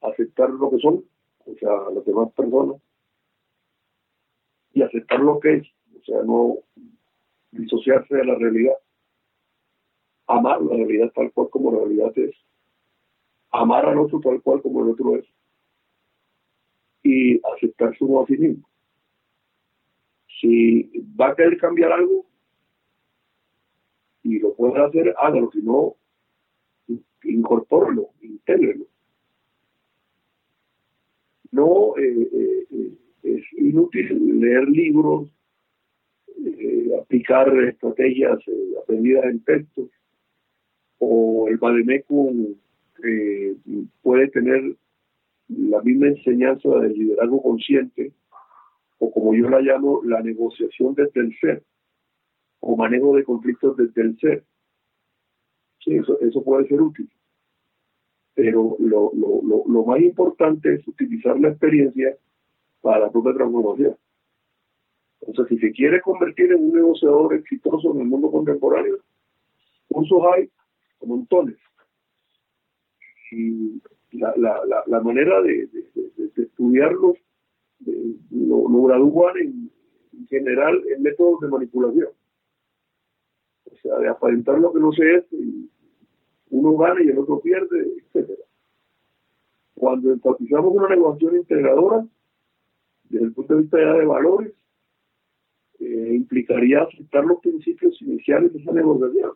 aceptar 0.00 0.50
lo 0.50 0.70
que 0.70 0.78
son, 0.78 1.04
o 1.46 1.54
sea, 1.58 1.70
las 1.94 2.04
demás 2.04 2.32
personas, 2.32 2.80
y 4.72 4.82
aceptar 4.82 5.20
lo 5.20 5.38
que 5.40 5.54
es, 5.54 5.66
o 5.96 6.04
sea, 6.04 6.22
no 6.22 6.56
disociarse 7.52 8.16
de 8.16 8.24
la 8.24 8.34
realidad, 8.34 8.74
amar 10.26 10.60
la 10.62 10.76
realidad 10.76 11.12
tal 11.14 11.32
cual 11.32 11.48
como 11.50 11.70
la 11.72 11.78
realidad 11.78 12.12
es, 12.16 12.34
amar 13.50 13.86
al 13.86 13.98
otro 13.98 14.20
tal 14.20 14.42
cual 14.42 14.60
como 14.62 14.84
el 14.84 14.90
otro 14.90 15.16
es, 15.16 15.26
y 17.04 17.38
aceptarse 17.54 18.02
uno 18.02 18.22
a 18.22 18.26
sí 18.26 18.36
mismo. 18.36 18.68
Si 20.40 20.90
va 21.20 21.28
a 21.28 21.36
querer 21.36 21.58
cambiar 21.58 21.92
algo 21.92 22.26
y 24.22 24.38
lo 24.38 24.54
puede 24.54 24.82
hacer, 24.82 25.14
hágalo, 25.18 25.50
si 25.52 25.60
no, 25.60 25.96
incorpóralo, 27.22 28.08
intégrelo. 28.22 28.86
No 31.52 31.96
eh, 31.98 32.28
eh, 32.32 32.92
es 33.22 33.42
inútil 33.58 34.40
leer 34.40 34.66
libros, 34.68 35.28
eh, 36.44 36.90
aplicar 37.00 37.54
estrategias 37.64 38.38
aprendidas 38.82 39.26
en 39.26 39.44
textos, 39.44 39.90
o 40.98 41.46
el 41.48 41.58
Bademecum 41.58 42.54
puede 44.02 44.28
tener 44.28 44.76
la 45.48 45.80
misma 45.82 46.08
enseñanza 46.08 46.68
del 46.68 46.92
liderazgo 46.92 47.42
consciente, 47.42 48.12
o 48.98 49.10
como 49.10 49.34
yo 49.34 49.48
la 49.48 49.60
llamo, 49.60 50.02
la 50.04 50.22
negociación 50.22 50.94
desde 50.94 51.20
el 51.20 51.38
ser, 51.38 51.62
o 52.60 52.76
manejo 52.76 53.14
de 53.16 53.24
conflictos 53.24 53.76
desde 53.76 54.02
el 54.02 54.18
ser 54.18 54.44
eso, 55.92 56.18
eso 56.20 56.42
puede 56.42 56.66
ser 56.68 56.80
útil. 56.80 57.08
Pero 58.34 58.76
lo, 58.80 59.12
lo, 59.14 59.64
lo, 59.66 59.84
más 59.84 60.00
importante 60.00 60.74
es 60.74 60.88
utilizar 60.88 61.38
la 61.38 61.50
experiencia 61.50 62.16
para 62.80 63.00
la 63.00 63.10
propia 63.10 63.34
transformación. 63.34 63.96
Entonces, 65.20 65.58
si 65.58 65.66
se 65.66 65.72
quiere 65.72 66.00
convertir 66.00 66.52
en 66.52 66.64
un 66.64 66.72
negociador 66.74 67.34
exitoso 67.34 67.94
en 67.94 68.00
el 68.00 68.06
mundo 68.06 68.30
contemporáneo, 68.30 68.98
cursos 69.88 70.22
hay 70.34 70.50
montones. 71.06 71.56
Y 73.30 73.80
la, 74.14 74.34
la, 74.36 74.82
la, 74.86 75.00
manera 75.00 75.42
de, 75.42 75.68
de, 75.68 76.42
estudiarlos 76.42 77.16
lo, 78.30 78.68
lo 78.68 78.82
gradúan 78.84 79.36
en, 79.38 79.70
en 80.12 80.26
general 80.28 80.82
en 80.88 81.02
métodos 81.02 81.40
de 81.40 81.48
manipulación. 81.48 82.08
O 83.70 83.76
sea, 83.82 83.98
de 83.98 84.08
aparentar 84.08 84.58
lo 84.58 84.72
que 84.72 84.80
no 84.80 84.92
se 84.92 85.16
es 85.16 85.24
uno 86.50 86.76
gana 86.76 87.02
y 87.02 87.08
el 87.08 87.18
otro 87.18 87.40
pierde, 87.40 87.88
etcétera. 87.98 88.42
Cuando 89.74 90.12
enfatizamos 90.12 90.72
una 90.72 90.88
negociación 90.88 91.36
integradora, 91.36 92.06
desde 93.08 93.26
el 93.26 93.32
punto 93.32 93.54
de 93.54 93.62
vista 93.62 93.76
de 93.76 94.06
valores, 94.06 94.52
eh, 95.80 96.12
implicaría 96.14 96.82
aceptar 96.82 97.24
los 97.24 97.40
principios 97.40 98.00
iniciales 98.00 98.52
de 98.52 98.60
esa 98.60 98.72
negociación. 98.72 99.32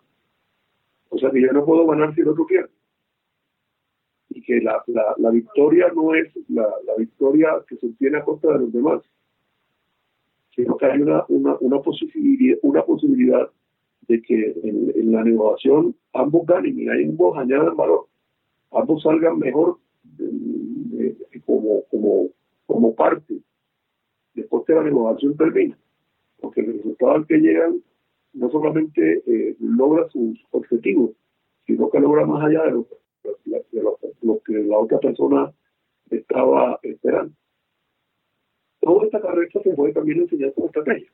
O 1.10 1.18
sea 1.18 1.30
que 1.30 1.40
yo 1.40 1.52
no 1.52 1.64
puedo 1.64 1.86
ganar 1.86 2.14
si 2.14 2.20
el 2.20 2.28
otro 2.28 2.46
pierde. 2.46 2.70
Y 4.38 4.42
que 4.42 4.60
la, 4.60 4.80
la, 5.16 5.30
victoria 5.30 5.90
no 5.96 6.14
es 6.14 6.28
la, 6.48 6.70
victoria 6.96 7.48
que 7.68 7.74
se 7.76 7.86
obtiene 7.86 8.18
a 8.18 8.24
costa 8.24 8.52
de 8.52 8.60
los 8.60 8.72
demás, 8.72 9.02
sino 10.54 10.76
que 10.76 10.86
hay 10.86 11.02
una, 11.02 11.24
una, 11.26 11.56
una, 11.58 11.80
posibilidad, 11.80 12.56
una 12.62 12.84
posibilidad 12.84 13.50
de 14.06 14.22
que 14.22 14.54
en, 14.62 15.10
la 15.10 15.24
negociación 15.24 15.96
ambos 16.12 16.46
ganen 16.46 16.78
y 16.78 16.88
ambos 16.88 17.36
añadan 17.36 17.76
valor, 17.76 18.06
ambos 18.70 19.02
salgan 19.02 19.40
mejor 19.40 19.78
como, 21.44 21.82
como, 21.90 22.28
como 22.66 22.94
parte. 22.94 23.40
Después 24.34 24.64
que 24.66 24.74
la 24.74 24.84
negociación 24.84 25.36
termina, 25.36 25.76
porque 26.40 26.60
el 26.60 26.74
resultado 26.74 27.10
al 27.10 27.26
que 27.26 27.38
llegan 27.38 27.82
no 28.34 28.48
solamente 28.52 29.20
eh, 29.26 29.56
logra 29.58 30.08
sus 30.10 30.38
objetivos, 30.52 31.10
sino 31.66 31.90
que 31.90 31.98
logra 31.98 32.24
más 32.24 32.44
allá 32.44 32.62
de 32.66 32.70
lo, 32.70 32.86
lo, 34.22 34.40
que 34.42 34.52
la 34.52 34.78
otra 34.78 34.98
persona 34.98 35.52
estaba 36.10 36.78
esperando. 36.82 37.34
Toda 38.80 39.06
esta 39.06 39.20
carrera 39.20 39.48
se 39.62 39.74
puede 39.74 39.92
también 39.92 40.20
enseñar 40.20 40.52
como 40.54 40.66
estrategia 40.66 41.10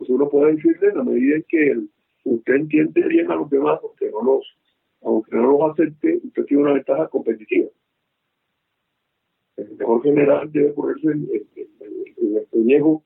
pues 0.00 0.08
uno 0.08 0.30
puede 0.30 0.54
decirle 0.54 0.88
en 0.88 0.96
la 0.96 1.04
medida 1.04 1.36
en 1.36 1.42
que 1.46 1.78
usted 2.24 2.54
entiende 2.54 3.06
bien 3.06 3.30
a 3.30 3.34
los 3.34 3.50
demás, 3.50 3.80
aunque 3.82 4.10
no 4.10 4.22
los, 4.22 4.46
aunque 5.02 5.36
no 5.36 5.50
los 5.50 5.72
acepte, 5.72 6.22
usted 6.24 6.46
tiene 6.46 6.62
una 6.62 6.72
ventaja 6.72 7.06
competitiva. 7.08 7.68
El 9.58 9.76
mejor 9.76 10.02
general 10.02 10.50
debe 10.50 10.72
ponerse 10.72 11.06
en, 11.06 11.28
el 11.30 12.46
pellejo, 12.50 13.04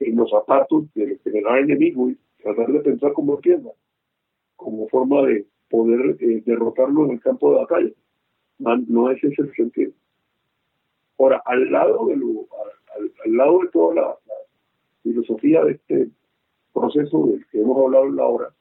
en 0.00 0.16
los 0.16 0.28
zapatos 0.28 0.92
del 0.92 1.20
general 1.20 1.60
enemigo 1.60 2.10
y 2.10 2.18
tratar 2.42 2.72
de 2.72 2.80
pensar 2.80 3.12
como 3.12 3.36
entienda, 3.36 3.70
como 4.56 4.88
forma 4.88 5.22
de 5.22 5.46
poder 5.70 6.16
eh, 6.20 6.42
derrotarlo 6.44 7.06
en 7.06 7.12
el 7.12 7.20
campo 7.20 7.52
de 7.52 7.56
batalla. 7.58 7.90
No, 8.58 9.10
es 9.10 9.24
ese 9.24 9.42
el 9.42 9.54
sentido. 9.54 9.92
Ahora, 11.18 11.42
al 11.46 11.70
lado 11.70 12.06
de 12.06 12.16
lo, 12.16 12.46
al, 13.24 13.36
lado 13.36 13.60
de 13.60 13.68
toda 13.68 13.94
la, 13.94 14.16
filosofía 15.02 15.64
de 15.64 15.72
este 15.72 16.10
proceso 16.74 17.26
del 17.26 17.46
que 17.46 17.60
hemos 17.60 17.82
hablado 17.82 18.04
en 18.06 18.16
la 18.16 18.26
hora, 18.26 18.54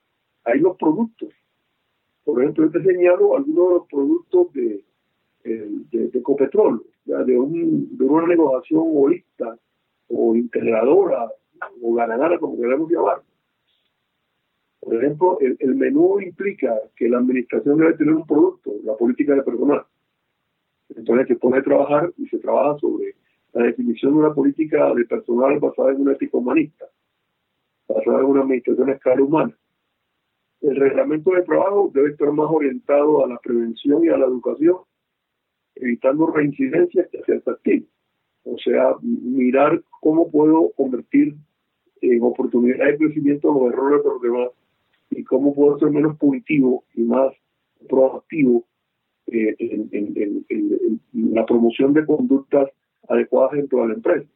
hay 0.45 0.59
los 0.59 0.77
productos. 0.77 1.29
Por 2.23 2.41
ejemplo, 2.41 2.65
yo 2.65 2.71
te 2.71 2.83
señalo 2.83 3.35
algunos 3.35 3.67
de 3.67 3.73
los 3.75 3.87
productos 3.87 4.53
de, 4.53 4.83
de, 5.43 6.17
Ecopetrol, 6.17 6.85
de, 7.05 7.37
un, 7.37 7.97
de 7.97 8.05
una 8.05 8.27
negociación 8.27 8.83
holista 8.85 9.57
o 10.07 10.35
integradora 10.35 11.29
o 11.81 11.93
ganadora, 11.93 12.39
como 12.39 12.57
queramos 12.57 12.89
llamar. 12.89 13.21
Por 14.79 14.95
ejemplo, 14.95 15.37
el, 15.41 15.75
menú 15.75 16.19
implica 16.21 16.73
que 16.95 17.09
la 17.09 17.17
administración 17.17 17.77
debe 17.77 17.93
tener 17.93 18.13
un 18.13 18.25
producto, 18.25 18.71
la 18.83 18.95
política 18.95 19.35
de 19.35 19.43
personal. 19.43 19.83
Entonces 20.95 21.27
se 21.27 21.35
pone 21.35 21.57
a 21.57 21.63
trabajar 21.63 22.11
y 22.17 22.27
se 22.27 22.39
trabaja 22.39 22.79
sobre 22.79 23.15
la 23.53 23.63
definición 23.63 24.13
de 24.13 24.19
una 24.19 24.33
política 24.33 24.93
de 24.93 25.05
personal 25.05 25.59
basada 25.59 25.91
en 25.91 26.01
una 26.01 26.13
ética 26.13 26.37
humanista, 26.37 26.85
basada 27.87 28.19
en 28.19 28.25
una 28.25 28.41
administración 28.41 28.89
a 28.89 28.93
escala 28.93 29.21
humana. 29.21 29.57
El 30.61 30.75
reglamento 30.75 31.31
de 31.31 31.43
trabajo 31.43 31.91
debe 31.93 32.11
estar 32.11 32.31
más 32.31 32.47
orientado 32.49 33.23
a 33.23 33.27
la 33.27 33.37
prevención 33.37 34.03
y 34.03 34.09
a 34.09 34.17
la 34.17 34.25
educación, 34.25 34.77
evitando 35.75 36.27
reincidencias 36.27 37.07
que 37.09 37.21
sea 37.23 37.37
atractivo. 37.37 37.85
O 38.43 38.57
sea, 38.57 38.95
mirar 39.01 39.81
cómo 40.01 40.31
puedo 40.31 40.71
convertir 40.71 41.35
en 42.01 42.23
oportunidades 42.23 42.97
de 42.97 43.05
crecimiento 43.05 43.53
los 43.53 43.73
errores 43.73 44.03
de 44.03 44.09
los 44.09 44.21
demás 44.21 44.49
y 45.11 45.23
cómo 45.23 45.53
puedo 45.53 45.79
ser 45.79 45.91
menos 45.91 46.17
punitivo 46.17 46.83
y 46.93 47.01
más 47.01 47.33
proactivo 47.87 48.65
eh, 49.27 49.55
en, 49.59 50.99
la 51.11 51.45
promoción 51.45 51.93
de 51.93 52.05
conductas 52.05 52.69
adecuadas 53.07 53.53
dentro 53.53 53.81
de 53.81 53.87
la 53.89 53.93
empresa. 53.95 54.29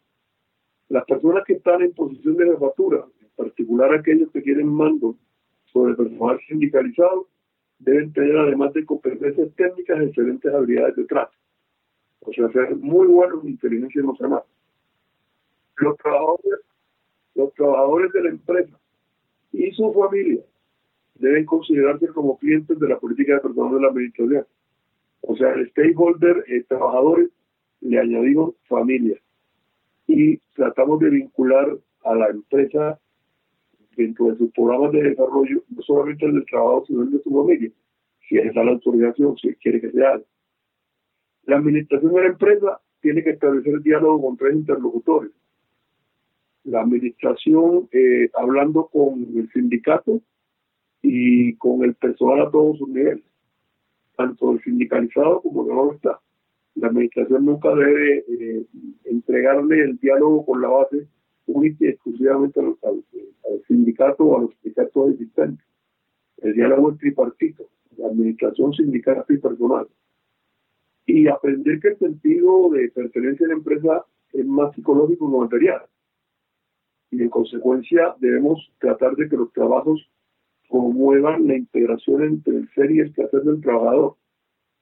Las 0.89 1.05
personas 1.05 1.43
que 1.45 1.53
están 1.53 1.81
en 1.81 1.93
posición 1.93 2.37
de 2.37 2.45
jefatura, 2.45 3.05
en 3.21 3.29
particular 3.35 3.93
aquellos 3.93 4.31
que 4.31 4.41
tienen 4.41 4.67
mando 4.67 5.15
sobre 5.65 5.95
personal 5.95 6.39
sindicalizado, 6.47 7.27
deben 7.79 8.13
tener 8.13 8.37
además 8.37 8.73
de 8.73 8.85
competencias 8.85 9.49
técnicas 9.55 10.01
excelentes 10.01 10.53
habilidades 10.53 10.95
de 10.95 11.05
trato. 11.05 11.33
O 12.21 12.31
sea, 12.31 12.49
ser 12.51 12.75
muy 12.75 13.07
buenos 13.07 13.43
en 13.43 13.51
inteligencia 13.51 14.01
emocional. 14.01 14.43
Los 15.77 15.97
trabajadores, 15.97 16.59
los 17.35 17.53
trabajadores 17.53 18.13
de 18.13 18.23
la 18.23 18.29
empresa 18.29 18.79
y 19.51 19.71
su 19.71 19.91
familia 19.93 20.43
deben 21.23 21.45
considerarse 21.45 22.07
como 22.07 22.37
clientes 22.37 22.77
de 22.77 22.87
la 22.89 22.99
política 22.99 23.35
de 23.35 23.39
personal 23.39 23.73
de 23.75 23.81
la 23.81 23.87
administración. 23.87 24.45
O 25.21 25.37
sea, 25.37 25.53
el 25.53 25.69
stakeholder, 25.69 26.43
eh, 26.47 26.65
trabajadores, 26.67 27.29
le 27.79 27.97
añadimos 27.97 28.55
familia. 28.67 29.17
Y 30.05 30.37
tratamos 30.53 30.99
de 30.99 31.09
vincular 31.09 31.77
a 32.03 32.15
la 32.15 32.27
empresa 32.27 32.99
dentro 33.95 34.31
de 34.31 34.37
sus 34.37 34.51
programas 34.51 34.91
de 34.91 35.03
desarrollo, 35.03 35.63
no 35.69 35.81
solamente 35.81 36.25
el 36.25 36.33
del 36.33 36.45
trabajo, 36.45 36.83
sino 36.87 37.03
el 37.03 37.11
de 37.11 37.21
su 37.21 37.31
familia. 37.31 37.71
Si 38.27 38.37
está 38.37 38.63
la 38.63 38.71
autorización, 38.71 39.37
si 39.37 39.55
quiere 39.55 39.79
que 39.79 39.91
sea. 39.91 40.19
La 41.45 41.57
administración 41.57 42.13
de 42.13 42.21
la 42.21 42.27
empresa 42.27 42.81
tiene 43.01 43.23
que 43.23 43.31
establecer 43.31 43.81
diálogo 43.81 44.21
con 44.21 44.37
tres 44.37 44.55
interlocutores. 44.55 45.31
La 46.65 46.81
administración 46.81 47.87
eh, 47.93 48.29
hablando 48.33 48.87
con 48.87 49.25
el 49.37 49.49
sindicato 49.53 50.21
y 51.03 51.55
con 51.57 51.83
el 51.83 51.93
personal 51.95 52.47
a 52.47 52.49
todos 52.49 52.77
sus 52.79 52.87
niveles, 52.87 53.23
tanto 54.15 54.53
el 54.53 54.63
sindicalizado 54.63 55.41
como 55.41 55.63
el 55.63 55.67
que 55.67 55.75
no 55.75 55.91
está. 55.91 56.19
La 56.75 56.87
administración 56.87 57.45
nunca 57.45 57.75
debe 57.75 58.25
eh, 58.27 58.65
entregarle 59.03 59.81
el 59.81 59.97
diálogo 59.97 60.45
con 60.45 60.61
la 60.61 60.69
base 60.69 61.07
única 61.45 61.85
y 61.85 61.89
exclusivamente 61.89 62.59
al, 62.59 63.03
sindicato 63.67 64.23
o 64.23 64.37
a 64.37 64.41
los 64.43 64.51
sindicatos 64.61 65.11
existentes. 65.11 65.65
El 66.37 66.53
diálogo 66.53 66.91
es 66.91 66.97
tripartito, 66.97 67.69
la 67.97 68.07
administración, 68.07 68.73
sindicato 68.73 69.33
y 69.33 69.37
personal. 69.37 69.87
Y 71.05 71.27
aprender 71.27 71.81
que 71.81 71.89
el 71.89 71.99
sentido 71.99 72.69
de 72.69 72.89
pertenencia 72.89 73.45
a 73.45 73.49
la 73.49 73.55
empresa 73.55 74.05
es 74.31 74.45
más 74.45 74.73
psicológico 74.73 75.29
que 75.29 75.37
material. 75.37 75.81
Y 77.11 77.21
en 77.21 77.29
consecuencia 77.29 78.15
debemos 78.19 78.71
tratar 78.79 79.15
de 79.15 79.27
que 79.27 79.35
los 79.35 79.51
trabajos 79.51 80.09
promuevan 80.69 81.47
la 81.47 81.55
integración 81.55 82.23
entre 82.23 82.57
el 82.57 82.69
ser 82.73 82.91
y 82.91 82.99
el 82.99 83.13
quehacer 83.13 83.41
del 83.41 83.61
trabajador, 83.61 84.15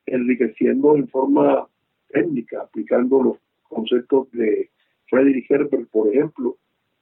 enriqueciendo 0.06 0.96
en 0.96 1.08
forma 1.08 1.68
técnica, 2.10 2.62
aplicando 2.62 3.24
los 3.24 3.38
conceptos 3.64 4.32
de 4.32 4.70
Frederick 5.10 5.50
Herbert, 5.50 5.90
por 5.90 6.08
ejemplo, 6.10 6.58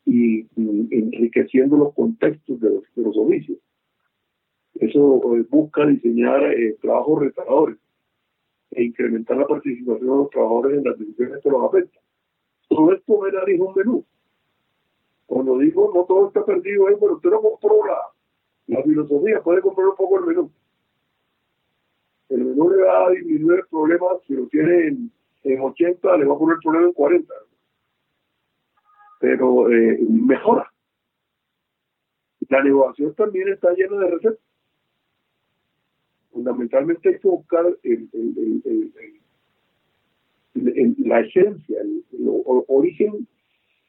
y, 0.06 0.48
enriqueciendo 0.56 1.78
los 1.78 1.94
contextos 1.94 2.60
de 2.60 2.82
los, 2.96 3.18
oficios. 3.18 3.60
Eso 4.76 5.36
eh, 5.36 5.46
busca 5.50 5.86
diseñar 5.86 6.44
eh, 6.54 6.78
trabajos 6.82 7.20
retadores 7.22 7.78
e 8.72 8.84
incrementar 8.84 9.38
la 9.38 9.48
participación 9.48 10.10
de 10.10 10.16
los 10.16 10.30
trabajadores 10.30 10.78
en 10.78 10.84
las 10.84 10.98
decisiones 10.98 11.44
que 11.44 11.50
los 11.50 11.64
afectan. 11.64 12.02
Todo 12.68 12.94
esto 12.94 13.22
me 13.22 13.32
da 13.32 13.44
dijo 13.46 13.66
un 13.66 13.76
menú. 13.76 14.06
Cuando 15.26 15.58
digo 15.60 15.92
no 15.94 16.06
todo 16.06 16.28
está 16.28 16.46
perdido, 16.46 16.90
es, 16.90 16.98
pero 17.00 17.16
usted 17.16 17.30
no 17.30 17.42
compró 17.42 17.82
la 18.70 18.84
filosofía 18.84 19.42
puede 19.42 19.62
comprar 19.62 19.88
un 19.88 19.96
poco 19.96 20.20
el 20.20 20.26
menú. 20.26 20.52
El 22.30 22.46
menú 22.46 22.70
le 22.70 22.84
va 22.84 23.08
a 23.08 23.10
disminuir 23.10 23.60
el 23.60 23.66
problema, 23.66 24.06
si 24.28 24.34
lo 24.36 24.48
tiene 24.48 24.88
en, 25.44 25.60
80, 25.60 26.18
le 26.18 26.26
va 26.26 26.36
a 26.36 26.38
poner 26.38 26.56
el 26.56 26.62
problema 26.62 26.86
en 26.86 26.94
40. 26.94 27.34
Pero 29.20 29.72
eh, 29.72 29.98
mejora. 30.08 30.72
La 32.48 32.64
negociación 32.64 33.16
también 33.16 33.48
está 33.50 33.74
llena 33.74 33.98
de 33.98 34.12
recetas. 34.12 34.40
Fundamentalmente 36.32 37.10
hay 37.10 37.20
que 37.20 37.28
buscar 37.28 37.66
la 40.54 41.20
esencia, 41.22 41.82
el, 41.82 42.04
origen 42.68 43.28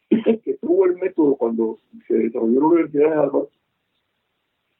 que 0.08 0.54
tuvo 0.60 0.86
el 0.86 0.96
método 0.96 1.36
cuando 1.36 1.78
se 2.08 2.14
desarrolló 2.14 2.60
la 2.60 2.66
Universidad 2.66 3.10
de 3.10 3.14
Harvard 3.14 3.48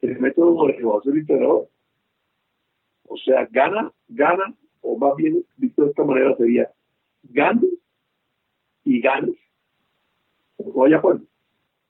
el 0.03 0.19
método 0.21 0.67
de 0.67 0.75
evaluación 0.75 1.19
integrador. 1.19 1.69
O 3.07 3.17
sea, 3.17 3.47
gana, 3.51 3.93
gana, 4.09 4.55
o 4.83 4.97
más 4.97 5.17
bien 5.17 5.45
visto 5.57 5.83
de 5.83 5.91
esta 5.91 6.05
manera 6.05 6.37
sería 6.37 6.71
gane 7.25 7.69
y 8.85 9.01
ganes. 9.01 9.37
Vaya 10.59 11.01
pues. 11.01 11.21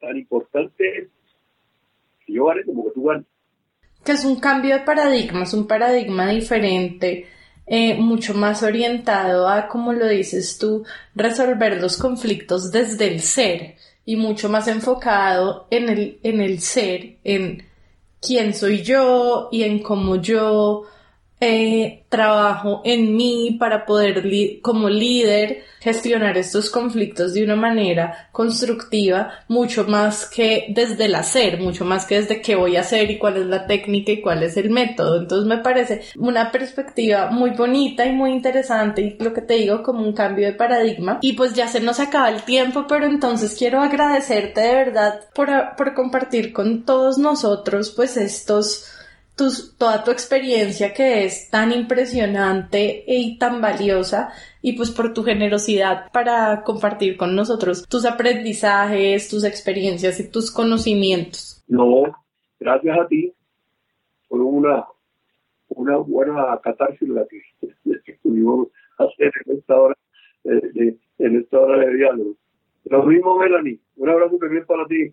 Tan 0.01 0.17
importante 0.17 0.99
es 0.99 1.09
que 2.25 2.33
yo 2.33 2.47
gane 2.47 2.65
como 2.65 2.85
que 2.85 2.91
tú 2.93 3.05
ganes. 3.05 3.27
Que 4.05 4.13
es 4.13 4.25
un 4.25 4.41
cambio 4.41 4.79
de 4.79 4.85
paradigma, 4.85 5.43
es 5.43 5.53
un 5.53 5.67
paradigma 5.67 6.29
diferente. 6.31 7.27
Eh, 7.67 7.95
mucho 8.01 8.35
más 8.35 8.65
orientado 8.65 9.47
a, 9.47 9.69
como 9.69 9.93
lo 9.93 10.09
dices 10.09 10.59
tú, 10.59 10.85
resolver 11.15 11.81
los 11.81 11.99
conflictos 11.99 12.73
desde 12.73 13.07
el 13.13 13.21
ser 13.21 13.77
y 14.05 14.17
mucho 14.17 14.49
más 14.49 14.67
enfocado 14.67 15.69
en 15.71 15.89
el, 15.89 16.19
en 16.25 16.41
el 16.41 16.59
ser, 16.59 17.19
en 17.23 17.70
quién 18.21 18.55
soy 18.55 18.83
yo 18.83 19.49
y 19.51 19.63
en 19.63 19.83
cómo 19.83 20.17
yo 20.17 20.85
eh, 21.41 22.05
trabajo 22.11 22.83
en 22.85 23.17
mí 23.17 23.57
para 23.59 23.87
poder 23.87 24.23
como 24.61 24.91
líder 24.91 25.65
gestionar 25.81 26.37
estos 26.37 26.69
conflictos 26.69 27.33
de 27.33 27.43
una 27.43 27.57
manera 27.57 28.29
constructiva 28.33 29.31
mucho 29.49 29.85
más 29.85 30.27
que 30.27 30.67
desde 30.75 31.07
el 31.07 31.15
hacer, 31.15 31.59
mucho 31.59 31.87
más 31.87 32.05
que 32.05 32.21
desde 32.21 32.43
qué 32.43 32.57
voy 32.57 32.77
a 32.77 32.81
hacer 32.81 33.11
y 33.11 33.19
cuál 33.19 33.39
es 33.39 33.47
la 33.47 33.67
técnica 33.67 34.13
y 34.13 34.21
cuál 34.21 34.43
es 34.43 34.59
el 34.59 34.69
método. 34.69 35.19
Entonces 35.19 35.49
me 35.49 35.59
parece 35.59 36.03
una 36.19 36.53
perspectiva 36.53 37.31
muy 37.31 37.51
bonita 37.51 38.05
y 38.05 38.13
muy 38.13 38.33
interesante 38.33 39.01
y 39.01 39.23
lo 39.23 39.33
que 39.33 39.41
te 39.41 39.55
digo 39.55 39.83
como 39.83 40.03
un 40.03 40.13
cambio 40.13 40.47
de 40.47 40.53
paradigma. 40.53 41.19
Y 41.23 41.33
pues 41.33 41.55
ya 41.55 41.69
se 41.69 41.81
nos 41.81 42.01
acaba 42.01 42.29
el 42.29 42.43
tiempo, 42.43 42.85
pero 42.87 43.07
entonces 43.07 43.57
quiero 43.59 43.81
agradecerte 43.81 44.61
de 44.61 44.75
verdad 44.75 45.21
por, 45.35 45.49
por 45.77 45.95
compartir 45.95 46.53
con 46.53 46.85
todos 46.85 47.17
nosotros 47.17 47.95
pues 47.97 48.19
estos 48.19 48.85
toda 49.79 50.05
tu 50.05 50.11
experiencia 50.11 50.93
que 50.93 51.25
es 51.25 51.51
tan 51.51 51.73
impresionante 51.73 53.05
y 53.07 53.39
tan 53.39 53.61
valiosa 53.61 54.33
y 54.63 54.77
pues 54.77 54.91
por 54.91 55.13
tu 55.13 55.23
generosidad 55.23 56.11
para 56.13 56.63
compartir 56.63 57.17
con 57.17 57.35
nosotros 57.35 57.87
tus 57.89 58.05
aprendizajes, 58.05 59.29
tus 59.29 59.45
experiencias 59.45 60.21
y 60.21 60.31
tus 60.31 60.51
conocimientos. 60.51 61.65
No, 61.69 62.03
gracias 62.59 62.99
a 62.99 63.09
ti. 63.09 63.33
Fue 64.29 64.41
una, 64.41 64.85
una 65.69 65.97
buena 65.97 66.59
catarsis 66.63 67.09
la 67.09 67.27
que, 67.27 67.41
pudimos 68.23 68.69
hacer 68.99 69.33
de, 70.45 70.97
en 71.19 71.37
esta 71.41 71.59
hora 71.59 71.79
de 71.79 71.97
diálogo. 71.97 72.35
Lo 72.85 73.05
mismo, 73.05 73.39
Melanie. 73.39 73.79
Un 73.97 74.09
abrazo 74.09 74.37
también 74.39 74.67
para 74.67 74.87
ti. 74.87 75.13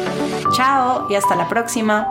Chao 0.61 1.07
y 1.09 1.15
hasta 1.15 1.35
la 1.35 1.49
próxima. 1.49 2.05